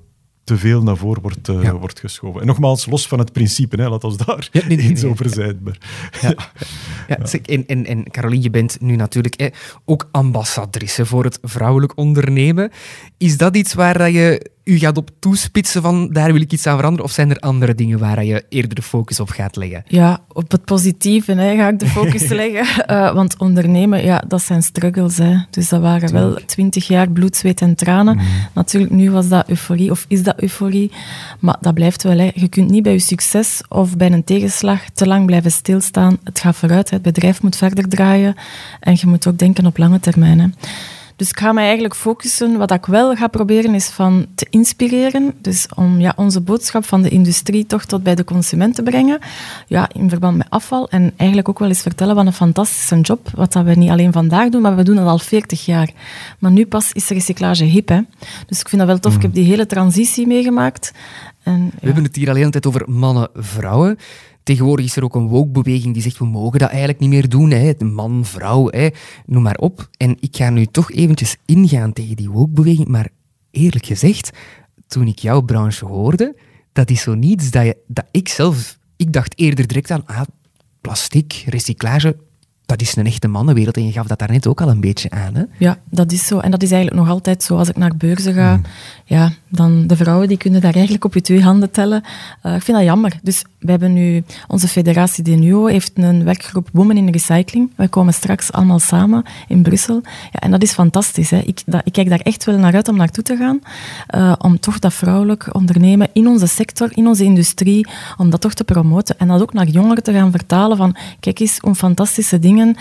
te 0.49 0.57
veel 0.57 0.83
naar 0.83 0.97
voren 0.97 1.21
wordt, 1.21 1.47
uh, 1.47 1.63
ja. 1.63 1.73
wordt 1.73 1.99
geschoven. 1.99 2.41
En 2.41 2.47
nogmaals, 2.47 2.85
los 2.85 3.07
van 3.07 3.19
het 3.19 3.31
principe, 3.31 3.81
hè, 3.81 3.89
laat 3.89 4.03
ons 4.03 4.17
daar 4.17 4.49
ja, 4.51 4.67
nee, 4.67 4.77
nee, 4.77 4.89
eens 4.89 5.01
nee, 5.01 5.11
over 5.11 5.29
zijn. 5.29 5.59
Ja. 6.21 6.33
ja. 7.07 7.17
En, 7.45 7.65
en, 7.67 7.85
en 7.85 8.11
Caroline, 8.11 8.43
je 8.43 8.49
bent 8.49 8.77
nu 8.81 8.95
natuurlijk 8.95 9.39
hè, 9.39 9.47
ook 9.85 10.07
ambassadrice 10.11 11.05
voor 11.05 11.23
het 11.23 11.39
vrouwelijk 11.41 11.97
ondernemen. 11.97 12.71
Is 13.17 13.37
dat 13.37 13.55
iets 13.55 13.73
waar 13.73 14.11
je 14.11 14.51
u 14.69 14.77
gaat 14.77 14.97
op 14.97 15.09
toespitsen 15.19 15.81
van 15.81 16.09
daar 16.11 16.33
wil 16.33 16.41
ik 16.41 16.51
iets 16.51 16.67
aan 16.67 16.75
veranderen? 16.75 17.05
Of 17.05 17.11
zijn 17.11 17.29
er 17.29 17.39
andere 17.39 17.75
dingen 17.75 17.99
waar 17.99 18.23
je 18.23 18.45
eerder 18.49 18.75
de 18.75 18.81
focus 18.81 19.19
op 19.19 19.29
gaat 19.29 19.55
leggen? 19.55 19.83
Ja, 19.87 20.19
op 20.33 20.51
het 20.51 20.65
positieve 20.65 21.33
hè, 21.33 21.55
ga 21.55 21.67
ik 21.67 21.79
de 21.79 21.87
focus 21.87 22.27
leggen. 22.41 22.85
Uh, 22.91 23.13
want 23.13 23.37
ondernemen, 23.37 24.03
ja, 24.03 24.23
dat 24.27 24.41
zijn 24.41 24.61
struggles. 24.61 25.17
Hè. 25.17 25.37
Dus 25.49 25.69
dat 25.69 25.81
waren 25.81 26.13
wel 26.13 26.39
twintig 26.45 26.87
jaar 26.87 27.09
bloed, 27.09 27.35
zweet 27.35 27.61
en 27.61 27.75
tranen. 27.75 28.15
Mm. 28.15 28.23
Natuurlijk, 28.53 28.93
nu 28.93 29.11
was 29.11 29.27
dat 29.27 29.49
euforie, 29.49 29.91
of 29.91 30.05
is 30.07 30.23
dat 30.23 30.41
euforie. 30.41 30.91
Maar 31.39 31.57
dat 31.61 31.73
blijft 31.73 32.03
wel. 32.03 32.17
Hè. 32.17 32.31
Je 32.33 32.47
kunt 32.47 32.69
niet 32.69 32.83
bij 32.83 32.93
je 32.93 32.99
succes 32.99 33.61
of 33.69 33.97
bij 33.97 34.11
een 34.11 34.23
tegenslag 34.23 34.89
te 34.93 35.07
lang 35.07 35.25
blijven 35.25 35.51
stilstaan. 35.51 36.17
Het 36.23 36.39
gaat 36.39 36.55
vooruit, 36.55 36.89
hè. 36.89 36.95
het 36.95 37.05
bedrijf 37.05 37.41
moet 37.41 37.55
verder 37.55 37.87
draaien. 37.87 38.35
En 38.79 38.93
je 38.99 39.07
moet 39.07 39.27
ook 39.27 39.37
denken 39.37 39.65
op 39.65 39.77
lange 39.77 39.99
termijn. 39.99 40.39
Hè. 40.39 40.47
Dus 41.19 41.29
ik 41.29 41.39
ga 41.39 41.51
me 41.51 41.61
eigenlijk 41.61 41.95
focussen. 41.95 42.57
Wat 42.57 42.71
ik 42.71 42.85
wel 42.85 43.15
ga 43.15 43.27
proberen 43.27 43.75
is 43.75 43.87
van 43.87 44.25
te 44.35 44.47
inspireren. 44.49 45.33
Dus 45.41 45.67
om 45.75 45.99
ja, 45.99 46.13
onze 46.15 46.41
boodschap 46.41 46.85
van 46.85 47.01
de 47.01 47.09
industrie 47.09 47.65
toch 47.65 47.85
tot 47.85 48.03
bij 48.03 48.15
de 48.15 48.23
consument 48.23 48.75
te 48.75 48.83
brengen. 48.83 49.19
Ja, 49.67 49.89
in 49.93 50.09
verband 50.09 50.37
met 50.37 50.49
afval. 50.49 50.89
En 50.89 51.13
eigenlijk 51.17 51.49
ook 51.49 51.59
wel 51.59 51.67
eens 51.67 51.81
vertellen 51.81 52.15
wat 52.15 52.25
een 52.25 52.33
fantastische 52.33 52.99
job. 52.99 53.29
Wat 53.35 53.53
dat 53.53 53.65
we 53.65 53.73
niet 53.73 53.89
alleen 53.89 54.11
vandaag 54.11 54.49
doen, 54.49 54.61
maar 54.61 54.75
we 54.75 54.83
doen 54.83 54.95
dat 54.95 55.07
al 55.07 55.19
40 55.19 55.65
jaar. 55.65 55.89
Maar 56.39 56.51
nu 56.51 56.65
pas 56.65 56.91
is 56.93 57.07
recyclage 57.07 57.63
hip. 57.63 57.87
Hè. 57.89 57.99
Dus 58.47 58.59
ik 58.59 58.69
vind 58.69 58.81
dat 58.81 58.89
wel 58.89 58.99
tof. 58.99 59.15
Ik 59.15 59.21
heb 59.21 59.33
die 59.33 59.45
hele 59.45 59.65
transitie 59.65 60.27
meegemaakt. 60.27 60.91
En, 61.43 61.63
ja. 61.63 61.69
We 61.79 61.85
hebben 61.85 62.03
het 62.03 62.15
hier 62.15 62.29
alleen 62.29 62.45
altijd 62.45 62.65
over 62.65 62.83
mannen, 62.89 63.29
vrouwen. 63.33 63.97
Tegenwoordig 64.49 64.85
is 64.85 64.95
er 64.95 65.03
ook 65.03 65.15
een 65.15 65.27
woke-beweging 65.27 65.93
die 65.93 66.01
zegt 66.01 66.17
we 66.17 66.25
mogen 66.25 66.59
dat 66.59 66.69
eigenlijk 66.69 66.99
niet 66.99 67.09
meer 67.09 67.29
doen. 67.29 67.51
Hè. 67.51 67.73
Man, 67.79 68.25
vrouw, 68.25 68.67
hè. 68.67 68.87
noem 69.25 69.43
maar 69.43 69.55
op. 69.55 69.89
En 69.97 70.17
ik 70.19 70.35
ga 70.35 70.49
nu 70.49 70.65
toch 70.65 70.91
eventjes 70.91 71.37
ingaan 71.45 71.93
tegen 71.93 72.15
die 72.15 72.29
woke-beweging. 72.29 72.87
Maar 72.87 73.09
eerlijk 73.51 73.85
gezegd, 73.85 74.29
toen 74.87 75.07
ik 75.07 75.19
jouw 75.19 75.41
branche 75.41 75.85
hoorde, 75.85 76.35
dat 76.73 76.89
is 76.89 77.01
zo 77.01 77.13
niets 77.13 77.51
dat, 77.51 77.65
je, 77.65 77.77
dat 77.87 78.05
ik 78.11 78.29
zelf... 78.29 78.77
Ik 78.95 79.13
dacht 79.13 79.39
eerder 79.39 79.67
direct 79.67 79.91
aan 79.91 80.05
ah, 80.05 80.21
plastic, 80.81 81.43
recyclage, 81.47 82.15
dat 82.69 82.81
is 82.81 82.95
een 82.95 83.05
echte 83.05 83.27
mannenwereld 83.27 83.77
en 83.77 83.85
je 83.85 83.91
gaf 83.91 84.07
dat 84.07 84.19
daarnet 84.19 84.47
ook 84.47 84.61
al 84.61 84.69
een 84.69 84.81
beetje 84.81 85.09
aan. 85.09 85.35
Hè? 85.35 85.43
Ja, 85.57 85.79
dat 85.89 86.11
is 86.11 86.25
zo. 86.27 86.39
En 86.39 86.51
dat 86.51 86.63
is 86.63 86.71
eigenlijk 86.71 87.01
nog 87.01 87.13
altijd 87.13 87.43
zo. 87.43 87.57
Als 87.57 87.69
ik 87.69 87.77
naar 87.77 87.97
beurzen 87.97 88.33
ga, 88.33 88.55
mm. 88.55 88.63
ja, 89.05 89.31
dan 89.49 89.87
de 89.87 89.95
vrouwen 89.95 90.27
die 90.27 90.37
kunnen 90.37 90.61
daar 90.61 90.73
eigenlijk 90.73 91.05
op 91.05 91.13
je 91.13 91.21
twee 91.21 91.43
handen 91.43 91.71
tellen. 91.71 92.03
Uh, 92.43 92.55
ik 92.55 92.61
vind 92.61 92.77
dat 92.77 92.85
jammer. 92.85 93.19
Dus 93.23 93.43
we 93.59 93.71
hebben 93.71 93.93
nu, 93.93 94.23
onze 94.47 94.67
federatie 94.67 95.23
DNUO 95.23 95.65
heeft 95.65 95.91
een 95.95 96.23
werkgroep 96.23 96.69
Women 96.73 96.97
in 96.97 97.09
Recycling. 97.09 97.71
Wij 97.75 97.87
komen 97.87 98.13
straks 98.13 98.51
allemaal 98.51 98.79
samen 98.79 99.23
in 99.47 99.61
Brussel. 99.61 100.01
Ja, 100.31 100.39
en 100.39 100.51
dat 100.51 100.61
is 100.61 100.71
fantastisch. 100.71 101.29
Hè. 101.29 101.37
Ik, 101.37 101.61
ik 101.83 101.93
kijk 101.93 102.09
daar 102.09 102.19
echt 102.19 102.43
wel 102.43 102.57
naar 102.57 102.75
uit 102.75 102.87
om 102.87 102.97
naartoe 102.97 103.23
te 103.23 103.35
gaan. 103.35 103.59
Uh, 104.15 104.33
om 104.37 104.59
toch 104.59 104.79
dat 104.79 104.93
vrouwelijk 104.93 105.55
ondernemen 105.55 106.07
in 106.13 106.27
onze 106.27 106.47
sector, 106.47 106.89
in 106.93 107.07
onze 107.07 107.23
industrie, 107.23 107.87
om 108.17 108.29
dat 108.29 108.41
toch 108.41 108.53
te 108.53 108.63
promoten. 108.63 109.19
En 109.19 109.27
dat 109.27 109.41
ook 109.41 109.53
naar 109.53 109.67
jongeren 109.67 110.03
te 110.03 110.13
gaan 110.13 110.31
vertalen 110.31 110.77
van, 110.77 110.95
kijk 111.19 111.39
eens, 111.39 111.57
hoe 111.57 111.75
fantastische 111.75 112.39
dingen 112.39 112.75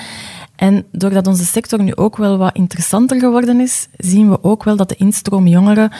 en 0.58 0.84
doordat 0.92 1.26
onze 1.26 1.44
sector 1.44 1.82
nu 1.82 1.96
ook 1.96 2.16
wel 2.16 2.38
wat 2.38 2.54
interessanter 2.54 3.20
geworden 3.20 3.60
is, 3.60 3.88
zien 3.96 4.30
we 4.30 4.42
ook 4.42 4.64
wel 4.64 4.76
dat 4.76 4.88
de 4.88 4.96
instroom 4.96 5.46
jongeren 5.46 5.92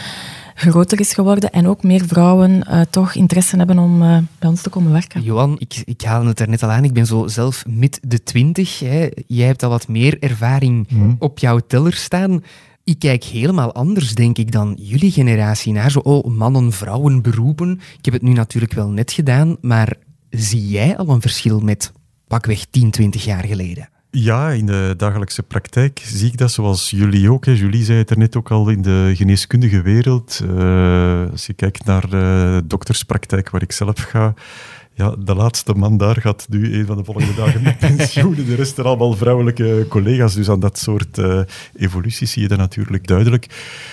groter 0.59 1.01
is 1.01 1.15
geworden 1.15 1.51
en 1.51 1.67
ook 1.67 1.83
meer 1.83 2.07
vrouwen 2.07 2.67
uh, 2.71 2.81
toch 2.91 3.15
interesse 3.15 3.57
hebben 3.57 3.79
om 3.79 4.03
uh, 4.03 4.19
bij 4.39 4.49
ons 4.49 4.63
te 4.63 4.71
komen 4.71 4.93
werken. 4.93 5.23
Johan, 5.23 5.57
ik, 5.59 5.83
ik 5.85 6.03
haalde 6.03 6.29
het 6.29 6.41
er 6.41 6.49
net 6.49 6.63
al 6.63 6.71
aan, 6.71 6.85
ik 6.85 6.93
ben 6.93 7.07
zo 7.07 7.27
zelf 7.27 7.67
mid 7.67 8.01
de 8.03 8.23
twintig. 8.23 8.79
Jij 9.27 9.47
hebt 9.47 9.63
al 9.63 9.71
wat 9.71 9.89
meer 9.89 10.23
ervaring 10.23 10.87
mm. 10.91 11.17
op 11.19 11.39
jouw 11.39 11.59
teller 11.59 11.95
staan 11.95 12.43
ik 12.89 12.99
kijk 12.99 13.25
helemaal 13.25 13.75
anders, 13.75 14.15
denk 14.15 14.39
ik, 14.39 14.53
dan 14.53 14.77
jullie 14.81 15.11
generatie 15.11 15.73
naar 15.73 15.91
zo, 15.91 15.99
oh, 15.99 16.25
mannen, 16.25 16.73
vrouwen, 16.73 17.23
beroepen. 17.23 17.81
Ik 17.99 18.05
heb 18.05 18.15
het 18.15 18.23
nu 18.23 18.33
natuurlijk 18.33 18.73
wel 18.73 18.89
net 18.89 19.13
gedaan, 19.13 19.57
maar 19.61 19.97
zie 20.31 20.69
jij 20.69 20.97
al 20.97 21.09
een 21.09 21.21
verschil 21.21 21.61
met 21.61 21.93
pakweg 22.27 22.65
10, 22.71 22.91
20 22.91 23.25
jaar 23.25 23.45
geleden? 23.45 23.89
Ja, 24.11 24.51
in 24.51 24.67
de 24.67 24.95
dagelijkse 24.97 25.43
praktijk 25.43 26.01
zie 26.05 26.27
ik 26.27 26.39
dat 26.39 26.51
zoals 26.51 26.91
jullie 26.91 27.33
ook. 27.33 27.45
Hè. 27.45 27.53
Julie 27.53 27.85
zei 27.85 27.99
het 27.99 28.11
er 28.11 28.19
net 28.19 28.37
ook 28.37 28.51
al 28.51 28.69
in 28.69 28.83
de 28.83 29.13
geneeskundige 29.15 29.83
wereld. 29.83 30.41
Uh, 30.45 31.31
als 31.31 31.47
je 31.47 31.53
kijkt 31.53 31.85
naar 31.85 32.11
de 32.11 32.63
dokterspraktijk 32.65 33.51
waar 33.51 33.63
ik 33.63 33.73
zelf 33.73 33.99
ga, 33.99 34.35
ja, 34.99 35.15
de 35.19 35.35
laatste 35.35 35.73
man 35.73 35.97
daar 35.97 36.21
gaat 36.21 36.47
nu 36.49 36.75
een 36.75 36.87
van 36.87 36.97
de 36.97 37.05
volgende 37.05 37.35
dagen 37.35 37.63
met 37.63 37.79
pensioen. 37.79 38.35
De 38.35 38.55
rest 38.55 38.75
zijn 38.75 38.87
allemaal 38.87 39.13
vrouwelijke 39.13 39.87
collega's. 39.89 40.35
Dus 40.35 40.51
aan 40.51 40.61
dat 40.61 40.79
soort 40.79 41.19
uh, 41.19 41.41
evoluties 41.77 42.31
zie 42.31 42.43
je 42.43 42.49
dat 42.49 42.59
natuurlijk 42.59 43.07
duidelijk. 43.07 43.47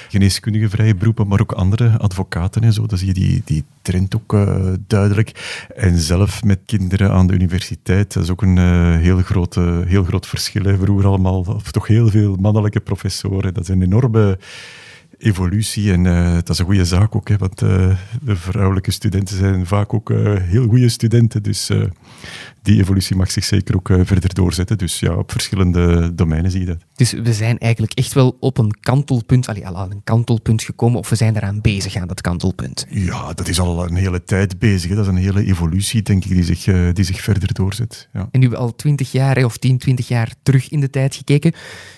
Geneeskundige 0.10 0.70
vrije 0.70 0.96
beroepen, 0.96 1.28
maar 1.28 1.42
ook 1.42 1.52
andere 1.52 1.98
advocaten 1.98 2.62
en 2.62 2.74
zo. 2.74 2.86
Dan 2.86 2.98
zie 2.98 3.08
je 3.08 3.14
die, 3.14 3.42
die 3.46 3.64
trend 3.82 4.16
ook 4.16 4.34
uh, 4.34 4.74
duidelijk. 4.88 5.66
En 5.76 6.00
zelf 6.00 6.44
met 6.44 6.60
kinderen 6.66 7.12
aan 7.12 7.28
de 7.28 7.34
universiteit, 7.34 8.14
dat 8.14 8.24
is 8.24 8.30
ook 8.30 8.42
een 8.42 8.58
uh, 8.58 8.96
heel, 8.96 9.18
grote, 9.18 9.84
heel 9.88 10.04
groot 10.04 10.28
verschil. 10.28 10.64
Hè. 10.64 10.78
Vroeger 10.78 11.08
allemaal, 11.08 11.40
of 11.40 11.72
toch 11.72 11.88
heel 11.88 12.10
veel 12.10 12.36
mannelijke 12.36 12.80
professoren. 12.80 13.54
Dat 13.54 13.64
is 13.64 13.70
een 13.70 13.82
enorme 13.82 14.38
evolutie. 15.18 15.92
En 15.92 16.06
uh, 16.06 16.34
dat 16.34 16.50
is 16.50 16.60
een 16.60 16.66
goede 16.66 16.86
zaak 16.86 17.16
ook, 17.16 17.30
hè, 17.30 17.38
want 17.38 17.62
uh, 17.62 17.96
de 18.22 18.36
vrouwelijke 18.36 18.92
studenten 18.92 19.38
zijn 19.38 19.66
vaak 19.66 19.94
ook 19.94 20.10
uh, 20.10 20.34
heel 20.40 20.68
goede 20.68 20.90
studenten. 20.90 21.44
Dus 21.44 21.72
die 22.62 22.80
evolutie 22.80 23.16
mag 23.16 23.32
zich 23.32 23.44
zeker 23.44 23.76
ook 23.76 23.90
verder 24.04 24.34
doorzetten. 24.34 24.78
Dus 24.78 25.00
ja, 25.00 25.16
op 25.16 25.32
verschillende 25.32 26.16
domeinen 26.16 26.52
zie 26.52 26.60
je 26.60 26.66
dat. 26.66 26.78
Dus 26.96 27.12
we 27.12 27.34
zijn 27.34 27.58
eigenlijk 27.58 27.94
echt 27.94 28.14
wel 28.14 28.38
op 28.40 28.58
een 28.58 28.80
kantelpunt, 28.80 29.48
allee, 29.48 29.68
al 29.68 29.78
aan 29.78 29.92
een 29.92 30.04
kantelpunt 30.04 30.64
gekomen, 30.64 31.00
of 31.00 31.10
we 31.10 31.16
zijn 31.16 31.36
eraan 31.36 31.62
bezig 31.62 31.96
aan 31.96 32.08
dat 32.08 32.22
kantelpunt? 32.22 32.86
Ja, 32.90 33.34
dat 33.34 33.48
is 33.48 33.60
al 33.60 33.86
een 33.86 33.96
hele 33.96 34.24
tijd 34.24 34.60
bezig. 34.60 34.90
Hè. 34.90 34.96
Dat 34.96 35.06
is 35.06 35.12
een 35.12 35.18
hele 35.18 35.46
evolutie, 35.46 36.02
denk 36.02 36.26
ik, 36.26 36.32
die 36.32 36.44
zich, 36.44 36.94
die 36.94 37.06
zich 37.06 37.22
verder 37.22 37.54
doorzet. 37.54 38.08
Ja. 38.14 38.28
En 38.32 38.40
nu 38.40 38.56
al 38.56 38.76
twintig 38.76 39.12
jaar, 39.12 39.46
of 39.46 39.58
10, 39.58 39.78
20 39.78 40.08
jaar 40.08 40.34
terug 40.44 40.70
in 40.70 40.80
de 40.80 40.90
tijd 40.90 41.16
gekeken. 41.16 41.54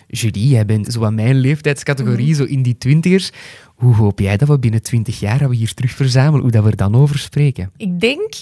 Julie, 0.08 0.48
jij 0.48 0.66
bent 0.66 0.94
zo 0.94 1.06
aan 1.06 1.16
mijn 1.16 1.36
leeftijdscategorie, 1.36 2.28
mhm. 2.28 2.36
zo 2.36 2.44
in 2.44 2.62
die 2.62 2.78
twintigers. 2.78 3.32
Hoe 3.76 3.96
hoop 3.96 4.20
jij 4.20 4.38
dat 4.38 4.48
we 4.48 4.60
binnen 4.60 4.82
twintig 4.82 5.20
jaar 5.20 5.50
we 5.50 5.56
hier 5.56 5.74
terug 5.74 5.92
verzamelen, 5.92 6.42
hoe 6.42 6.52
dat 6.52 6.64
we 6.64 6.70
er 6.70 6.76
dan 6.76 6.96
over 6.96 7.20
spreken? 7.20 7.72
Ik 7.78 8.00
denk 8.00 8.34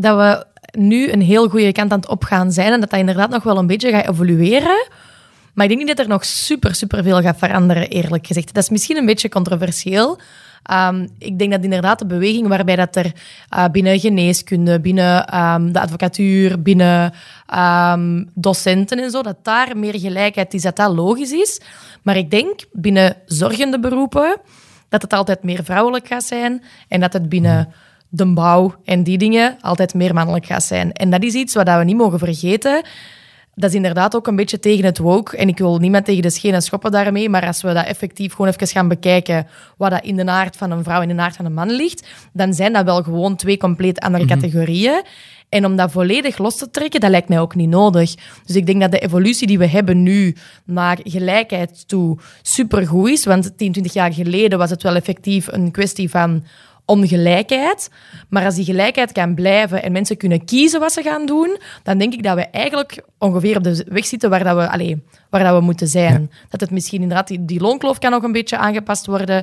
dat 0.00 0.16
we 0.16 0.46
nu 0.78 1.10
een 1.10 1.22
heel 1.22 1.48
goede 1.48 1.72
kant 1.72 1.92
aan 1.92 1.98
het 1.98 2.08
opgaan 2.08 2.52
zijn 2.52 2.72
en 2.72 2.80
dat 2.80 2.90
dat 2.90 2.98
inderdaad 2.98 3.30
nog 3.30 3.42
wel 3.42 3.58
een 3.58 3.66
beetje 3.66 3.90
gaat 3.90 4.08
evolueren. 4.08 4.88
Maar 5.54 5.66
ik 5.66 5.76
denk 5.76 5.86
niet 5.86 5.96
dat 5.96 6.06
er 6.06 6.12
nog 6.12 6.24
super, 6.24 6.74
super 6.74 7.02
veel 7.02 7.20
gaat 7.20 7.38
veranderen, 7.38 7.88
eerlijk 7.88 8.26
gezegd. 8.26 8.54
Dat 8.54 8.62
is 8.62 8.68
misschien 8.70 8.96
een 8.96 9.06
beetje 9.06 9.28
controversieel. 9.28 10.18
Ehm, 10.62 11.06
ik 11.18 11.38
denk 11.38 11.50
dat 11.50 11.64
inderdaad 11.64 11.98
de 11.98 12.06
beweging 12.06 12.48
waarbij 12.48 12.76
dat 12.76 12.96
er 12.96 13.12
uh, 13.54 13.64
binnen 13.72 14.00
geneeskunde, 14.00 14.80
binnen 14.80 15.38
um, 15.38 15.72
de 15.72 15.80
advocatuur, 15.80 16.62
binnen 16.62 17.12
um, 17.92 18.30
docenten 18.34 18.98
en 18.98 19.10
zo, 19.10 19.22
dat 19.22 19.36
daar 19.42 19.76
meer 19.76 19.98
gelijkheid 19.98 20.54
is, 20.54 20.62
dat 20.62 20.76
dat 20.76 20.94
logisch 20.94 21.32
is. 21.32 21.60
Maar 22.02 22.16
ik 22.16 22.30
denk 22.30 22.60
binnen 22.72 23.16
zorgende 23.26 23.80
beroepen 23.80 24.40
dat 24.88 25.02
het 25.02 25.12
altijd 25.12 25.42
meer 25.42 25.64
vrouwelijk 25.64 26.06
gaat 26.06 26.24
zijn 26.24 26.62
en 26.88 27.00
dat 27.00 27.12
het 27.12 27.28
binnen 27.28 27.72
de 28.08 28.26
bouw 28.26 28.74
en 28.84 29.02
die 29.02 29.18
dingen 29.18 29.56
altijd 29.60 29.94
meer 29.94 30.14
mannelijk 30.14 30.46
gaat 30.46 30.62
zijn. 30.62 30.92
En 30.92 31.10
dat 31.10 31.22
is 31.22 31.34
iets 31.34 31.54
wat 31.54 31.68
we 31.68 31.84
niet 31.84 31.96
mogen 31.96 32.18
vergeten 32.18 32.82
dat 33.58 33.70
is 33.70 33.76
inderdaad 33.76 34.16
ook 34.16 34.26
een 34.26 34.36
beetje 34.36 34.58
tegen 34.58 34.84
het 34.84 34.98
woke. 34.98 35.36
En 35.36 35.48
ik 35.48 35.58
wil 35.58 35.78
niemand 35.78 36.04
tegen 36.04 36.22
de 36.22 36.30
schenen 36.30 36.62
schoppen 36.62 36.90
daarmee. 36.90 37.28
Maar 37.28 37.46
als 37.46 37.62
we 37.62 37.72
dat 37.72 37.86
effectief 37.86 38.32
gewoon 38.32 38.50
even 38.50 38.66
gaan 38.66 38.88
bekijken, 38.88 39.46
wat 39.76 39.90
dat 39.90 40.04
in 40.04 40.16
de 40.16 40.26
aard 40.26 40.56
van 40.56 40.70
een 40.70 40.84
vrouw 40.84 41.00
en 41.02 41.10
in 41.10 41.16
de 41.16 41.22
aard 41.22 41.36
van 41.36 41.44
een 41.44 41.54
man 41.54 41.70
ligt, 41.70 42.06
dan 42.32 42.54
zijn 42.54 42.72
dat 42.72 42.84
wel 42.84 43.02
gewoon 43.02 43.36
twee 43.36 43.56
compleet 43.56 43.98
andere 43.98 44.24
mhm. 44.24 44.32
categorieën. 44.32 45.02
En 45.48 45.64
om 45.64 45.76
dat 45.76 45.90
volledig 45.90 46.38
los 46.38 46.56
te 46.56 46.70
trekken, 46.70 47.00
dat 47.00 47.10
lijkt 47.10 47.28
mij 47.28 47.40
ook 47.40 47.54
niet 47.54 47.68
nodig. 47.68 48.14
Dus 48.46 48.56
ik 48.56 48.66
denk 48.66 48.80
dat 48.80 48.90
de 48.90 48.98
evolutie 48.98 49.46
die 49.46 49.58
we 49.58 49.66
hebben 49.66 50.02
nu 50.02 50.36
naar 50.64 50.98
gelijkheid 51.02 51.88
toe 51.88 52.18
supergoed 52.42 53.10
is. 53.10 53.24
Want 53.24 53.42
10, 53.56 53.72
20 53.72 53.92
jaar 53.92 54.12
geleden 54.12 54.58
was 54.58 54.70
het 54.70 54.82
wel 54.82 54.94
effectief 54.94 55.46
een 55.52 55.70
kwestie 55.70 56.10
van 56.10 56.44
ongelijkheid. 56.88 57.90
Maar 58.28 58.44
als 58.44 58.54
die 58.54 58.64
gelijkheid 58.64 59.12
kan 59.12 59.34
blijven 59.34 59.82
en 59.82 59.92
mensen 59.92 60.16
kunnen 60.16 60.44
kiezen 60.44 60.80
wat 60.80 60.92
ze 60.92 61.02
gaan 61.02 61.26
doen, 61.26 61.58
dan 61.82 61.98
denk 61.98 62.12
ik 62.12 62.22
dat 62.22 62.34
we 62.34 62.46
eigenlijk 62.46 63.02
ongeveer 63.18 63.56
op 63.56 63.64
de 63.64 63.84
weg 63.88 64.06
zitten 64.06 64.30
waar, 64.30 64.44
dat 64.44 64.56
we, 64.56 64.70
allez, 64.70 64.94
waar 65.30 65.44
dat 65.44 65.58
we 65.58 65.60
moeten 65.60 65.88
zijn. 65.88 66.30
Dat 66.48 66.60
het 66.60 66.70
misschien 66.70 67.02
inderdaad, 67.02 67.28
die, 67.28 67.44
die 67.44 67.60
loonkloof 67.60 67.98
kan 67.98 68.10
nog 68.10 68.22
een 68.22 68.32
beetje 68.32 68.58
aangepast 68.58 69.06
worden. 69.06 69.36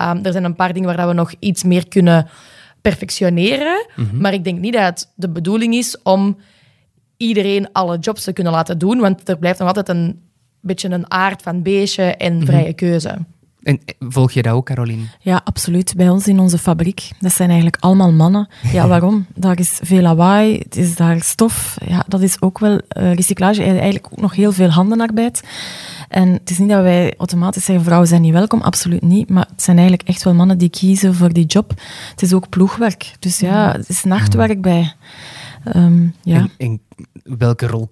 Um, 0.00 0.24
er 0.24 0.32
zijn 0.32 0.44
een 0.44 0.54
paar 0.54 0.72
dingen 0.72 0.88
waar 0.88 0.96
dat 0.96 1.08
we 1.08 1.14
nog 1.14 1.32
iets 1.38 1.64
meer 1.64 1.88
kunnen 1.88 2.28
perfectioneren. 2.80 3.86
Mhm. 3.96 4.20
Maar 4.20 4.32
ik 4.32 4.44
denk 4.44 4.58
niet 4.58 4.72
dat 4.72 4.82
het 4.82 5.12
de 5.14 5.28
bedoeling 5.28 5.74
is 5.74 6.02
om 6.02 6.36
iedereen 7.16 7.72
alle 7.72 7.98
jobs 7.98 8.24
te 8.24 8.32
kunnen 8.32 8.52
laten 8.52 8.78
doen, 8.78 9.00
want 9.00 9.28
er 9.28 9.38
blijft 9.38 9.58
nog 9.58 9.68
altijd 9.68 9.88
een 9.88 10.22
beetje 10.60 10.88
een 10.88 11.10
aard 11.10 11.42
van 11.42 11.62
beestje 11.62 12.02
en 12.02 12.36
mhm. 12.36 12.46
vrije 12.46 12.72
keuze. 12.72 13.18
En 13.62 13.80
volg 13.98 14.32
je 14.32 14.42
dat 14.42 14.52
ook, 14.52 14.66
Caroline? 14.66 15.02
Ja, 15.20 15.40
absoluut. 15.44 15.94
Bij 15.96 16.08
ons 16.08 16.28
in 16.28 16.38
onze 16.38 16.58
fabriek, 16.58 17.10
dat 17.18 17.32
zijn 17.32 17.48
eigenlijk 17.48 17.82
allemaal 17.82 18.12
mannen. 18.12 18.48
Ja, 18.72 18.88
waarom? 18.94 19.26
Daar 19.34 19.58
is 19.58 19.78
veel 19.82 20.00
lawaai, 20.00 20.58
het 20.58 20.76
is 20.76 20.96
daar 20.96 21.20
stof. 21.20 21.76
Ja, 21.86 22.04
dat 22.08 22.20
is 22.20 22.42
ook 22.42 22.58
wel 22.58 22.72
uh, 22.72 23.14
recyclage, 23.14 23.62
eigenlijk 23.62 24.06
ook 24.12 24.20
nog 24.20 24.34
heel 24.34 24.52
veel 24.52 24.68
handenarbeid. 24.68 25.42
En 26.08 26.28
het 26.28 26.50
is 26.50 26.58
niet 26.58 26.68
dat 26.68 26.82
wij 26.82 27.14
automatisch 27.18 27.64
zeggen, 27.64 27.84
vrouwen 27.84 28.08
zijn 28.08 28.22
niet 28.22 28.32
welkom, 28.32 28.60
absoluut 28.60 29.02
niet. 29.02 29.30
Maar 29.30 29.46
het 29.50 29.62
zijn 29.62 29.78
eigenlijk 29.78 30.08
echt 30.08 30.22
wel 30.22 30.34
mannen 30.34 30.58
die 30.58 30.70
kiezen 30.70 31.14
voor 31.14 31.32
die 31.32 31.46
job. 31.46 31.72
Het 32.10 32.22
is 32.22 32.32
ook 32.32 32.48
ploegwerk. 32.48 33.12
Dus 33.18 33.38
ja, 33.38 33.72
het 33.72 33.88
is 33.88 34.04
nachtwerk 34.04 34.60
bij. 34.60 34.92
Um, 35.76 36.14
ja. 36.22 36.36
en, 36.36 36.50
en 36.58 36.80
welke 37.38 37.66
rol 37.66 37.90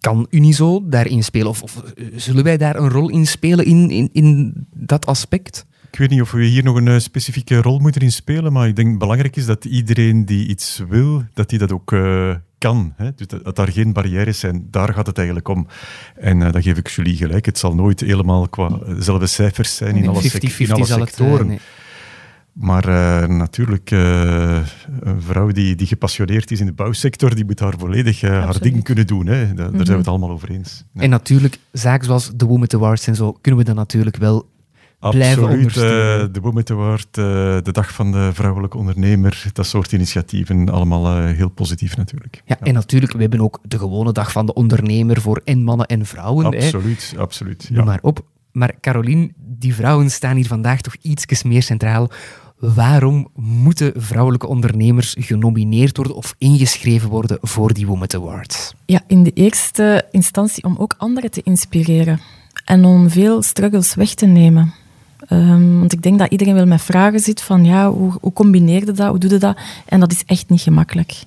kan 0.00 0.26
Unizo 0.30 0.88
daarin 0.88 1.24
spelen? 1.24 1.48
Of, 1.48 1.62
of, 1.62 1.76
eh, 1.76 2.06
zullen 2.16 2.44
wij 2.44 2.56
daar 2.56 2.76
een 2.76 2.90
rol 2.90 3.08
in 3.08 3.26
spelen 3.26 3.64
in, 3.64 3.90
in, 3.90 4.08
in 4.12 4.54
dat 4.74 5.06
aspect? 5.06 5.66
Ik 5.90 5.98
weet 5.98 6.10
niet 6.10 6.20
of 6.20 6.30
we 6.30 6.44
hier 6.44 6.64
nog 6.64 6.76
een 6.76 6.88
eh, 6.88 6.98
specifieke 6.98 7.62
rol 7.62 7.78
moeten 7.78 8.00
in 8.00 8.12
spelen, 8.12 8.52
maar 8.52 8.68
ik 8.68 8.76
denk 8.76 8.98
belangrijk 8.98 9.36
is 9.36 9.46
dat 9.46 9.64
iedereen 9.64 10.24
die 10.24 10.48
iets 10.48 10.82
wil, 10.88 11.24
dat 11.34 11.48
die 11.48 11.58
dat 11.58 11.72
ook 11.72 11.92
uh, 11.92 12.34
kan. 12.58 12.92
Hè? 12.96 13.14
Dus 13.14 13.26
dat, 13.26 13.44
dat, 13.44 13.56
daar 13.56 13.72
geen 13.72 13.92
barrières 13.92 14.38
zijn, 14.38 14.66
daar 14.70 14.94
gaat 14.94 15.06
het 15.06 15.16
eigenlijk 15.16 15.48
om. 15.48 15.66
En 16.14 16.40
uh, 16.40 16.52
dan 16.52 16.62
geef 16.62 16.76
ik 16.76 16.88
jullie 16.88 17.16
gelijk, 17.16 17.46
het 17.46 17.58
zal 17.58 17.74
nooit 17.74 18.00
helemaal 18.00 18.48
qua 18.48 18.68
dezelfde 18.68 19.26
cijfers 19.26 19.76
zijn 19.76 19.96
in 19.96 20.08
alle, 20.08 20.20
50 20.20 20.52
-50 20.52 20.58
in 20.58 20.72
alle 20.72 20.86
sectoren. 20.86 21.50
Het, 21.50 21.60
maar 22.60 22.88
uh, 22.88 23.26
natuurlijk, 23.26 23.90
uh, 23.90 24.58
een 25.00 25.22
vrouw 25.22 25.50
die, 25.50 25.74
die 25.74 25.86
gepassioneerd 25.86 26.50
is 26.50 26.60
in 26.60 26.66
de 26.66 26.72
bouwsector, 26.72 27.34
die 27.34 27.44
moet 27.44 27.58
daar 27.58 27.74
volledig 27.78 28.22
uh, 28.22 28.30
haar 28.30 28.60
ding 28.60 28.84
kunnen 28.84 29.06
doen. 29.06 29.26
Hè. 29.26 29.54
Daar, 29.54 29.66
mm 29.66 29.74
-hmm. 29.74 29.84
zijn 29.84 29.86
we 29.86 29.96
het 29.96 30.08
allemaal 30.08 30.30
over 30.30 30.50
eens. 30.50 30.84
Ja. 30.92 31.00
En 31.00 31.10
natuurlijk, 31.10 31.58
zaken 31.72 32.06
zoals 32.06 32.30
de 32.34 32.44
Women 32.44 32.72
Awards 32.72 33.06
en 33.06 33.14
zo, 33.14 33.32
kunnen 33.32 33.60
we 33.60 33.66
dan 33.66 33.76
natuurlijk 33.76 34.16
wel 34.16 34.48
Absoluut, 34.98 35.34
blijven 35.34 35.56
ondersteunen. 35.56 36.32
de 36.32 36.40
Women 36.40 36.70
Award, 36.70 37.14
de 37.14 37.72
Dag 37.72 37.92
van 37.92 38.12
de 38.12 38.30
Vrouwelijke 38.32 38.76
Ondernemer, 38.76 39.44
dat 39.52 39.66
soort 39.66 39.92
initiatieven, 39.92 40.68
allemaal 40.68 41.22
heel 41.22 41.48
positief 41.48 41.96
natuurlijk. 41.96 42.42
Ja, 42.44 42.56
ja, 42.60 42.66
en 42.66 42.74
natuurlijk, 42.74 43.12
we 43.12 43.20
hebben 43.20 43.40
ook 43.40 43.58
de 43.62 43.78
gewone 43.78 44.12
Dag 44.12 44.32
van 44.32 44.46
de 44.46 44.54
Ondernemer 44.54 45.20
voor 45.20 45.40
en 45.44 45.62
mannen 45.62 45.86
en 45.86 46.06
vrouwen. 46.06 46.46
Absoluut, 46.46 47.12
hè. 47.14 47.20
absoluut. 47.20 47.68
Ja. 47.72 47.84
maar 47.84 47.98
op. 48.02 48.24
Maar 48.52 48.74
Caroline, 48.80 49.30
die 49.36 49.74
vrouwen 49.74 50.10
staan 50.10 50.36
hier 50.36 50.46
vandaag 50.46 50.80
toch 50.80 50.96
iets 51.02 51.42
meer 51.42 51.62
centraal 51.62 52.10
waarom 52.58 53.28
moeten 53.34 53.92
vrouwelijke 53.96 54.46
ondernemers 54.46 55.14
genomineerd 55.18 55.96
worden 55.96 56.16
of 56.16 56.34
ingeschreven 56.38 57.08
worden 57.08 57.38
voor 57.40 57.72
die 57.72 57.86
Women 57.86 58.14
Awards? 58.14 58.72
Ja, 58.84 59.00
in 59.06 59.22
de 59.22 59.32
eerste 59.32 60.04
instantie 60.10 60.64
om 60.64 60.76
ook 60.78 60.94
anderen 60.98 61.30
te 61.30 61.42
inspireren 61.44 62.20
en 62.64 62.84
om 62.84 63.10
veel 63.10 63.42
struggles 63.42 63.94
weg 63.94 64.14
te 64.14 64.26
nemen. 64.26 64.74
Um, 65.30 65.78
want 65.78 65.92
ik 65.92 66.02
denk 66.02 66.18
dat 66.18 66.30
iedereen 66.30 66.54
wel 66.54 66.66
met 66.66 66.82
vragen 66.82 67.20
zit 67.20 67.42
van 67.42 67.64
ja, 67.64 67.90
hoe, 67.90 68.12
hoe 68.20 68.32
combineer 68.32 68.84
je 68.84 68.92
dat, 68.92 69.08
hoe 69.08 69.18
doe 69.18 69.30
je 69.30 69.38
dat? 69.38 69.58
En 69.86 70.00
dat 70.00 70.12
is 70.12 70.24
echt 70.26 70.48
niet 70.48 70.60
gemakkelijk. 70.60 71.22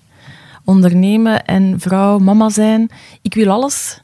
Ondernemen 0.63 1.45
en 1.45 1.79
vrouw, 1.79 2.17
mama 2.17 2.49
zijn, 2.49 2.89
ik 3.21 3.33
wil 3.33 3.49
alles, 3.49 4.01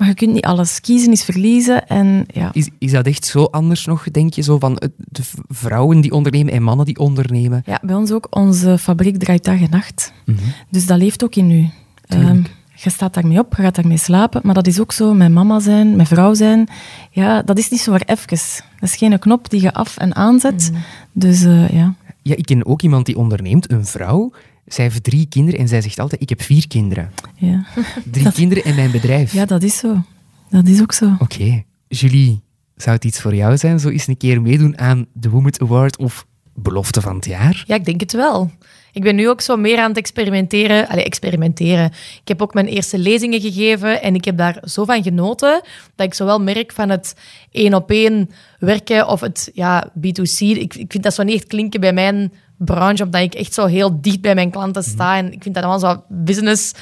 maar 0.00 0.08
je 0.08 0.14
kunt 0.14 0.32
niet 0.32 0.44
alles. 0.44 0.80
Kiezen 0.80 1.12
is 1.12 1.24
verliezen. 1.24 1.88
En, 1.88 2.24
ja. 2.32 2.50
is, 2.52 2.68
is 2.78 2.90
dat 2.90 3.06
echt 3.06 3.24
zo 3.24 3.44
anders 3.44 3.84
nog, 3.84 4.10
denk 4.10 4.34
je? 4.34 4.42
Zo 4.42 4.58
van 4.58 4.82
de 4.96 5.22
vrouwen 5.48 6.00
die 6.00 6.12
ondernemen 6.12 6.52
en 6.52 6.62
mannen 6.62 6.86
die 6.86 6.98
ondernemen? 6.98 7.62
Ja, 7.66 7.78
bij 7.82 7.94
ons 7.94 8.12
ook. 8.12 8.26
Onze 8.30 8.78
fabriek 8.78 9.18
draait 9.18 9.44
dag 9.44 9.60
en 9.60 9.70
nacht. 9.70 10.12
Mhm. 10.24 10.38
Dus 10.68 10.86
dat 10.86 10.98
leeft 10.98 11.24
ook 11.24 11.34
in 11.34 11.50
u. 11.50 11.68
Um, 12.08 12.44
je 12.74 12.90
staat 12.90 13.14
daarmee 13.14 13.38
op, 13.38 13.54
je 13.56 13.62
gaat 13.62 13.74
daarmee 13.74 13.96
slapen. 13.96 14.40
Maar 14.44 14.54
dat 14.54 14.66
is 14.66 14.80
ook 14.80 14.92
zo 14.92 15.14
met 15.14 15.30
mama 15.30 15.60
zijn, 15.60 15.96
met 15.96 16.08
vrouw 16.08 16.34
zijn. 16.34 16.68
Ja, 17.10 17.42
dat 17.42 17.58
is 17.58 17.70
niet 17.70 17.80
zo 17.80 17.90
voor 17.90 18.02
even. 18.06 18.28
Dat 18.28 18.88
is 18.88 18.96
geen 18.96 19.18
knop 19.18 19.50
die 19.50 19.62
je 19.62 19.72
af 19.72 19.96
en 19.96 20.14
aanzet. 20.14 20.70
Dus 21.12 21.42
uh, 21.42 21.68
ja. 21.68 21.94
Ja, 22.22 22.36
ik 22.36 22.46
ken 22.46 22.66
ook 22.66 22.82
iemand 22.82 23.06
die 23.06 23.16
onderneemt, 23.16 23.70
een 23.70 23.86
vrouw. 23.86 24.32
Zij 24.72 24.84
heeft 24.84 25.04
drie 25.04 25.26
kinderen 25.28 25.60
en 25.60 25.68
zij 25.68 25.80
zegt 25.80 25.98
altijd, 25.98 26.22
ik 26.22 26.28
heb 26.28 26.42
vier 26.42 26.68
kinderen. 26.68 27.10
Ja. 27.36 27.64
Drie 28.10 28.32
kinderen 28.40 28.64
in 28.64 28.74
mijn 28.74 28.90
bedrijf. 28.90 29.32
Ja, 29.32 29.44
dat 29.44 29.62
is 29.62 29.78
zo. 29.78 30.02
Dat 30.50 30.66
is 30.68 30.80
ook 30.80 30.92
zo. 30.92 31.04
Oké. 31.18 31.22
Okay. 31.22 31.66
Julie, 31.88 32.40
zou 32.76 32.96
het 32.96 33.04
iets 33.04 33.20
voor 33.20 33.34
jou 33.34 33.56
zijn? 33.56 33.80
Zo 33.80 33.88
eens 33.88 34.06
een 34.06 34.16
keer 34.16 34.42
meedoen 34.42 34.78
aan 34.78 35.06
de 35.12 35.30
Women 35.30 35.60
Award 35.60 35.98
of 35.98 36.26
belofte 36.54 37.00
van 37.00 37.14
het 37.14 37.24
jaar? 37.24 37.64
Ja, 37.66 37.74
ik 37.74 37.84
denk 37.84 38.00
het 38.00 38.12
wel. 38.12 38.50
Ik 38.92 39.02
ben 39.02 39.14
nu 39.14 39.28
ook 39.28 39.40
zo 39.40 39.56
meer 39.56 39.78
aan 39.78 39.88
het 39.88 39.98
experimenteren. 39.98 40.88
Allee, 40.88 41.04
experimenteren. 41.04 41.84
Ik 42.20 42.28
heb 42.28 42.42
ook 42.42 42.54
mijn 42.54 42.66
eerste 42.66 42.98
lezingen 42.98 43.40
gegeven 43.40 44.02
en 44.02 44.14
ik 44.14 44.24
heb 44.24 44.36
daar 44.36 44.62
zo 44.64 44.84
van 44.84 45.02
genoten 45.02 45.62
dat 45.94 46.06
ik 46.06 46.14
zowel 46.14 46.40
merk 46.40 46.72
van 46.72 46.88
het 46.88 47.14
één 47.50 47.74
op 47.74 47.90
één 47.90 48.30
werken 48.58 49.08
of 49.08 49.20
het 49.20 49.50
ja, 49.54 49.92
B2C. 49.98 50.38
Ik, 50.38 50.74
ik 50.74 50.92
vind 50.92 51.02
dat 51.02 51.14
zo 51.14 51.22
niet 51.22 51.34
echt 51.34 51.46
klinken 51.46 51.80
bij 51.80 51.92
mijn 51.92 52.32
branche, 52.64 53.04
omdat 53.04 53.20
ik 53.20 53.34
echt 53.34 53.54
zo 53.54 53.66
heel 53.66 54.00
dicht 54.00 54.20
bij 54.20 54.34
mijn 54.34 54.50
klanten 54.50 54.82
sta. 54.82 55.16
En 55.16 55.32
ik 55.32 55.42
vind 55.42 55.54
dat 55.54 55.64
allemaal 55.64 55.94
zo 55.94 56.02
business 56.08 56.72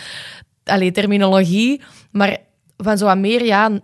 allee, 0.64 0.90
terminologie. 0.90 1.80
Maar 2.10 2.36
van 2.76 2.98
zo 2.98 3.04
wat 3.04 3.18
meer 3.18 3.44
ja, 3.44 3.80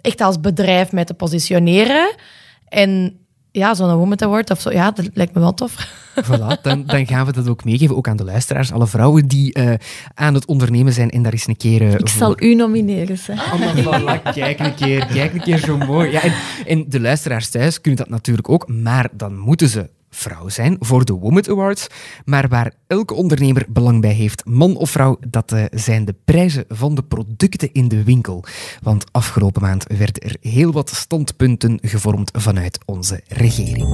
echt 0.00 0.20
als 0.20 0.40
bedrijf 0.40 0.92
mij 0.92 1.04
te 1.04 1.14
positioneren. 1.14 2.14
En 2.68 3.18
ja, 3.52 3.74
zo'n 3.74 3.94
Woman 3.94 4.20
Award 4.22 4.50
of 4.50 4.60
zo, 4.60 4.70
ja, 4.70 4.90
dat 4.90 5.08
lijkt 5.14 5.34
me 5.34 5.40
wel 5.40 5.54
tof. 5.54 5.96
Voilà, 6.24 6.60
dan, 6.62 6.84
dan 6.86 7.06
gaan 7.10 7.26
we 7.26 7.32
dat 7.32 7.48
ook 7.48 7.64
meegeven, 7.64 7.96
ook 7.96 8.08
aan 8.08 8.16
de 8.16 8.24
luisteraars. 8.24 8.72
Alle 8.72 8.86
vrouwen 8.86 9.26
die 9.26 9.58
uh, 9.58 9.72
aan 10.14 10.34
het 10.34 10.46
ondernemen 10.46 10.92
zijn 10.92 11.10
en 11.10 11.22
daar 11.22 11.34
is 11.34 11.46
een 11.46 11.56
keer... 11.56 11.82
Uh, 11.82 11.92
Ik 11.92 12.08
zal 12.08 12.42
u 12.42 12.54
nomineren, 12.54 13.18
zeg. 13.18 13.52
Oh, 13.52 13.76
voilà, 13.76 14.32
kijk 14.32 14.58
een 14.58 14.74
keer, 14.74 15.06
kijk 15.06 15.34
een 15.34 15.40
keer 15.40 15.58
zo 15.58 15.76
mooi. 15.78 16.10
Ja, 16.10 16.22
en, 16.22 16.32
en 16.66 16.84
de 16.88 17.00
luisteraars 17.00 17.48
thuis 17.48 17.80
kunnen 17.80 18.00
dat 18.00 18.08
natuurlijk 18.08 18.48
ook, 18.48 18.68
maar 18.68 19.08
dan 19.12 19.38
moeten 19.38 19.68
ze 19.68 19.90
vrouw 20.10 20.48
zijn 20.48 20.76
voor 20.80 21.04
de 21.04 21.12
Woman 21.12 21.48
Awards. 21.48 21.86
Maar 22.24 22.48
waar 22.48 22.72
elke 22.86 23.14
ondernemer 23.14 23.64
belang 23.68 24.00
bij 24.00 24.12
heeft, 24.12 24.44
man 24.44 24.76
of 24.76 24.90
vrouw, 24.90 25.16
dat 25.28 25.52
uh, 25.52 25.64
zijn 25.70 26.04
de 26.04 26.14
prijzen 26.24 26.64
van 26.68 26.94
de 26.94 27.02
producten 27.02 27.72
in 27.72 27.88
de 27.88 28.04
winkel. 28.04 28.44
Want 28.82 29.12
afgelopen 29.12 29.62
maand 29.62 29.84
werden 29.98 30.22
er 30.22 30.36
heel 30.40 30.72
wat 30.72 30.90
standpunten 30.90 31.78
gevormd 31.82 32.30
vanuit 32.34 32.78
onze 32.84 33.20
regering. 33.28 33.86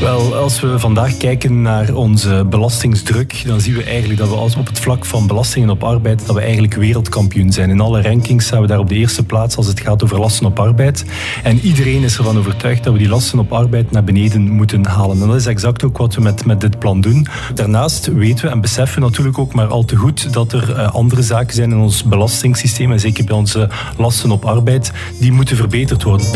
Wel, 0.00 0.34
als 0.34 0.60
we 0.60 0.78
vandaag 0.78 1.16
kijken 1.16 1.62
naar 1.62 1.94
onze 1.94 2.46
belastingsdruk, 2.48 3.42
dan 3.46 3.60
zien 3.60 3.74
we 3.74 3.84
eigenlijk 3.84 4.18
dat 4.20 4.28
we 4.28 4.34
als 4.34 4.56
op 4.56 4.66
het 4.66 4.78
vlak 4.78 5.04
van 5.04 5.26
belastingen 5.26 5.70
op 5.70 5.84
arbeid, 5.84 6.26
dat 6.26 6.34
we 6.34 6.40
eigenlijk 6.40 6.74
wereldkampioen 6.74 7.52
zijn. 7.52 7.70
In 7.70 7.80
alle 7.80 8.02
rankings 8.02 8.46
staan 8.46 8.60
we 8.60 8.66
daar 8.66 8.78
op 8.78 8.88
de 8.88 8.94
eerste 8.94 9.24
plaats 9.24 9.56
als 9.56 9.66
het 9.66 9.80
gaat 9.80 10.02
over 10.04 10.18
lasten 10.18 10.46
op 10.46 10.58
arbeid. 10.58 11.04
En 11.42 11.58
iedereen 11.58 12.02
is 12.02 12.16
ervan 12.16 12.38
overtuigd 12.38 12.84
dat 12.84 12.92
we 12.92 12.98
die 12.98 13.08
lasten 13.08 13.38
op 13.38 13.52
arbeid 13.52 13.90
naar 13.90 14.04
beneden 14.04 14.50
moeten 14.50 14.86
halen. 14.86 15.20
En 15.22 15.28
dat 15.28 15.36
is 15.36 15.46
exact 15.46 15.84
ook 15.84 15.98
wat 15.98 16.14
we 16.14 16.20
met, 16.20 16.44
met 16.44 16.60
dit 16.60 16.78
plan 16.78 17.00
doen. 17.00 17.26
Daarnaast 17.54 18.06
weten 18.06 18.44
we 18.44 18.50
en 18.50 18.60
beseffen 18.60 19.02
natuurlijk 19.02 19.38
ook 19.38 19.54
maar 19.54 19.68
al 19.68 19.84
te 19.84 19.96
goed 19.96 20.32
dat 20.32 20.52
er 20.52 20.70
uh, 20.70 20.94
andere 20.94 21.22
zaken 21.22 21.54
zijn 21.54 21.70
in 21.70 21.78
ons 21.78 22.04
belastingssysteem, 22.04 22.92
en 22.92 23.00
zeker 23.00 23.24
bij 23.24 23.36
onze 23.36 23.68
lasten 23.96 24.30
op 24.30 24.44
arbeid, 24.44 24.92
die 25.20 25.32
moeten 25.32 25.56
verbeterd 25.56 26.02
worden. 26.02 26.26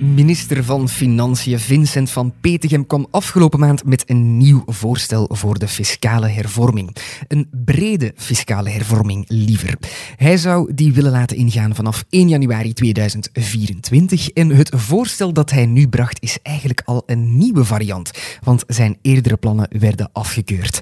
Minister 0.00 0.64
van 0.64 0.88
Financiën 0.88 1.58
Vincent 1.58 2.10
van 2.10 2.32
Petegem 2.40 2.86
kwam 2.86 3.06
afgelopen 3.10 3.60
maand 3.60 3.84
met 3.84 4.10
een 4.10 4.36
nieuw 4.36 4.62
voorstel 4.66 5.28
voor 5.32 5.58
de 5.58 5.68
fiscale 5.68 6.28
hervorming. 6.28 6.96
Een 7.28 7.48
brede 7.64 8.12
fiscale 8.16 8.70
hervorming 8.70 9.24
liever. 9.28 9.78
Hij 10.16 10.36
zou 10.36 10.74
die 10.74 10.92
willen 10.92 11.10
laten 11.12 11.36
ingaan 11.36 11.74
vanaf 11.74 12.04
1 12.10 12.28
januari 12.28 12.72
2024 12.72 14.28
en 14.28 14.48
het 14.48 14.70
voorstel 14.74 15.32
dat 15.32 15.50
hij 15.50 15.66
nu 15.66 15.88
bracht 15.88 16.22
is 16.22 16.38
eigenlijk 16.42 16.82
al 16.84 17.02
een 17.06 17.36
nieuwe 17.36 17.64
variant, 17.64 18.10
want 18.42 18.64
zijn 18.66 18.98
eerdere 19.02 19.36
plannen 19.36 19.68
werden 19.78 20.10
afgekeurd. 20.12 20.80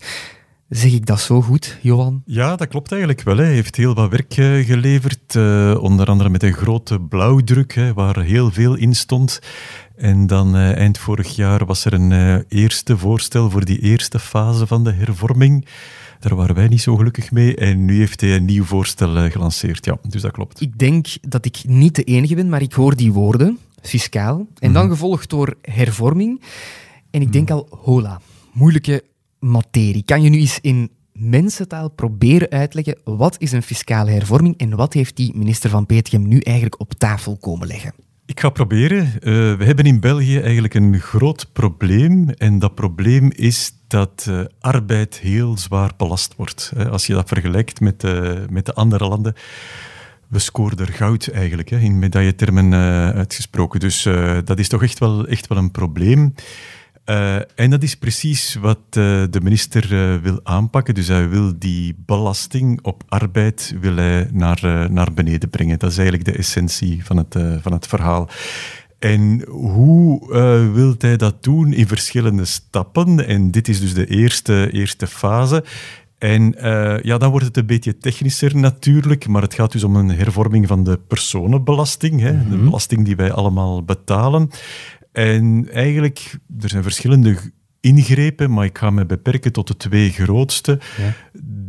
Zeg 0.68 0.92
ik 0.92 1.06
dat 1.06 1.20
zo 1.20 1.42
goed, 1.42 1.78
Johan? 1.80 2.22
Ja, 2.24 2.56
dat 2.56 2.68
klopt 2.68 2.90
eigenlijk 2.92 3.22
wel. 3.22 3.36
Hij 3.36 3.52
heeft 3.52 3.76
heel 3.76 3.94
wat 3.94 4.10
werk 4.10 4.36
uh, 4.36 4.66
geleverd, 4.66 5.34
uh, 5.34 5.76
onder 5.80 6.06
andere 6.06 6.28
met 6.28 6.42
een 6.42 6.52
grote 6.52 7.00
blauwdruk, 7.00 7.74
hè, 7.74 7.92
waar 7.92 8.20
heel 8.20 8.50
veel 8.50 8.74
in 8.74 8.94
stond. 8.94 9.38
En 9.96 10.26
dan 10.26 10.56
uh, 10.56 10.76
eind 10.76 10.98
vorig 10.98 11.36
jaar 11.36 11.66
was 11.66 11.84
er 11.84 11.92
een 11.92 12.44
eerste 12.48 12.98
voorstel 12.98 13.50
voor 13.50 13.64
die 13.64 13.78
eerste 13.78 14.18
fase 14.18 14.66
van 14.66 14.84
de 14.84 14.92
hervorming. 14.92 15.66
Daar 16.20 16.34
waren 16.34 16.54
wij 16.54 16.68
niet 16.68 16.80
zo 16.80 16.96
gelukkig 16.96 17.30
mee. 17.30 17.56
En 17.56 17.84
nu 17.84 17.98
heeft 17.98 18.20
hij 18.20 18.36
een 18.36 18.44
nieuw 18.44 18.64
voorstel 18.64 19.30
gelanceerd. 19.30 19.84
Ja, 19.84 19.98
dus 20.08 20.22
dat 20.22 20.32
klopt. 20.32 20.60
Ik 20.60 20.78
denk 20.78 21.06
dat 21.20 21.44
ik 21.44 21.62
niet 21.66 21.94
de 21.94 22.04
enige 22.04 22.34
ben, 22.34 22.48
maar 22.48 22.62
ik 22.62 22.72
hoor 22.72 22.96
die 22.96 23.12
woorden, 23.12 23.58
fiscaal. 23.82 24.46
En 24.58 24.68
mm 24.68 24.74
dan 24.74 24.88
gevolgd 24.88 25.30
door 25.30 25.54
hervorming. 25.62 26.42
En 27.10 27.20
ik 27.20 27.32
denk 27.32 27.50
al, 27.50 27.68
hola, 27.70 28.20
moeilijke 28.52 29.02
materie. 29.51 30.05
Kan 30.05 30.22
je 30.22 30.30
nu 30.30 30.38
eens 30.38 30.59
in 30.61 30.90
mensentaal 31.12 31.90
proberen 31.90 32.51
uitleggen 32.51 32.99
wat 33.05 33.36
is 33.38 33.53
een 33.53 33.62
fiscale 33.62 34.11
hervorming 34.11 34.59
en 34.59 34.76
wat 34.76 34.92
heeft 34.92 35.16
die 35.16 35.36
minister 35.36 35.70
van 35.70 35.86
Petegem 35.86 36.28
nu 36.28 36.38
eigenlijk 36.38 36.80
op 36.80 36.95
tafel 36.95 37.36
komen 37.36 37.66
leggen? 37.66 37.95
Ik 38.26 38.40
ga 38.40 38.49
proberen. 38.49 39.05
Uh, 39.05 39.20
we 39.57 39.64
hebben 39.64 39.84
in 39.84 40.01
België 40.01 40.38
eigenlijk 40.38 40.74
een 40.74 41.01
groot 41.01 41.53
probleem. 41.53 42.28
En 42.28 42.59
dat 42.59 42.74
probleem 42.74 43.30
is 43.30 43.72
dat 43.86 44.26
uh, 44.28 44.40
arbeid 44.61 45.18
heel 45.18 45.59
zwaar 45.59 45.92
belast 45.97 46.34
wordt. 46.36 46.72
Uh, 46.76 46.86
als 46.86 47.07
je 47.07 47.12
dat 47.12 47.28
vergelijkt 47.28 47.80
met, 47.80 48.03
met 48.51 48.66
de 48.66 48.74
andere 48.74 49.09
landen. 49.09 49.34
We 50.28 50.38
scoren 50.38 50.78
er 50.78 50.92
goud 50.92 51.28
eigenlijk, 51.28 51.70
in 51.70 51.99
medailletermen 51.99 52.74
uitgesproken. 53.14 53.80
Dus 53.80 54.03
dat 54.45 54.59
is 54.59 54.68
toch 54.68 54.82
echt 54.82 54.99
wel, 54.99 55.26
echt 55.26 55.47
wel 55.47 55.59
een 55.59 55.70
probleem. 55.70 56.34
Uh, 57.07 57.34
en 57.55 57.70
dat 57.70 57.82
is 57.82 57.96
precies 57.96 58.55
wat 58.55 58.78
uh, 58.78 59.24
de 59.30 59.40
minister 59.42 59.92
uh, 59.92 60.22
wil 60.22 60.40
aanpakken. 60.42 60.94
Dus 60.94 61.09
hij 61.09 61.28
wil 61.28 61.52
die 61.59 61.94
belasting 62.07 62.78
op 62.82 63.02
arbeid 63.09 63.74
wil 63.80 63.96
hij 63.96 64.28
naar, 64.32 64.90
naar 64.90 65.12
beneden 65.14 65.50
brengen. 65.50 65.78
Dat 65.78 65.90
is 65.90 65.98
eigenlijk 65.98 66.28
de 66.28 66.38
essentie 66.38 67.05
van 67.05 67.16
het, 67.16 67.36
van 67.62 67.72
het 67.72 67.86
verhaal. 67.86 68.28
En 68.98 69.44
hoe 69.48 70.32
wil 70.72 70.94
hij 70.98 71.16
dat 71.16 71.42
doen? 71.42 71.72
In 71.72 71.86
verschillende 71.86 72.44
stappen. 72.44 73.26
En 73.26 73.50
dit 73.50 73.68
is 73.68 73.80
dus 73.80 73.94
de 73.94 74.07
eerste, 74.07 74.72
eerste 74.72 75.07
fase. 75.07 75.64
En 76.18 76.55
ja, 77.02 77.18
dan 77.18 77.30
wordt 77.30 77.46
het 77.46 77.57
een 77.57 77.66
beetje 77.66 77.98
technischer 77.98 78.57
natuurlijk, 78.57 79.28
maar 79.28 79.42
het 79.42 79.55
gaat 79.55 79.72
dus 79.72 79.84
om 79.84 79.96
een 79.96 80.11
hervorming 80.11 80.66
van 80.66 80.84
de 80.84 80.98
personenbelasting, 81.09 82.20
hè, 82.20 82.48
de 82.48 82.57
belasting 82.57 83.05
die 83.05 83.16
wij 83.16 83.32
allemaal 83.32 83.82
betalen. 83.82 84.50
En 85.14 85.68
eigenlijk, 85.70 86.38
er 86.60 86.68
zijn 86.68 86.82
verschillende 86.82 87.36
ingrepen, 87.85 88.51
maar 88.53 88.64
ik 88.64 88.78
ga 88.78 88.91
me 88.91 89.07
beperken 89.07 89.53
tot 89.53 89.68
de 89.68 89.76
twee 89.76 90.11
grootste. 90.11 90.78
Ja. 90.97 91.14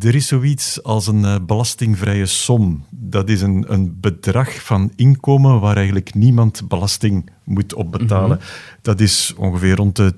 Er 0.08 0.16
is 0.16 0.28
zoiets 0.28 0.84
als 0.84 1.08
een 1.08 1.22
uh, 1.22 1.36
belastingvrije 1.46 2.26
som. 2.26 2.86
Dat 2.90 3.30
is 3.30 3.42
een, 3.42 3.66
een 3.68 3.98
bedrag 4.00 4.64
van 4.64 4.92
inkomen 4.96 5.60
waar 5.60 5.76
eigenlijk 5.76 6.14
niemand 6.14 6.68
belasting 6.68 7.30
moet 7.44 7.74
op 7.74 7.92
betalen. 7.92 8.38
Mm 8.38 8.44
-hmm. 8.44 8.80
Dat 8.82 9.00
is 9.00 9.34
ongeveer 9.38 9.76
rond 9.76 9.96
de 9.96 10.14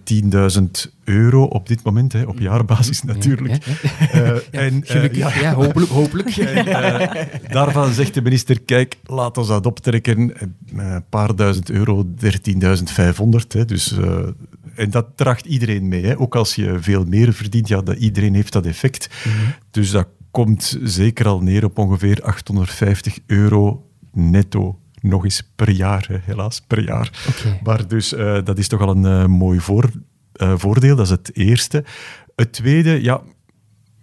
10.000 0.88 0.94
euro 1.04 1.44
op 1.44 1.68
dit 1.68 1.84
moment, 1.84 2.14
hè, 2.14 2.24
op 2.24 2.40
jaarbasis 2.40 3.04
natuurlijk. 3.04 3.66
Ja, 3.66 3.74
ja. 4.14 4.32
Uh, 4.32 4.38
en, 4.52 4.84
uh, 4.96 5.14
ja, 5.14 5.54
hopelijk. 5.54 5.92
hopelijk. 5.92 6.38
en, 6.38 6.66
daarvan 7.50 7.94
zegt 7.94 8.14
de 8.14 8.22
minister, 8.22 8.62
kijk, 8.62 8.98
laat 9.04 9.38
ons 9.38 9.48
dat 9.48 9.66
optrekken. 9.66 10.34
Een 10.76 11.04
paar 11.10 11.36
duizend 11.36 11.70
euro, 11.70 12.06
13.500. 12.06 13.66
Dus 13.66 13.96
en 14.78 14.90
dat 14.90 15.08
draagt 15.16 15.46
iedereen 15.46 15.88
mee. 15.88 16.06
Hè. 16.06 16.20
Ook 16.20 16.36
als 16.36 16.56
je 16.56 16.78
veel 16.80 17.06
meer 17.06 17.34
verdient, 17.34 17.68
ja, 17.68 17.82
dat, 17.82 17.98
iedereen 17.98 18.34
heeft 18.34 18.54
dat 18.54 18.66
effect. 18.66 19.10
Mm 19.26 19.32
-hmm. 19.32 19.54
Dus 19.72 19.92
dat 19.92 20.08
komt 20.32 20.78
zeker 20.84 21.28
al 21.28 21.42
neer 21.42 21.66
op 21.66 21.78
ongeveer 21.78 22.22
850 22.22 23.20
euro 23.26 23.90
netto. 24.12 24.80
Nog 25.02 25.24
eens 25.24 25.52
per 25.56 25.70
jaar, 25.70 26.06
hè, 26.10 26.18
helaas, 26.22 26.62
per 26.62 26.84
jaar. 26.84 27.12
Okay. 27.30 27.60
Maar 27.64 27.88
dus 27.88 28.14
uh, 28.14 28.38
dat 28.44 28.58
is 28.58 28.68
toch 28.68 28.82
al 28.82 28.90
een 28.90 29.04
uh, 29.04 29.26
mooi 29.26 29.60
voor, 29.60 29.92
uh, 30.36 30.54
voordeel, 30.56 30.96
dat 30.96 31.06
is 31.06 31.12
het 31.12 31.32
eerste. 31.34 31.84
Het 32.36 32.52
tweede, 32.52 33.04
ja, 33.04 33.22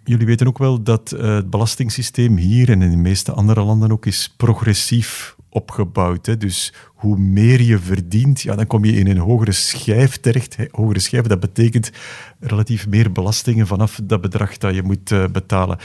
jullie 0.05 0.25
weten 0.25 0.47
ook 0.47 0.57
wel 0.57 0.83
dat 0.83 1.09
het 1.09 1.49
belastingssysteem 1.49 2.37
hier 2.37 2.69
en 2.69 2.81
in 2.81 2.89
de 2.89 2.97
meeste 2.97 3.31
andere 3.31 3.61
landen 3.61 3.91
ook 3.91 4.05
is 4.05 4.33
progressief 4.37 5.35
opgebouwd. 5.55 6.25
Hè. 6.25 6.37
Dus 6.37 6.73
hoe 6.85 7.17
meer 7.17 7.61
je 7.61 7.79
verdient, 7.79 8.41
ja, 8.41 8.55
dan 8.55 8.67
kom 8.67 8.85
je 8.85 8.91
in 8.91 9.07
een 9.07 9.17
hogere 9.17 9.51
schijf 9.51 10.17
terecht. 10.17 10.55
Hè. 10.55 10.65
Hogere 10.71 10.99
schijf, 10.99 11.25
dat 11.25 11.39
betekent 11.39 11.91
relatief 12.39 12.87
meer 12.87 13.11
belastingen 13.11 13.67
vanaf 13.67 13.99
dat 14.03 14.21
bedrag 14.21 14.57
dat 14.57 14.75
je 14.75 14.83
moet 14.83 15.11
uh, 15.11 15.23
betalen. 15.31 15.77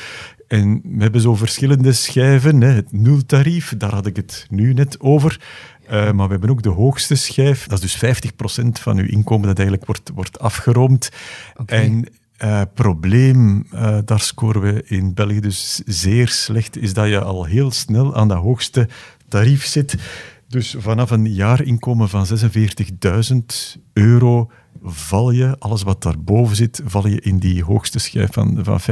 En 0.48 0.80
we 0.84 1.02
hebben 1.02 1.20
zo 1.20 1.34
verschillende 1.34 1.92
schijven. 1.92 2.60
Hè. 2.60 2.68
Het 2.68 2.92
nultarief, 2.92 3.76
daar 3.76 3.94
had 3.94 4.06
ik 4.06 4.16
het 4.16 4.46
nu 4.50 4.72
net 4.72 5.00
over. 5.00 5.40
Uh, 5.84 6.10
maar 6.10 6.26
we 6.26 6.32
hebben 6.32 6.50
ook 6.50 6.62
de 6.62 6.68
hoogste 6.68 7.14
schijf. 7.14 7.66
Dat 7.66 7.82
is 7.82 7.98
dus 7.98 8.30
50% 8.62 8.66
van 8.80 8.98
uw 8.98 9.06
inkomen 9.06 9.46
dat 9.46 9.58
eigenlijk 9.58 9.86
wordt, 9.86 10.10
wordt 10.14 10.38
afgeroomd. 10.38 11.10
Okay. 11.56 11.84
En 11.84 12.06
Uh, 12.44 12.62
probleem, 12.74 13.66
uh, 13.74 13.98
daar 14.04 14.20
scoren 14.20 14.60
we 14.60 14.82
in 14.86 15.14
België 15.14 15.40
dus 15.40 15.82
zeer 15.86 16.28
slecht, 16.28 16.76
is 16.76 16.92
dat 16.92 17.08
je 17.08 17.20
al 17.20 17.44
heel 17.44 17.70
snel 17.70 18.14
aan 18.14 18.28
dat 18.28 18.38
hoogste 18.38 18.88
tarief 19.28 19.64
zit. 19.64 19.96
Dus 20.48 20.76
vanaf 20.78 21.10
een 21.10 21.34
jaarinkomen 21.34 22.08
van 22.08 22.26
46.000 22.26 23.80
euro 23.92 24.50
val 24.82 25.30
je, 25.30 25.56
alles 25.58 25.82
wat 25.82 26.02
daarboven 26.02 26.56
zit, 26.56 26.82
val 26.84 27.06
je 27.06 27.20
in 27.20 27.38
die 27.38 27.64
hoogste 27.64 27.98
schijf 27.98 28.32
van, 28.32 28.58
van 28.62 28.80
50%. 28.80 28.84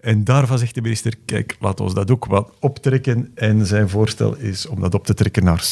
En 0.00 0.24
daarvan 0.24 0.58
zegt 0.58 0.74
de 0.74 0.80
minister, 0.80 1.14
kijk, 1.24 1.56
laten 1.60 1.84
we 1.84 1.94
dat 1.94 2.10
ook 2.10 2.24
wat 2.24 2.50
optrekken. 2.60 3.30
En 3.34 3.66
zijn 3.66 3.88
voorstel 3.88 4.36
is 4.36 4.66
om 4.66 4.80
dat 4.80 4.94
op 4.94 5.06
te 5.06 5.14
trekken 5.14 5.44
naar 5.44 5.64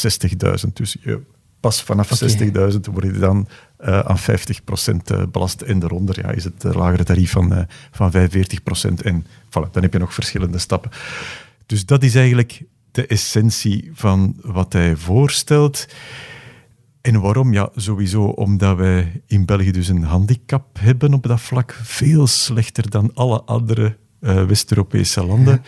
60.000. 0.67 0.73
Dus 0.73 0.97
je, 1.01 1.21
pas 1.61 1.83
vanaf 1.83 2.23
okay. 2.23 2.73
60.000 2.73 2.81
word 2.93 3.05
je 3.05 3.19
dan 3.19 3.49
uh, 3.81 3.99
aan 3.99 4.19
50% 4.19 4.23
eh, 5.05 5.23
belast. 5.33 5.61
En 5.61 5.79
daaronder 5.79 6.21
ja, 6.21 6.31
is 6.31 6.45
het 6.45 6.65
lagere 6.65 7.05
tarief 7.05 7.31
van, 7.31 7.67
van 7.91 8.13
45%. 8.13 8.17
En 9.03 9.25
voilà, 9.25 9.71
dan 9.73 9.83
heb 9.83 9.93
je 9.93 9.99
nog 9.99 10.15
verschillende 10.15 10.59
stappen. 10.59 10.91
Dus 11.67 11.87
dat 11.87 12.03
is 12.03 12.15
eigenlijk 12.15 12.63
de 12.91 13.07
essentie 13.07 13.91
van 13.95 14.37
wat 14.41 14.73
hij 14.73 14.97
voorstelt. 14.97 15.87
En 17.01 17.21
waarom? 17.21 17.53
Ja, 17.53 17.69
sowieso 17.75 18.23
omdat 18.23 18.77
wij 18.77 19.23
in 19.27 19.45
België 19.45 19.71
dus 19.71 19.89
een 19.89 20.03
handicap 20.03 20.79
hebben 20.79 21.15
op 21.15 21.27
dat 21.27 21.41
vlak. 21.41 21.79
Veel 21.83 22.27
slechter 22.27 22.91
dan 22.91 23.11
alle 23.15 23.43
andere 23.43 23.97
uh, 24.21 24.45
West-Europese 24.45 25.25
landen. 25.25 25.63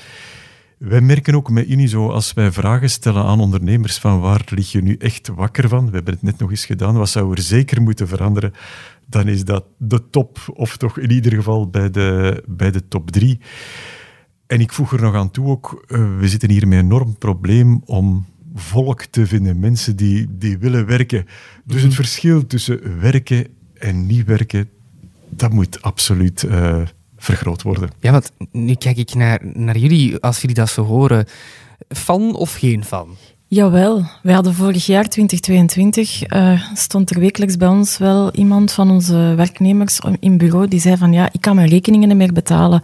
Wij 0.78 1.00
merken 1.00 1.34
ook 1.34 1.50
met 1.50 1.68
Unizo, 1.68 2.10
als 2.10 2.32
wij 2.32 2.52
vragen 2.52 2.90
stellen 2.90 3.24
aan 3.24 3.40
ondernemers 3.40 3.98
van 3.98 4.20
waar 4.20 4.44
lig 4.48 4.72
je 4.72 4.82
nu 4.82 4.94
echt 4.94 5.28
wakker 5.28 5.68
van, 5.68 5.86
we 5.86 5.94
hebben 5.94 6.14
het 6.14 6.22
net 6.22 6.38
nog 6.38 6.50
eens 6.50 6.64
gedaan, 6.64 6.94
wat 6.94 7.08
zou 7.08 7.32
er 7.32 7.42
zeker 7.42 7.82
moeten 7.82 8.08
veranderen, 8.08 8.52
dan 9.06 9.28
is 9.28 9.44
dat 9.44 9.64
de 9.78 10.10
top, 10.10 10.38
of 10.54 10.76
toch 10.76 10.98
in 10.98 11.10
ieder 11.10 11.32
geval 11.32 11.70
bij 11.70 11.90
de, 11.90 12.42
bij 12.46 12.70
de 12.70 12.88
top 12.88 13.10
drie. 13.10 13.40
En 14.46 14.60
ik 14.60 14.72
voeg 14.72 14.92
er 14.92 15.02
nog 15.02 15.14
aan 15.14 15.30
toe 15.30 15.46
ook, 15.46 15.84
uh, 15.88 16.18
we 16.18 16.28
zitten 16.28 16.50
hier 16.50 16.68
met 16.68 16.78
een 16.78 16.84
enorm 16.84 17.18
probleem 17.18 17.82
om 17.84 18.26
volk 18.54 19.04
te 19.04 19.26
vinden, 19.26 19.58
mensen 19.58 19.96
die, 19.96 20.26
die 20.30 20.58
willen 20.58 20.86
werken. 20.86 21.24
Dus 21.64 21.76
het 21.76 21.90
mhm. 21.90 21.94
verschil 21.94 22.46
tussen 22.46 23.00
werken 23.00 23.46
en 23.74 24.06
niet 24.06 24.26
werken, 24.26 24.68
dat 25.28 25.52
moet 25.52 25.82
absoluut 25.82 26.42
uh, 26.42 26.82
vergroot 27.18 27.62
worden. 27.62 27.90
Ja, 28.00 28.12
want 28.12 28.32
nu 28.52 28.74
kijk 28.74 28.96
ik 28.96 29.14
naar, 29.14 29.40
naar 29.42 29.76
jullie, 29.76 30.18
als 30.18 30.40
jullie 30.40 30.56
dat 30.56 30.68
zo 30.68 30.84
horen, 30.84 31.26
van 31.88 32.34
of 32.34 32.54
geen 32.54 32.84
van? 32.84 33.16
Jawel, 33.50 34.02
we 34.22 34.32
hadden 34.32 34.54
vorig 34.54 34.86
jaar, 34.86 35.08
2022, 35.08 36.32
uh, 36.32 36.52
eh, 36.52 36.60
stond 36.74 37.10
er 37.10 37.20
wekelijks 37.20 37.56
bij 37.56 37.68
ons 37.68 37.98
wel 37.98 38.32
iemand 38.32 38.72
van 38.72 38.90
onze 38.90 39.32
werknemers 39.36 40.00
in 40.20 40.38
bureau 40.38 40.68
die 40.68 40.80
zei 40.80 40.96
van 40.96 41.12
ja, 41.12 41.28
ik 41.32 41.40
kan 41.40 41.54
mijn 41.54 41.68
rekeningen 41.68 42.08
niet 42.08 42.16
meer 42.16 42.32
betalen. 42.32 42.82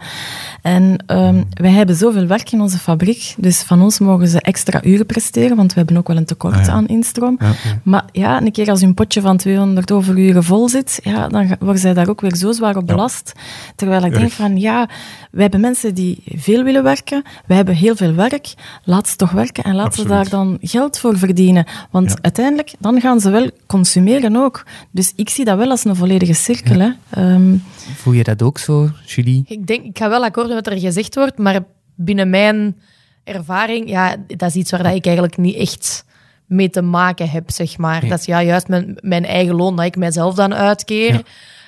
En 0.61 1.03
um, 1.07 1.45
wij 1.53 1.71
hebben 1.71 1.95
zoveel 1.95 2.27
werk 2.27 2.51
in 2.51 2.61
onze 2.61 2.77
fabriek, 2.77 3.35
dus 3.37 3.61
van 3.61 3.81
ons 3.81 3.99
mogen 3.99 4.27
ze 4.27 4.41
extra 4.41 4.83
uren 4.83 5.05
presteren, 5.05 5.57
want 5.57 5.73
we 5.73 5.79
hebben 5.79 5.97
ook 5.97 6.07
wel 6.07 6.17
een 6.17 6.25
tekort 6.25 6.67
ah, 6.67 6.67
aan 6.67 6.87
instroom. 6.87 7.37
Maar 7.83 8.05
ja, 8.11 8.41
een 8.41 8.51
keer 8.51 8.69
als 8.69 8.81
een 8.81 8.93
potje 8.93 9.21
van 9.21 9.37
200 9.37 9.91
overuren 9.91 10.43
vol 10.43 10.69
zit, 10.69 10.99
ja, 11.03 11.27
dan 11.27 11.55
worden 11.59 11.81
zij 11.81 11.93
daar 11.93 12.09
ook 12.09 12.21
weer 12.21 12.35
zo 12.35 12.51
zwaar 12.51 12.77
op 12.77 12.87
belast. 12.87 13.33
Terwijl 13.75 14.05
ik 14.05 14.13
denk 14.13 14.31
van 14.31 14.57
ja, 14.57 14.89
wij 15.35 15.43
hebben 15.43 15.59
mensen 15.59 15.93
die 15.93 16.23
veel 16.25 16.63
willen 16.63 16.83
werken, 16.83 17.23
wij 17.45 17.55
hebben 17.55 17.75
heel 17.75 17.95
veel 17.95 18.13
werk, 18.13 18.53
laat 18.83 19.07
ze 19.07 19.15
toch 19.15 19.31
werken 19.31 19.63
en 19.63 19.75
laat 19.75 19.95
ze 19.95 20.07
daar 20.07 20.29
dan 20.29 20.57
geld 20.61 20.99
voor 20.99 21.17
verdienen. 21.17 21.65
Want 21.91 22.21
uiteindelijk, 22.21 22.73
dan 22.79 23.01
gaan 23.01 23.19
ze 23.19 23.29
wel 23.29 23.49
consumeren 23.65 24.35
ook. 24.35 24.65
Dus 24.91 25.13
ik 25.15 25.29
zie 25.29 25.45
dat 25.45 25.57
wel 25.57 25.69
als 25.69 25.85
een 25.85 25.95
volledige 25.95 26.33
cirkel. 26.33 26.79
Hè. 26.79 27.21
Um, 27.33 27.63
Voel 27.95 28.13
je 28.13 28.23
dat 28.23 28.41
ook 28.41 28.57
zo, 28.57 28.89
Julie? 29.05 29.43
Ik 29.47 29.67
denk, 29.67 29.83
ik 29.83 29.97
ga 29.97 30.09
wel 30.09 30.23
akkoord 30.23 30.47
met 30.47 30.55
wat 30.55 30.67
er 30.67 30.79
gezegd 30.79 31.15
wordt, 31.15 31.37
maar 31.37 31.63
binnen 31.95 32.29
mijn 32.29 32.75
ervaring, 33.23 33.89
ja, 33.89 34.15
dat 34.27 34.49
is 34.49 34.55
iets 34.55 34.71
waar 34.71 34.83
dat 34.83 34.95
ik 34.95 35.05
eigenlijk 35.05 35.37
niet 35.37 35.55
echt 35.55 36.05
mee 36.45 36.69
te 36.69 36.81
maken 36.81 37.29
heb, 37.29 37.51
zeg 37.51 37.77
maar. 37.77 38.07
Dat 38.07 38.19
is 38.19 38.25
ja, 38.25 38.43
juist 38.43 38.67
mijn, 38.67 38.97
mijn 39.01 39.25
eigen 39.25 39.55
loon 39.55 39.75
dat 39.75 39.85
ik 39.85 39.95
mijzelf 39.95 40.35
dan 40.35 40.53
uitkeer. 40.53 41.21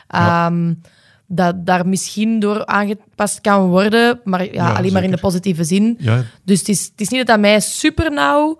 Ehm, 0.07 0.74
dat 1.28 1.65
daar 1.65 1.88
misschien 1.88 2.39
door 2.39 2.65
aangepast 2.65 3.41
kan 3.41 3.67
worden, 3.67 4.19
maar 4.23 4.53
ja, 4.53 4.73
alleen 4.73 4.93
maar 4.93 5.03
in 5.03 5.11
de 5.11 5.17
positieve 5.17 5.63
zin. 5.63 5.99
Dus 6.43 6.59
het 6.59 6.69
is, 6.69 6.86
het 6.86 7.01
is 7.01 7.09
niet 7.09 7.19
dat 7.19 7.28
dat 7.28 7.39
mij 7.39 7.59
super 7.59 8.11
nauw 8.11 8.59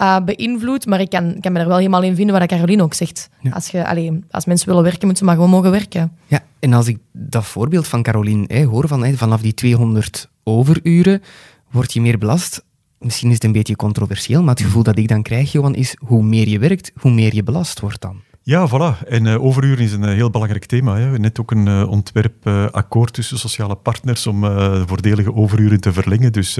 uh, 0.00 0.16
beïnvloedt. 0.24 0.86
Maar 0.86 1.00
ik 1.00 1.10
kan, 1.10 1.36
kan 1.40 1.52
me 1.52 1.58
er 1.58 1.68
wel 1.68 1.76
helemaal 1.76 2.02
in 2.02 2.14
vinden 2.14 2.38
wat 2.38 2.48
Caroline 2.48 2.82
ook 2.82 2.94
zegt. 2.94 3.28
Als, 3.50 3.68
je, 3.68 3.86
allee, 3.86 4.24
als 4.30 4.44
mensen 4.44 4.68
willen 4.68 4.82
werken, 4.82 5.06
moeten 5.06 5.18
ze 5.18 5.24
maar 5.24 5.34
gewoon 5.34 5.50
mogen 5.50 5.70
werken. 5.70 6.12
Ja, 6.26 6.42
en 6.58 6.72
als 6.72 6.86
ik 6.86 6.98
dat 7.12 7.44
voorbeeld 7.44 7.86
van 7.86 8.02
Caroline 8.02 8.44
hè, 8.46 8.64
hoor, 8.64 8.88
van, 8.88 9.04
hè, 9.04 9.12
vanaf 9.12 9.40
die 9.40 9.54
200 9.54 10.28
overuren 10.42 11.22
word 11.70 11.92
je 11.92 12.00
meer 12.00 12.18
belast. 12.18 12.64
Misschien 12.98 13.28
is 13.28 13.34
het 13.34 13.44
een 13.44 13.52
beetje 13.52 13.76
controversieel, 13.76 14.42
maar 14.42 14.54
het 14.54 14.64
gevoel 14.64 14.82
dat 14.82 14.98
ik 14.98 15.08
dan 15.08 15.22
krijg, 15.22 15.52
Johan, 15.52 15.74
is 15.74 15.96
hoe 15.98 16.22
meer 16.22 16.48
je 16.48 16.58
werkt, 16.58 16.92
hoe 16.94 17.10
meer 17.10 17.34
je 17.34 17.42
belast 17.42 17.80
wordt 17.80 18.00
dan. 18.00 18.22
Ja, 18.46 18.68
voilà. 18.68 19.08
En 19.08 19.24
uh, 19.24 19.44
overuren 19.44 19.84
is 19.84 19.92
een 19.92 20.02
uh, 20.02 20.08
heel 20.08 20.30
belangrijk 20.30 20.64
thema. 20.64 20.96
Hè. 20.96 21.18
Net 21.18 21.40
ook 21.40 21.50
een 21.50 21.66
uh, 21.66 21.90
ontwerpakkoord 21.90 23.12
tussen 23.12 23.38
sociale 23.38 23.74
partners 23.74 24.26
om 24.26 24.44
voordelige 24.86 25.34
overuren 25.34 25.80
te 25.80 25.92
verlengen. 25.92 26.32
Dus, 26.32 26.56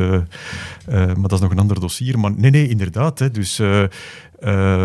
maar 0.86 1.22
dat 1.22 1.32
is 1.32 1.40
nog 1.40 1.50
een 1.50 1.58
ander 1.58 1.80
dossier. 1.80 2.18
Maar 2.18 2.32
nee, 2.36 2.50
nee, 2.50 2.68
inderdaad. 2.68 3.18
Hè. 3.18 3.30
Dus 3.30 3.56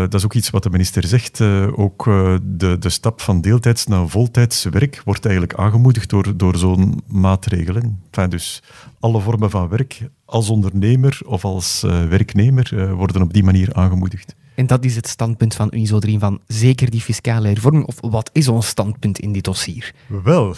dat 0.08 0.14
is 0.14 0.24
ook 0.24 0.34
iets 0.34 0.50
wat 0.50 0.62
de 0.62 0.70
minister 0.70 1.06
zegt. 1.06 1.40
Ook 1.76 2.04
de, 2.42 2.76
de 2.78 2.90
stap 2.90 3.20
van 3.20 3.40
deeltijds 3.40 3.86
naar 3.86 4.08
voltijds 4.08 4.64
werk 4.64 5.02
wordt 5.04 5.24
eigenlijk 5.24 5.58
aangemoedigd 5.58 6.10
door, 6.10 6.36
door 6.36 6.56
zo'n 6.56 7.02
maatregelen. 7.06 8.02
Dus 8.28 8.62
alle 9.00 9.20
vormen 9.20 9.50
van 9.50 9.68
werk 9.68 10.08
als 10.24 10.48
ondernemer 10.48 11.20
of 11.26 11.44
als 11.44 11.80
werknemer 12.08 12.94
worden 12.96 13.22
op 13.22 13.32
die 13.32 13.44
manier 13.44 13.74
aangemoedigd. 13.74 14.34
En 14.54 14.66
dat 14.66 14.84
is 14.84 14.96
het 14.96 15.08
standpunt 15.08 15.54
van 15.54 15.68
Unizo 15.74 15.98
3 15.98 16.18
van 16.18 16.40
zeker 16.46 16.90
die 16.90 17.00
fiscale 17.00 17.48
hervorming. 17.48 17.84
Of 17.84 17.96
wat 18.00 18.30
is 18.32 18.48
ons 18.48 18.66
standpunt 18.66 19.18
in 19.18 19.32
dit 19.32 19.44
dossier? 19.44 19.94
Wel, 20.06 20.54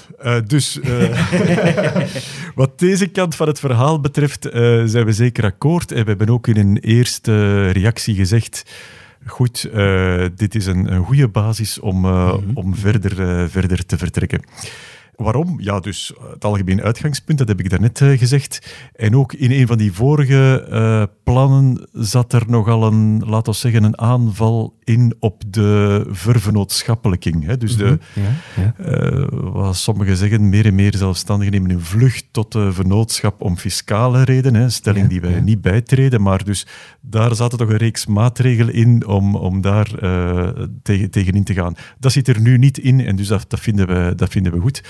dus 0.46 0.78
wat 2.54 2.78
deze 2.78 3.06
kant 3.06 3.34
van 3.34 3.46
het 3.46 3.60
verhaal 3.60 4.00
betreft 4.00 4.48
zijn 4.84 5.04
we 5.04 5.12
zeker 5.12 5.44
akkoord. 5.44 5.92
En 5.92 6.02
we 6.02 6.08
hebben 6.08 6.30
ook 6.30 6.46
in 6.46 6.56
een 6.56 6.76
eerste 6.76 7.68
reactie 7.70 8.14
gezegd 8.14 8.64
goed, 9.26 9.68
uh, 9.74 10.24
dit 10.36 10.54
is 10.54 10.66
een, 10.66 10.92
een 10.92 11.04
goede 11.04 11.28
basis 11.28 11.80
om, 11.80 12.04
uh, 12.04 12.32
mm 12.32 12.44
-hmm. 12.44 12.56
om 12.56 12.74
verder, 12.74 13.20
uh, 13.20 13.48
verder 13.48 13.86
te 13.86 13.98
vertrekken. 13.98 14.42
Waarom? 15.22 15.60
Ja, 15.60 15.80
dus 15.80 16.12
het 16.32 16.44
algemeen 16.44 16.82
uitgangspunt, 16.82 17.38
dat 17.38 17.48
heb 17.48 17.60
ik 17.60 17.70
daarnet 17.70 18.00
uh, 18.00 18.18
gezegd. 18.18 18.74
En 18.94 19.16
ook 19.16 19.32
in 19.32 19.50
een 19.50 19.66
van 19.66 19.78
die 19.78 19.92
vorige 19.92 20.66
uh, 20.70 21.02
plannen 21.24 21.88
zat 21.92 22.32
er 22.32 22.42
nogal 22.46 22.86
een, 22.86 23.22
laten 23.26 23.52
we 23.52 23.58
zeggen, 23.58 23.84
een 23.84 23.98
aanval 23.98 24.76
in 24.84 25.14
op 25.18 25.42
de 25.46 26.04
vervenootschappelijking. 26.10 27.46
Hè? 27.46 27.56
Dus 27.56 27.76
de, 27.76 27.84
mm 27.84 27.98
-hmm. 28.12 28.22
ja, 28.56 28.74
ja. 28.78 29.10
Uh, 29.12 29.26
wat 29.30 29.76
sommigen 29.76 30.16
zeggen, 30.16 30.48
meer 30.48 30.66
en 30.66 30.74
meer 30.74 30.96
zelfstandigen 30.96 31.52
nemen 31.52 31.70
een 31.70 31.80
vlucht 31.80 32.26
tot 32.30 32.52
de 32.52 32.72
vennootschap 32.72 33.42
om 33.42 33.56
fiscale 33.56 34.22
redenen. 34.22 34.60
Hè? 34.60 34.68
Stelling 34.68 35.02
ja, 35.02 35.08
die 35.08 35.20
wij 35.20 35.40
niet 35.40 35.60
bijtreden, 35.60 36.22
maar 36.22 36.44
dus 36.44 36.66
daar 37.00 37.34
zaten 37.34 37.58
toch 37.58 37.70
een 37.70 37.76
reeks 37.76 38.06
maatregelen 38.06 38.74
in 38.74 39.06
om, 39.06 39.36
om 39.36 39.60
daar 39.60 39.88
tegen, 40.82 41.10
tegenin 41.10 41.44
te 41.44 41.54
gaan. 41.54 41.74
Dat 41.98 42.12
zit 42.12 42.28
er 42.28 42.40
nu 42.40 42.58
niet 42.58 42.78
in 42.78 43.00
en 43.06 43.16
dus 43.16 43.28
dat, 43.28 43.44
dat, 43.48 43.60
vinden, 43.60 43.86
we, 43.86 44.14
dat 44.14 44.30
vinden 44.30 44.52
we 44.52 44.60
goed. 44.60 44.82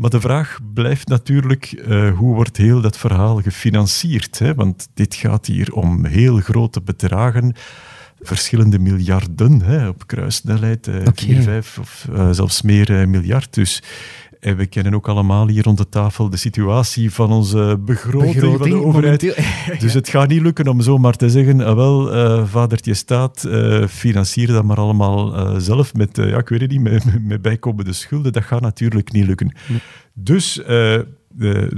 Maar 0.00 0.10
de 0.10 0.20
vraag 0.20 0.58
blijft 0.74 1.08
natuurlijk, 1.08 1.72
uh, 1.72 2.16
hoe 2.16 2.34
wordt 2.34 2.56
heel 2.56 2.80
dat 2.80 2.96
verhaal 2.96 3.40
gefinancierd? 3.40 4.38
Hè? 4.38 4.54
Want 4.54 4.88
dit 4.94 5.14
gaat 5.14 5.46
hier 5.46 5.72
om 5.72 6.04
heel 6.04 6.36
grote 6.36 6.80
bedragen, 6.80 7.54
verschillende 8.20 8.78
miljarden 8.78 9.62
hè, 9.62 9.88
op 9.88 10.06
kruissnelheid, 10.06 10.86
uh, 10.86 10.94
okay. 10.94 11.12
4, 11.14 11.42
5 11.42 11.78
of 11.78 12.06
uh, 12.12 12.30
zelfs 12.30 12.62
meer 12.62 13.08
miljard. 13.08 13.54
Dus 13.54 13.82
en 14.40 14.56
we 14.56 14.66
kennen 14.66 14.94
ook 14.94 15.08
allemaal 15.08 15.48
hier 15.48 15.62
rond 15.62 15.78
de 15.78 15.88
tafel 15.88 16.30
de 16.30 16.36
situatie 16.36 17.12
van 17.12 17.32
onze 17.32 17.80
begroting, 17.84 18.34
begroting 18.34 18.58
van 18.58 18.70
de 18.70 18.86
overheid. 18.86 19.20
Dus 19.80 19.94
het 19.94 20.08
gaat 20.08 20.28
niet 20.28 20.40
lukken 20.42 20.68
om 20.68 20.80
zomaar 20.80 21.16
te 21.16 21.30
zeggen, 21.30 21.60
ah, 21.60 21.74
wel, 21.74 22.14
uh, 22.14 22.46
vadertje 22.46 22.94
staat, 22.94 23.44
uh, 23.46 23.86
financier 23.86 24.46
dat 24.46 24.64
maar 24.64 24.76
allemaal 24.76 25.36
uh, 25.36 25.58
zelf 25.58 25.94
met, 25.94 26.16
ja, 26.16 26.38
ik 26.38 26.48
weet 26.48 26.60
het 26.60 26.70
niet, 26.70 26.80
met, 26.80 27.24
met 27.24 27.42
bijkomende 27.42 27.92
schulden. 27.92 28.32
Dat 28.32 28.44
gaat 28.44 28.60
natuurlijk 28.60 29.12
niet 29.12 29.26
lukken. 29.26 29.54
Nee. 29.68 29.80
Dus 30.14 30.54
de, 30.54 31.06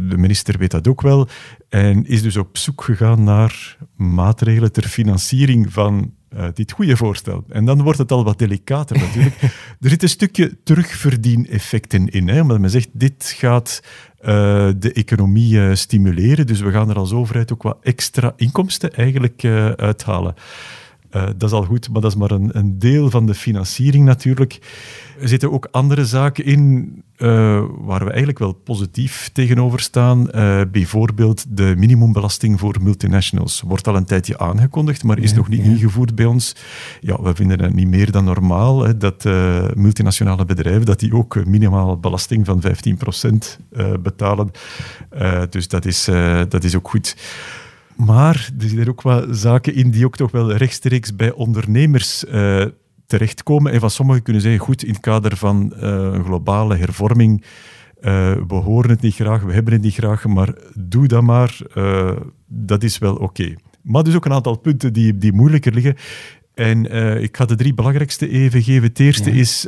de, 0.09 0.17
minister 0.17 0.59
weet 0.59 0.71
dat 0.71 0.89
ook 0.89 1.01
wel 1.01 1.29
en 1.69 2.07
is 2.07 2.23
dus 2.23 2.37
op 2.37 2.59
zoek 2.59 2.83
gegaan 2.83 3.25
naar 3.25 3.77
maatregelen 3.97 4.73
ter 4.73 4.89
financiering 4.89 5.73
van 5.73 6.13
uh, 6.37 6.45
dit 6.55 6.73
goede 6.73 6.97
voorstel. 6.97 7.45
En 7.49 7.65
dan 7.65 7.83
wordt 7.83 7.99
het 7.99 8.13
al 8.13 8.25
wat 8.25 8.39
delicater 8.39 8.99
natuurlijk. 8.99 9.41
er 9.81 9.91
zit 9.91 10.03
een 10.03 10.09
stukje 10.09 10.57
terugverdieneffecten 10.65 12.09
in. 12.09 12.29
Hè, 12.29 12.41
omdat 12.41 12.61
men 12.61 12.71
zegt, 12.71 12.89
dit 12.93 13.35
gaat 13.37 13.83
uh, 14.21 14.29
de 14.79 14.93
economie 14.93 15.55
uh, 15.55 15.75
stimuleren. 15.75 16.47
Dus 16.47 16.61
we 16.61 16.71
gaan 16.71 16.91
er 16.91 16.97
als 16.97 17.13
overheid 17.13 17.53
ook 17.53 17.63
wat 17.63 17.79
extra 17.83 18.33
inkomsten 18.37 18.93
eigenlijk 18.95 19.45
uithalen. 19.77 20.35
Uh, 21.17 21.25
dat 21.37 21.43
is 21.43 21.53
al 21.53 21.65
goed, 21.65 21.91
maar 21.91 22.01
dat 22.01 22.11
is 22.11 22.17
maar 22.17 22.31
een, 22.31 22.51
een, 22.53 22.79
deel 22.79 23.11
van 23.11 23.27
de 23.27 23.35
financiering 23.35 24.05
natuurlijk. 24.05 24.59
Er 25.21 25.29
zitten 25.29 25.53
ook 25.53 25.69
andere 25.71 26.05
zaken 26.05 26.45
in 26.45 26.93
uh, 27.19 27.63
waar 27.79 28.01
we 28.01 28.09
eigenlijk 28.09 28.39
wel 28.39 28.53
positief 28.53 29.31
tegenover 29.33 29.81
staan. 29.81 30.29
Uh, 30.35 30.61
bijvoorbeeld 30.73 31.57
de 31.57 31.75
minimumbelasting 31.77 32.61
voor 32.61 32.77
multinationals. 32.81 33.61
Wordt 33.61 33.89
al 33.89 33.97
een 33.97 34.05
tijdje 34.05 34.39
aangekondigd, 34.39 35.05
maar 35.05 35.19
is 35.19 35.31
ja, 35.31 35.37
nog 35.37 35.49
niet 35.49 35.65
ja. 35.65 35.71
ingevoerd 35.71 36.15
bij 36.15 36.25
ons. 36.25 36.57
Ja, 37.01 37.23
we 37.23 37.35
vinden 37.35 37.63
het 37.63 37.75
niet 37.75 37.89
meer 37.89 38.11
dan 38.11 38.25
normaal 38.25 38.85
hè, 38.85 38.97
dat 38.97 39.25
multinationale 39.75 40.45
bedrijven 40.45 40.85
dat 40.85 41.01
die 41.01 41.15
ook 41.15 41.45
minimaal 41.47 41.99
belasting 41.99 42.47
van 42.47 42.63
15% 42.63 44.01
betalen. 44.01 44.51
dus 45.51 45.69
dat 45.69 45.85
is, 45.85 46.05
dat 46.49 46.65
is 46.65 46.77
ook 46.77 46.89
goed. 46.89 47.17
Maar 47.97 48.51
er 48.59 48.69
zitten 48.69 48.89
ook 48.89 49.03
wel 49.03 49.35
zaken 49.35 49.75
in 49.75 49.91
die 49.91 50.05
ook 50.05 50.17
toch 50.17 50.31
wel 50.31 50.53
rechtstreeks 50.53 51.17
bij 51.17 51.33
ondernemers 51.33 52.25
uh, 52.25 52.65
terechtkomen. 53.07 53.73
En 53.73 53.81
van 53.81 53.91
sommigen 53.91 54.23
kunnen 54.23 54.43
zeggen, 54.43 54.61
goed, 54.61 54.83
in 54.83 54.93
het 54.93 55.01
kader 55.01 55.37
van 55.37 55.73
uh, 55.77 55.81
een 55.83 56.25
globale 56.25 56.77
hervorming, 56.77 57.45
uh, 58.01 58.33
we 58.47 58.55
horen 58.55 58.91
het 58.91 59.01
niet 59.01 59.15
graag, 59.15 59.43
we 59.43 59.53
hebben 59.53 59.73
het 59.73 59.83
niet 59.83 59.95
graag, 59.95 60.27
maar 60.27 60.55
doe 60.75 61.07
dat 61.07 61.23
maar, 61.23 61.59
dat 62.47 62.83
is 62.83 62.99
wel 62.99 63.15
oké. 63.15 63.23
Okay. 63.25 63.59
Maar 63.83 64.03
dus 64.03 64.15
ook 64.15 64.25
een 64.25 64.33
aantal 64.33 64.59
punten 64.59 64.93
die, 64.93 65.19
die 65.19 65.33
moeilijker 65.33 65.73
liggen. 65.73 65.97
En 66.55 66.85
ik 67.23 67.37
ga 67.37 67.45
de 67.45 67.55
drie 67.55 67.75
belangrijkste 67.75 68.29
even 68.29 68.63
geven. 68.63 68.89
Het 68.89 69.01
eerste 69.01 69.35
ja. 69.35 69.41
is, 69.41 69.67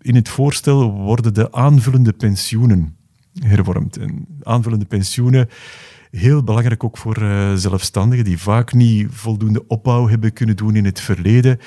in 0.00 0.14
het 0.14 0.28
voorstel 0.28 0.92
worden 0.92 1.34
de 1.34 1.52
aanvullende 1.52 2.12
pensioenen 2.12 2.96
hervormd. 3.38 3.96
En 3.96 4.26
aanvullende 4.42 4.84
pensioenen 4.84 5.48
heel 6.10 6.44
belangrijk 6.44 6.84
ook 6.84 6.96
voor 6.98 7.22
uh, 7.22 7.54
zelfstandigen 7.54 8.24
die 8.24 8.38
vaak 8.38 8.72
niet 8.72 9.06
voldoende 9.10 9.66
opbouw 9.66 10.08
hebben 10.08 10.32
kunnen 10.32 10.56
doen 10.56 10.76
in 10.76 10.84
het 10.84 11.00
verleden. 11.00 11.58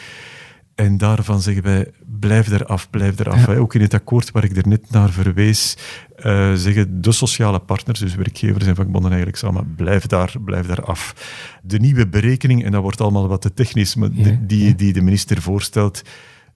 En 0.76 0.98
daarvan 0.98 1.42
zeggen 1.42 1.64
wij, 1.64 1.92
blijf 2.20 2.52
eraf, 2.52 2.89
blijf 2.89 3.20
eraf. 3.20 3.48
Ja. 3.48 3.56
Ook 3.56 3.76
in 3.76 3.82
het 3.82 3.94
akkoord 3.94 4.32
waar 4.32 4.44
ik 4.44 4.58
er 4.58 4.68
net 4.68 4.92
naar 4.92 5.10
verwees, 5.10 5.78
uh, 6.26 6.54
zeggen 6.54 7.02
de 7.02 7.12
sociale 7.12 7.60
partners, 7.60 8.00
dus 8.00 8.16
werkgevers 8.16 8.66
en 8.66 8.76
vakbonden 8.76 9.12
eigenlijk 9.12 9.39
samen, 9.39 9.74
blijf 9.76 10.06
daar, 10.06 10.36
blijf 10.46 10.66
daar 10.66 10.84
af. 10.84 11.16
De 11.64 11.80
nieuwe 11.80 12.08
berekening, 12.08 12.64
en 12.64 12.72
dat 12.72 12.82
wordt 12.82 13.02
allemaal 13.02 13.28
wat 13.28 13.42
te 13.42 13.54
technisch, 13.54 13.96
maar 13.96 14.10
ja, 14.14 14.38
die, 14.42 14.68
ja. 14.68 14.74
die 14.74 14.94
de 14.94 15.02
minister 15.02 15.42
voorstelt, 15.42 16.02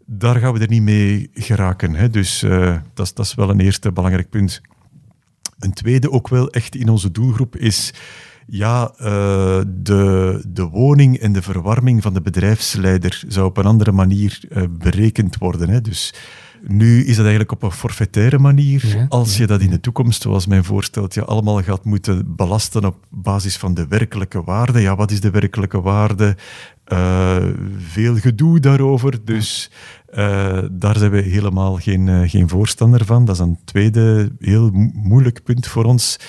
daar 0.06 0.36
gaan 0.36 0.54
we 0.54 0.60
er 0.60 0.70
niet 0.70 0.82
mee 0.82 1.30
geraken. 1.34 1.96
Hè. 1.96 2.10
Dus 2.10 2.44
uh, 2.44 2.76
dat, 2.94 3.12
dat 3.16 3.26
is 3.26 3.36
wel 3.36 3.50
een 3.50 3.60
eerste 3.60 3.92
belangrijk 3.92 4.30
punt. 4.30 4.62
Een 5.66 5.74
tweede 5.74 6.11
ook 6.11 6.28
wel 6.28 6.49
echt 6.49 6.76
in 6.76 6.89
onze 6.89 7.11
doelgroep 7.11 7.55
is 7.55 7.93
ja, 8.47 8.91
uh, 8.99 9.07
de, 9.68 10.43
de 10.47 10.63
woning 10.63 11.18
en 11.18 11.34
de 11.34 11.41
verwarming 11.41 12.01
van 12.01 12.13
de 12.13 12.22
bedrijfsleider 12.22 13.24
zou 13.28 13.45
op 13.45 13.57
een 13.57 13.66
andere 13.66 13.91
manier 13.91 14.39
uh, 14.49 14.63
berekend 14.80 15.38
worden. 15.38 15.70
Hè. 15.70 15.82
Dus 15.82 16.13
nu 16.68 16.99
is 16.99 17.16
dat 17.16 17.26
eigenlijk 17.26 17.51
op 17.51 17.63
een 17.63 17.72
forfaitaire 17.72 18.39
manier. 18.39 18.88
Ja, 18.88 19.05
Als 19.09 19.38
je 19.38 19.47
dat 19.47 19.61
in 19.61 19.70
de 19.70 19.80
toekomst, 19.80 20.22
zoals 20.22 20.47
mijn 20.47 20.63
voorstelt, 20.63 21.13
je 21.13 21.26
allemaal 21.26 21.61
gaat 21.61 21.86
moeten 21.86 22.36
belasten 22.36 22.86
op 22.86 23.05
basis 23.09 23.57
van 23.57 23.74
de 23.74 23.88
werkelijke 23.88 24.43
waarde. 24.43 24.82
Ja, 24.82 24.95
wat 24.95 25.11
is 25.11 25.22
de 25.22 25.30
werkelijke 25.30 25.82
waarde? 25.82 26.38
Uh, 26.93 27.36
veel 27.78 28.16
gedoe 28.16 28.59
daarover. 28.59 29.26
Dus 29.26 29.72
uh, 30.18 30.57
daar 30.72 30.97
zijn 30.97 31.11
we 31.11 31.22
helemaal 31.22 31.76
geen, 31.76 32.07
uh, 32.07 32.30
geen 32.30 32.49
voorstander 32.49 33.05
van. 33.05 33.26
Dat 33.26 33.36
is 33.36 33.41
een 33.41 33.59
tweede 33.66 34.32
heel 34.39 34.70
moeilijk 34.93 35.43
punt 35.43 35.68
voor 35.68 35.84
ons. 35.84 36.20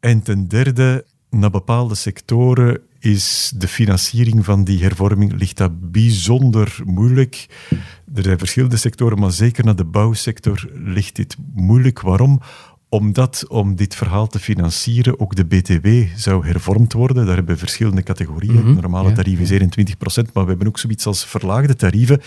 En 0.00 0.22
ten 0.22 0.48
derde, 0.48 1.04
naar 1.30 1.50
bepaalde 1.50 1.94
sectoren 1.94 2.80
is 2.98 3.52
de 3.56 3.68
financiering 3.68 4.44
van 4.44 4.64
die 4.64 4.82
hervorming 4.82 5.32
ligt 5.32 5.56
dat 5.56 5.90
bijzonder 5.90 6.78
moeilijk. 6.84 7.46
Er 8.14 8.22
zijn 8.22 8.38
verschillende 8.38 8.76
sectoren, 8.76 9.18
maar 9.18 9.32
zeker 9.32 9.64
naar 9.64 9.76
de 9.76 9.84
bouwsector 9.84 10.70
ligt 10.74 11.16
dit 11.16 11.36
moeilijk. 11.54 12.00
Waarom? 12.00 12.40
Omdat 12.88 13.44
om 13.48 13.76
dit 13.76 13.94
verhaal 13.94 14.26
te 14.26 14.38
financieren 14.38 15.20
ook 15.20 15.34
de 15.34 15.44
BTW 15.44 15.88
zou 16.16 16.46
hervormd 16.46 16.92
worden. 16.92 17.26
Daar 17.26 17.36
hebben 17.36 17.54
we 17.54 17.60
verschillende 17.60 18.02
categorieën. 18.02 18.54
Mm 18.54 18.62
-hmm, 18.62 18.80
Normale 18.80 19.12
tarieven 19.12 19.44
is 19.44 19.50
21%, 19.50 20.32
maar 20.32 20.42
we 20.42 20.48
hebben 20.48 20.66
ook 20.66 20.78
zoiets 20.78 21.06
als 21.06 21.24
verlaagde 21.24 21.76
tarieven, 21.76 22.20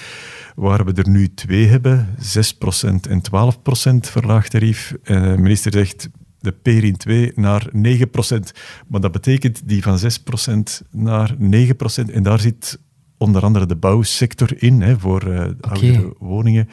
waar 0.55 0.85
we 0.85 0.93
er 0.93 1.09
nu 1.09 1.33
twee 1.33 1.67
hebben, 1.67 2.15
6% 2.19 3.07
en 3.09 3.21
12% 3.21 4.09
verlaagd 4.09 4.51
tarief. 4.51 4.93
En 5.03 5.21
de 5.21 5.37
minister 5.37 5.71
zegt, 5.71 6.09
de 6.41 6.51
Perin 6.51 6.97
2 6.97 7.31
naar 7.35 7.69
9%. 7.69 7.71
Maar 8.87 9.01
dat 9.01 9.11
betekent 9.11 9.61
die 9.65 9.81
van 9.81 9.99
6% 9.99 10.87
naar 10.91 11.35
9%. 11.39 12.13
En 12.13 12.23
daar 12.23 12.39
zit 12.39 12.79
onder 13.17 13.43
andere 13.43 13.65
de 13.65 13.75
bouwsector 13.75 14.63
in, 14.63 14.81
hè, 14.81 14.99
voor 14.99 15.27
uh, 15.27 15.33
okay. 15.33 15.55
oudere 15.59 16.13
woningen. 16.19 16.69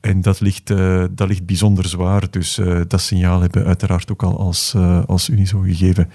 En 0.00 0.20
dat 0.20 0.40
ligt, 0.40 0.70
uh, 0.70 1.04
dat 1.10 1.28
ligt 1.28 1.46
bijzonder 1.46 1.88
zwaar. 1.88 2.30
Dus 2.30 2.58
uh, 2.58 2.80
dat 2.86 3.00
signaal 3.00 3.40
hebben 3.40 3.62
we 3.62 3.66
uiteraard 3.66 4.10
ook 4.10 4.22
al 4.22 4.38
als, 4.38 4.72
uh, 4.76 5.04
als 5.04 5.28
Unizo 5.28 5.60
gegeven. 5.60 6.08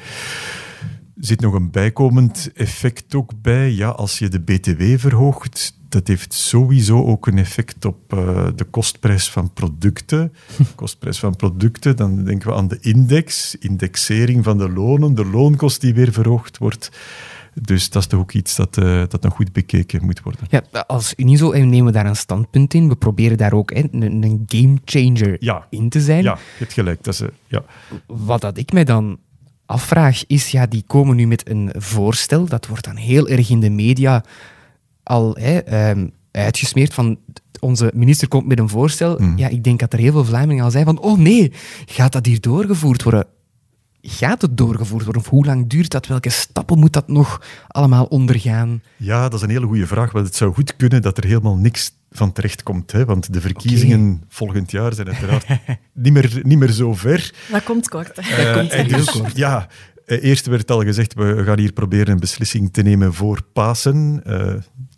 Er 1.16 1.26
zit 1.26 1.42
nog 1.42 1.54
een 1.54 1.72
bijkomend 1.72 2.52
effect 2.54 3.16
ook 3.16 3.32
bij. 3.42 3.72
Ja, 3.72 3.90
als 3.90 4.20
je 4.20 4.28
de 4.28 4.40
BTW 4.40 4.84
verhoogt, 4.98 5.78
dat 5.90 6.08
heeft 6.08 6.34
sowieso 6.34 7.06
ook 7.06 7.28
een 7.28 7.38
effect 7.38 7.86
op 7.86 8.14
uh, 8.14 8.48
de 8.56 8.64
kostprijs 8.64 9.30
van 9.30 9.54
producten. 9.54 10.34
kostprijs 10.76 11.20
van 11.20 11.36
producten, 11.36 11.96
dan 11.96 12.24
denken 12.24 12.50
we 12.50 12.56
aan 12.56 12.68
de 12.68 12.78
index, 12.82 13.56
indexering 13.56 14.44
van 14.44 14.58
de 14.58 14.70
lonen, 14.70 15.16
de 15.16 15.26
loonkost 15.26 15.82
die 15.82 15.94
weer 15.94 16.12
verhoogd 16.12 16.58
wordt. 16.58 16.92
Dus 17.62 17.90
dat 17.90 18.02
is 18.02 18.08
toch 18.08 18.20
ook 18.20 18.32
iets 18.32 18.56
dat, 18.56 18.78
uh, 18.78 19.04
dat 19.08 19.22
nog 19.22 19.34
goed 19.34 19.52
bekeken 19.52 20.06
moet 20.06 20.22
worden. 20.22 20.48
Ja, 20.50 20.84
als 20.88 21.14
Unizo 21.18 21.52
nemen 21.52 21.86
we 21.86 21.92
daar 21.92 22.06
een 22.06 22.16
standpunt 22.16 22.74
in. 22.74 22.88
We 22.88 22.96
proberen 22.96 23.38
daar 23.38 23.54
ook 23.54 23.72
een, 23.72 23.90
een 24.02 24.44
game 24.46 24.78
changer 24.86 25.36
ja. 25.40 25.68
in 25.70 25.90
te 25.90 26.02
zijn. 26.02 26.24
Ja, 26.24 26.34
je 26.34 26.40
hebt 26.60 26.74
gelijk. 26.74 27.04
Dat 27.04 27.14
is, 27.14 27.22
uh, 27.22 27.28
ja. 27.48 27.64
Wat 28.06 28.42
dat 28.42 28.58
ik 28.58 28.74
mij 28.74 28.84
dan 28.84 29.20
afvraag 29.66 30.28
is, 30.28 30.52
ja, 30.52 30.66
die 30.66 30.84
komen 30.88 31.16
nu 31.16 31.28
met 31.28 31.50
een 31.50 31.72
voorstel, 31.76 32.46
dat 32.46 32.68
wordt 32.68 32.84
dan 32.84 32.96
heel 32.96 33.28
erg 33.28 33.50
in 33.50 33.60
de 33.60 33.70
media 33.70 34.24
al 35.04 35.36
hè, 35.40 35.90
um, 35.90 36.12
uitgesmeerd 36.32 36.94
van 36.94 37.18
onze 37.60 37.92
minister 37.96 38.28
komt 38.28 38.48
met 38.48 38.60
een 38.60 38.70
voorstel. 38.70 39.18
Mm. 39.20 39.38
Ja, 39.38 39.48
ik 39.48 39.64
denk 39.64 39.80
dat 39.80 39.94
er 39.94 40.00
heel 40.00 40.12
veel 40.12 40.26
Vlamingen 40.26 40.64
al 40.64 40.72
zijn 40.72 40.86
van 40.86 41.00
oh 41.00 41.18
nee, 41.18 41.52
gaat 41.86 42.12
dat 42.12 42.26
hier 42.26 42.42
doorgevoerd 42.42 43.04
worden? 43.04 43.26
Gaat 44.06 44.42
het 44.42 44.58
doorgevoerd 44.58 45.04
worden? 45.04 45.22
Of 45.22 45.30
hoe 45.30 45.46
lang 45.46 45.70
duurt 45.70 45.92
dat? 45.92 46.08
Welke 46.08 46.30
stappen 46.30 46.80
moet 46.80 46.94
dat 46.94 47.08
nog 47.08 47.42
allemaal 47.68 48.06
ondergaan? 48.06 48.82
Ja, 48.98 49.24
dat 49.24 49.34
is 49.34 49.42
een 49.42 49.50
hele 49.50 49.66
goede 49.66 49.88
vraag. 49.88 50.12
Want 50.12 50.26
het 50.26 50.36
zou 50.36 50.54
goed 50.54 50.76
kunnen 50.76 51.02
dat 51.02 51.18
er 51.18 51.26
helemaal 51.26 51.56
niks 51.56 51.92
van 52.12 52.32
terecht 52.32 52.64
komt. 52.64 52.92
Hè? 52.92 53.06
Want 53.06 53.34
de 53.34 53.42
verkiezingen 53.42 54.14
okay. 54.14 54.26
volgend 54.30 54.72
jaar 54.72 54.94
zijn 54.94 55.08
uiteraard 55.08 55.46
niet, 55.94 56.14
meer, 56.14 56.40
niet 56.42 56.58
meer 56.58 56.72
zo 56.72 56.94
ver. 56.94 57.34
Dat 57.52 57.64
komt 57.64 57.90
kort. 57.90 58.20
Uh, 58.20 58.38
dat 58.38 58.76
komt 58.76 58.90
dus, 58.90 59.12
kort. 59.12 59.38
Ja, 59.38 59.68
eerst 60.06 60.46
werd 60.46 60.72
al 60.72 60.84
gezegd, 60.84 61.14
we 61.14 61.44
gaan 61.46 61.60
hier 61.60 61.74
proberen 61.74 62.14
een 62.14 62.20
beslissing 62.20 62.74
te 62.74 62.82
nemen 62.82 63.14
voor 63.14 63.42
Pasen. 63.54 64.22
Uh, 64.28 64.54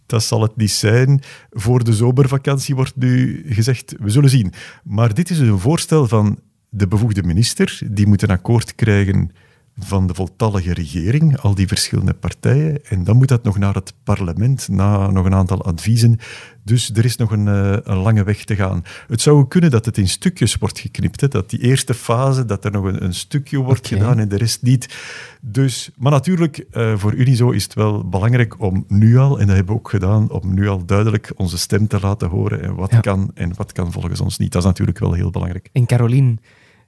dat 0.05 0.23
zal 0.23 0.41
het 0.41 0.55
niet 0.55 0.71
zijn. 0.71 1.21
Voor 1.51 1.83
de 1.83 1.93
zomervakantie 1.93 2.75
wordt 2.75 2.95
nu 2.95 3.43
gezegd, 3.47 3.95
we 3.99 4.09
zullen 4.09 4.29
zien. 4.29 4.53
Maar 4.83 5.13
dit 5.13 5.29
is 5.29 5.37
dus 5.37 5.47
een 5.47 5.59
voorstel 5.59 6.07
van 6.07 6.39
de 6.75 6.87
bevoegde 6.87 7.23
minister. 7.23 7.79
Die 7.89 8.07
moet 8.07 8.21
een 8.21 8.29
akkoord 8.29 8.75
krijgen 8.75 9.31
van 9.77 10.07
de 10.07 10.13
voltallige 10.13 10.73
regering, 10.73 11.37
al 11.37 11.55
die 11.55 11.67
verschillende 11.67 12.13
partijen. 12.13 12.85
En 12.85 13.03
dan 13.03 13.17
moet 13.17 13.27
dat 13.27 13.43
nog 13.43 13.57
naar 13.57 13.73
het 13.73 13.93
parlement, 14.03 14.67
na 14.67 15.09
nog 15.09 15.25
een 15.25 15.33
aantal 15.33 15.65
adviezen. 15.65 16.19
Dus 16.63 16.91
er 16.93 17.05
is 17.05 17.15
nog 17.15 17.31
een, 17.31 17.47
uh, 17.47 17.77
een 17.83 17.97
lange 17.97 18.23
weg 18.23 18.43
te 18.43 18.55
gaan. 18.55 18.83
Het 19.07 19.21
zou 19.21 19.47
kunnen 19.47 19.71
dat 19.71 19.85
het 19.85 19.97
in 19.97 20.07
stukjes 20.07 20.55
wordt 20.55 20.79
geknipt. 20.79 21.21
Hè? 21.21 21.27
Dat 21.27 21.49
die 21.49 21.59
eerste 21.59 21.93
fase, 21.93 22.45
dat 22.45 22.65
er 22.65 22.71
nog 22.71 22.85
een, 22.85 23.03
een 23.03 23.13
stukje 23.13 23.57
wordt 23.57 23.85
okay. 23.85 23.99
gedaan 23.99 24.19
en 24.19 24.27
de 24.27 24.37
rest 24.37 24.61
niet. 24.61 24.95
Dus, 25.41 25.89
maar 25.97 26.11
natuurlijk, 26.11 26.65
uh, 26.71 26.97
voor 26.97 27.13
Unizo 27.13 27.51
is 27.51 27.63
het 27.63 27.73
wel 27.73 28.09
belangrijk 28.09 28.61
om 28.61 28.85
nu 28.87 29.17
al, 29.17 29.39
en 29.39 29.47
dat 29.47 29.55
hebben 29.55 29.73
we 29.73 29.79
ook 29.79 29.89
gedaan, 29.89 30.31
om 30.31 30.53
nu 30.53 30.67
al 30.67 30.85
duidelijk 30.85 31.31
onze 31.35 31.57
stem 31.57 31.87
te 31.87 31.99
laten 31.99 32.29
horen. 32.29 32.61
En 32.61 32.75
wat 32.75 32.91
ja. 32.91 32.99
kan 32.99 33.31
en 33.33 33.53
wat 33.55 33.71
kan 33.71 33.91
volgens 33.91 34.21
ons 34.21 34.37
niet. 34.37 34.51
Dat 34.51 34.61
is 34.61 34.67
natuurlijk 34.67 34.99
wel 34.99 35.13
heel 35.13 35.29
belangrijk. 35.29 35.69
En 35.71 35.85
Caroline, 35.85 36.37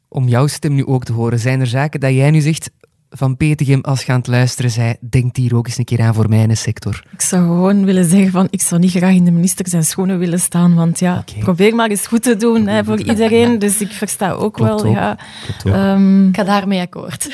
om 0.09 0.27
jouw 0.27 0.47
stem 0.47 0.73
nu 0.73 0.85
ook 0.85 1.03
te 1.03 1.13
horen, 1.13 1.39
zijn 1.39 1.59
er 1.59 1.67
zaken 1.67 1.99
dat 1.99 2.13
jij 2.13 2.31
nu 2.31 2.41
zegt 2.41 2.69
van 3.09 3.37
Petegem, 3.37 3.81
als 3.81 4.03
je 4.03 4.11
aan 4.11 4.17
het 4.17 4.27
luisteren 4.27 4.71
zei, 4.71 4.95
denkt 5.09 5.37
hier 5.37 5.55
ook 5.55 5.67
eens 5.67 5.77
een 5.77 5.85
keer 5.85 6.01
aan 6.01 6.13
voor 6.13 6.29
mijn 6.29 6.57
sector? 6.57 7.03
Ik 7.11 7.21
zou 7.21 7.43
gewoon 7.43 7.85
willen 7.85 8.05
zeggen 8.05 8.31
van, 8.31 8.47
ik 8.49 8.61
zou 8.61 8.81
niet 8.81 8.91
graag 8.91 9.13
in 9.13 9.25
de 9.25 9.31
minister 9.31 9.69
zijn 9.69 9.83
schoenen 9.83 10.19
willen 10.19 10.39
staan, 10.39 10.75
want 10.75 10.99
ja, 10.99 11.17
okay. 11.17 11.39
probeer 11.39 11.75
maar 11.75 11.89
eens 11.89 12.07
goed 12.07 12.23
te 12.23 12.35
doen 12.35 12.67
hè, 12.67 12.83
voor 12.83 12.99
iedereen. 12.99 13.59
Dus 13.59 13.81
ik 13.81 13.91
versta 13.91 14.31
ook 14.31 14.53
Klopt 14.53 14.81
wel, 14.81 14.91
ook. 14.91 14.95
ja. 14.95 15.17
Um, 15.93 16.27
ik 16.27 16.35
ga 16.35 16.43
daarmee 16.43 16.81
akkoord. 16.81 17.27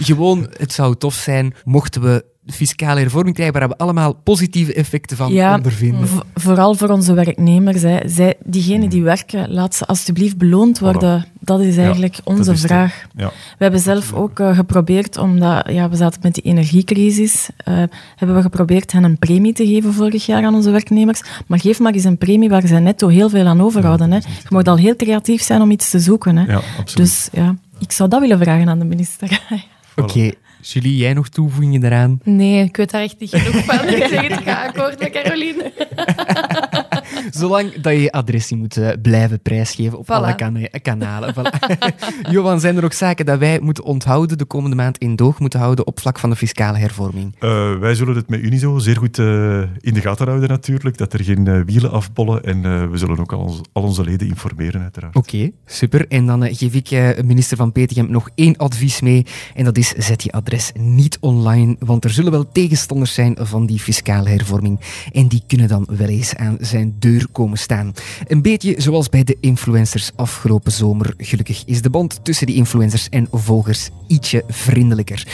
gewoon, 0.08 0.46
het 0.56 0.72
zou 0.72 0.96
tof 0.96 1.14
zijn 1.14 1.54
mochten 1.64 2.02
we 2.02 2.24
fiscale 2.52 3.00
hervorming 3.00 3.34
krijgen 3.34 3.58
waar 3.58 3.68
we 3.68 3.76
allemaal 3.76 4.12
positieve 4.14 4.74
effecten 4.74 5.16
van 5.16 5.32
Ja, 5.32 5.54
ondervinden. 5.56 6.08
v- 6.08 6.18
vooral 6.34 6.74
voor 6.74 6.88
onze 6.88 7.14
werknemers. 7.14 7.82
Hè. 7.82 7.98
Zij, 8.08 8.34
diegenen 8.44 8.88
die 8.90 9.02
werken, 9.02 9.52
laat 9.52 9.74
ze 9.74 9.86
alsjeblieft 9.86 10.36
beloond 10.36 10.78
worden. 10.78 11.26
Dat 11.40 11.60
is 11.60 11.76
eigenlijk 11.76 12.18
onze 12.24 12.52
is 12.52 12.60
vraag. 12.60 13.04
Ja. 13.16 13.26
We 13.28 13.62
hebben 13.64 13.80
zelf 13.80 14.12
ook 14.12 14.38
eh, 14.40 14.56
geprobeerd, 14.56 15.16
omdat 15.16 15.70
ja, 15.70 15.88
we 15.88 15.96
zaten 15.96 16.20
met 16.22 16.34
die 16.34 16.42
energiecrisis, 16.42 17.48
eh, 17.56 17.74
hebben 18.16 18.36
we 18.36 18.42
geprobeerd 18.42 18.92
hen 18.92 19.04
een 19.04 19.18
premie 19.18 19.52
te 19.52 19.66
geven 19.66 19.92
vorig 19.92 20.26
jaar 20.26 20.44
aan 20.44 20.54
onze 20.54 20.70
werknemers. 20.70 21.20
Maar 21.46 21.60
geef 21.60 21.78
maar 21.80 21.92
eens 21.92 22.04
een 22.04 22.18
premie 22.18 22.48
waar 22.48 22.66
zij 22.66 22.80
netto 22.80 23.08
heel 23.08 23.28
veel 23.28 23.46
aan 23.46 23.60
overhouden. 23.62 24.10
Hè. 24.10 24.16
Je 24.16 24.22
moet 24.48 24.68
al 24.68 24.76
heel 24.76 24.96
creatief 24.96 25.42
zijn 25.42 25.60
om 25.60 25.70
iets 25.70 25.90
te 25.90 25.98
zoeken. 26.00 26.36
Hè. 26.36 26.44
Ja, 26.52 26.60
absoluut. 26.78 26.96
Dus 26.96 27.28
ja, 27.32 27.56
ik 27.78 27.92
zou 27.92 28.08
dat 28.08 28.20
willen 28.20 28.38
vragen 28.38 28.68
aan 28.68 28.78
de 28.78 28.84
minister. 28.84 29.40
Oké, 29.96 30.30
Julie, 30.60 30.96
jij 30.96 31.12
nog 31.12 31.28
toevoegingen 31.28 31.80
daaraan? 31.80 32.20
Nee, 32.24 32.64
ik 32.64 32.76
weet 32.76 32.90
daar 32.90 33.02
echt 33.02 33.16
niet 33.18 33.30
genoeg 33.30 33.64
van. 33.64 33.88
Ik 33.94 34.06
zeg 34.06 34.28
het, 34.28 34.42
ga 34.42 34.66
akkoord 34.66 34.98
met 34.98 35.10
Caroline. 35.10 35.72
Zolang 37.30 37.80
dat 37.80 37.92
je 37.92 38.00
je 38.00 38.12
adres 38.12 38.50
niet 38.50 38.60
moet 38.60 38.76
eh, 38.76 38.88
blijven 39.02 39.40
prijsgeven 39.40 39.98
op 39.98 40.04
Voilà. 40.04 40.08
alle 40.08 40.34
kana- 40.34 40.68
kanalen. 40.82 41.34
Voilà. 41.34 41.76
Johan, 42.30 42.60
zijn 42.60 42.76
er 42.76 42.84
ook 42.84 42.92
zaken 42.92 43.26
dat 43.26 43.38
wij 43.38 43.60
moeten 43.60 43.84
onthouden 43.84 44.38
de 44.38 44.44
komende 44.44 44.76
maand 44.76 44.98
in 44.98 45.16
doog 45.16 45.38
moeten 45.40 45.60
houden 45.60 45.86
op 45.86 46.00
vlak 46.00 46.18
van 46.18 46.30
de 46.30 46.36
fiscale 46.36 46.78
hervorming? 46.78 47.34
Eh, 47.38 47.78
wij 47.78 47.94
zullen 47.94 48.16
het 48.16 48.28
met 48.28 48.40
Unizo 48.40 48.78
zeer 48.78 48.96
goed 48.96 49.18
eh, 49.18 49.60
in 49.60 49.94
de 49.94 50.00
gaten 50.00 50.26
houden 50.28 50.48
natuurlijk, 50.48 50.98
dat 50.98 51.12
er 51.12 51.24
geen 51.24 51.64
wielen 51.64 51.90
afbollen 51.90 52.42
en 52.44 52.64
eh, 52.64 52.86
we 52.90 52.96
zullen 52.98 53.18
ook 53.18 53.32
al, 53.32 53.38
ons- 53.40 53.60
al 53.72 53.82
onze 53.82 54.04
leden 54.04 54.28
informeren 54.28 54.82
uiteraard. 54.82 55.16
Oké, 55.16 55.50
super. 55.66 56.08
En 56.08 56.26
dan 56.26 56.54
geef 56.54 56.74
ik 56.74 56.90
eh, 56.90 57.22
minister 57.24 57.56
Van 57.56 57.72
Petegem 57.72 58.10
nog 58.10 58.28
één 58.34 58.56
advies 58.56 59.00
mee. 59.00 59.26
En 59.54 59.64
dat 59.64 59.76
is, 59.78 59.88
zet 59.88 60.22
je 60.22 60.32
adres 60.32 60.72
niet 60.78 61.18
online, 61.20 61.76
want 61.78 62.04
er 62.04 62.10
zullen 62.10 62.32
wel 62.32 62.48
tegenstanders 62.52 63.14
zijn 63.14 63.36
van 63.40 63.66
die 63.66 63.78
fiscale 63.78 64.28
hervorming. 64.28 64.80
En 65.12 65.26
die 65.28 65.42
kunnen 65.46 65.68
dan 65.68 65.88
wel 65.96 66.08
eens 66.08 66.34
aan 66.36 66.56
zijn 66.60 66.94
deur 66.98 67.08
komen 67.32 67.58
staan. 67.58 67.94
Een 68.26 68.42
beetje 68.42 68.74
zoals 68.78 69.08
bij 69.08 69.24
de 69.24 69.36
influencers 69.40 70.10
afgelopen 70.16 70.72
zomer. 70.72 71.14
Gelukkig 71.16 71.62
is 71.66 71.82
de 71.82 71.90
band 71.90 72.24
tussen 72.24 72.46
die 72.46 72.56
influencers 72.56 73.08
en 73.08 73.28
volgers 73.30 73.90
ietsje 74.06 74.44
vriendelijker. 74.48 75.26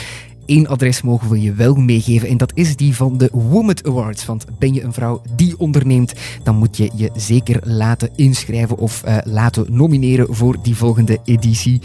Eén 0.47 0.69
adres 0.69 1.03
mogen 1.03 1.31
we 1.31 1.41
je 1.41 1.53
wel 1.53 1.75
meegeven 1.75 2.29
en 2.29 2.37
dat 2.37 2.53
is 2.55 2.77
die 2.77 2.95
van 2.95 3.19
de 3.19 3.29
Womet 3.33 3.87
Awards. 3.87 4.27
Want 4.27 4.45
ben 4.59 4.75
je 4.75 4.83
een 4.83 4.93
vrouw 4.93 5.23
die 5.37 5.59
onderneemt, 5.59 6.13
dan 6.43 6.57
moet 6.57 6.77
je 6.77 6.91
je 6.95 7.11
zeker 7.15 7.61
laten 7.65 8.11
inschrijven 8.17 8.79
of 8.79 9.03
eh, 9.03 9.17
laten 9.25 9.67
nomineren 9.69 10.35
voor 10.35 10.57
die 10.63 10.77
volgende 10.77 11.19
editie. 11.25 11.81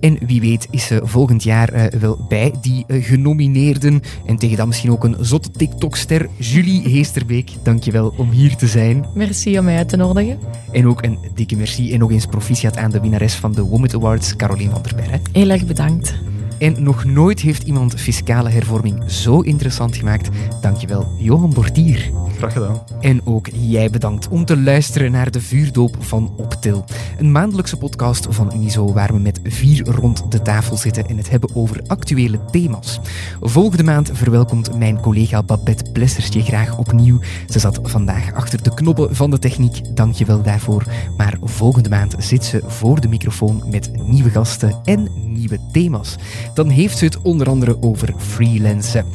En 0.00 0.18
wie 0.26 0.40
weet 0.40 0.68
is 0.70 0.86
ze 0.86 1.00
volgend 1.04 1.42
jaar 1.42 1.68
eh, 1.68 2.00
wel 2.00 2.24
bij 2.28 2.52
die 2.60 2.84
eh, 2.86 3.04
genomineerden. 3.04 4.02
En 4.26 4.36
tegen 4.36 4.56
dan 4.56 4.68
misschien 4.68 4.90
ook 4.90 5.04
een 5.04 5.16
zotte 5.20 5.50
TikTok-ster, 5.50 6.28
Julie 6.38 6.88
Heesterbeek. 6.88 7.50
Dankjewel 7.62 8.14
om 8.16 8.30
hier 8.30 8.56
te 8.56 8.66
zijn. 8.66 9.06
Merci 9.14 9.58
om 9.58 9.64
mij 9.64 9.76
uit 9.76 9.88
te 9.88 9.96
nodigen. 9.96 10.38
En 10.72 10.86
ook 10.86 11.02
een 11.02 11.18
dikke 11.34 11.56
merci 11.56 11.92
en 11.92 11.98
nog 11.98 12.10
eens 12.10 12.26
proficiat 12.26 12.76
aan 12.76 12.90
de 12.90 13.00
winnares 13.00 13.34
van 13.34 13.52
de 13.52 13.62
Womet 13.62 13.94
Awards, 13.94 14.36
Caroline 14.36 14.70
van 14.70 14.82
der 14.82 14.94
Berre. 14.94 15.20
Heel 15.32 15.50
erg 15.50 15.66
bedankt. 15.66 16.14
En 16.62 16.82
nog 16.82 17.04
nooit 17.04 17.40
heeft 17.40 17.62
iemand 17.62 18.00
fiscale 18.00 18.48
hervorming 18.48 19.10
zo 19.10 19.40
interessant 19.40 19.96
gemaakt. 19.96 20.28
Dankjewel, 20.60 21.16
Johan 21.18 21.52
Bortier. 21.52 22.10
Graag 22.42 22.52
gedaan. 22.52 22.82
En 23.00 23.26
ook 23.26 23.48
jij 23.52 23.90
bedankt 23.90 24.28
om 24.28 24.44
te 24.44 24.56
luisteren 24.56 25.12
naar 25.12 25.30
de 25.30 25.40
vuurdoop 25.40 25.96
van 25.98 26.34
Optil. 26.36 26.84
Een 27.18 27.32
maandelijkse 27.32 27.76
podcast 27.76 28.26
van 28.30 28.52
Unizo 28.54 28.92
waar 28.92 29.12
we 29.12 29.18
met 29.18 29.40
vier 29.44 29.84
rond 29.84 30.32
de 30.32 30.42
tafel 30.42 30.76
zitten 30.76 31.06
en 31.06 31.16
het 31.16 31.30
hebben 31.30 31.50
over 31.54 31.80
actuele 31.86 32.40
thema's. 32.50 33.00
Volgende 33.40 33.82
maand 33.82 34.10
verwelkomt 34.12 34.78
mijn 34.78 35.00
collega 35.00 35.42
Babette 35.42 35.90
Plessers 35.92 36.28
je 36.28 36.42
graag 36.42 36.78
opnieuw. 36.78 37.20
Ze 37.48 37.58
zat 37.58 37.78
vandaag 37.82 38.34
achter 38.34 38.62
de 38.62 38.74
knoppen 38.74 39.16
van 39.16 39.30
de 39.30 39.38
techniek, 39.38 39.96
dankjewel 39.96 40.42
daarvoor. 40.42 40.84
Maar 41.16 41.36
volgende 41.42 41.88
maand 41.88 42.14
zit 42.18 42.44
ze 42.44 42.62
voor 42.66 43.00
de 43.00 43.08
microfoon 43.08 43.62
met 43.70 43.90
nieuwe 44.06 44.30
gasten 44.30 44.80
en 44.84 45.08
nieuwe 45.26 45.58
thema's. 45.72 46.16
Dan 46.54 46.68
heeft 46.68 46.98
ze 46.98 47.04
het 47.04 47.20
onder 47.22 47.48
andere 47.48 47.82
over 47.82 48.14
freelancen. 48.16 49.06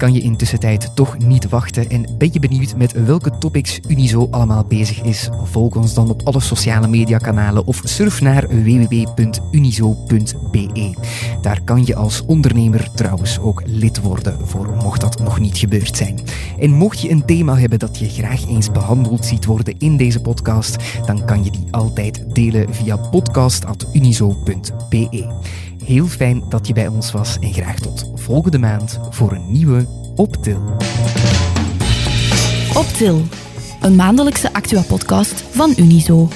Kan 0.00 0.12
je 0.12 0.20
intussen 0.20 0.60
tijd 0.60 0.90
toch 0.94 1.18
niet 1.18 1.48
wachten 1.48 1.90
en 1.90 2.04
ben 2.18 2.28
je 2.32 2.38
benieuwd 2.38 2.76
met 2.76 3.04
welke 3.04 3.38
topics 3.38 3.80
Unizo 3.88 4.28
allemaal 4.30 4.64
bezig 4.64 5.02
is? 5.02 5.28
Volg 5.42 5.74
ons 5.74 5.94
dan 5.94 6.10
op 6.10 6.20
alle 6.24 6.40
sociale 6.40 6.88
mediakanalen 6.88 7.66
of 7.66 7.80
surf 7.84 8.20
naar 8.20 8.48
www.unizo.be. 8.48 10.94
Daar 11.42 11.60
kan 11.64 11.86
je 11.86 11.94
als 11.94 12.24
ondernemer 12.26 12.90
trouwens 12.94 13.38
ook 13.38 13.62
lid 13.66 14.00
worden, 14.00 14.48
voor 14.48 14.76
mocht 14.82 15.00
dat 15.00 15.18
nog 15.18 15.40
niet 15.40 15.58
gebeurd 15.58 15.96
zijn. 15.96 16.18
En 16.58 16.70
mocht 16.70 17.00
je 17.00 17.10
een 17.10 17.24
thema 17.24 17.58
hebben 17.58 17.78
dat 17.78 17.98
je 17.98 18.08
graag 18.08 18.48
eens 18.48 18.70
behandeld 18.70 19.24
ziet 19.24 19.44
worden 19.44 19.74
in 19.78 19.96
deze 19.96 20.20
podcast, 20.20 20.76
dan 21.06 21.24
kan 21.24 21.44
je 21.44 21.50
die 21.50 21.66
altijd 21.70 22.34
delen 22.34 22.74
via 22.74 22.96
podcast.unizo.be. 22.96 25.28
Heel 25.84 26.06
fijn 26.06 26.42
dat 26.48 26.66
je 26.66 26.72
bij 26.72 26.86
ons 26.86 27.12
was 27.12 27.38
en 27.38 27.52
graag 27.52 27.78
tot 27.78 28.10
volgende 28.14 28.58
maand 28.58 29.00
voor 29.10 29.32
een 29.32 29.52
nieuwe 29.52 29.86
Optil. 30.16 30.62
Optil, 32.76 33.22
een 33.80 33.96
maandelijkse 33.96 34.52
Actua-podcast 34.52 35.44
van 35.50 35.72
Unizo. 35.76 36.28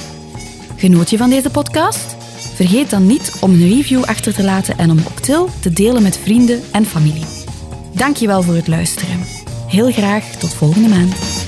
Genoot 0.76 1.10
je 1.10 1.16
van 1.16 1.30
deze 1.30 1.50
podcast? 1.50 2.16
Vergeet 2.54 2.90
dan 2.90 3.06
niet 3.06 3.36
om 3.40 3.50
een 3.50 3.68
review 3.68 4.02
achter 4.02 4.34
te 4.34 4.44
laten 4.44 4.78
en 4.78 4.90
om 4.90 4.98
Optil 4.98 5.48
te 5.60 5.70
delen 5.70 6.02
met 6.02 6.18
vrienden 6.18 6.60
en 6.72 6.84
familie. 6.84 7.26
Dankjewel 7.92 8.42
voor 8.42 8.54
het 8.54 8.68
luisteren. 8.68 9.18
Heel 9.66 9.92
graag 9.92 10.24
tot 10.24 10.54
volgende 10.54 10.88
maand. 10.88 11.43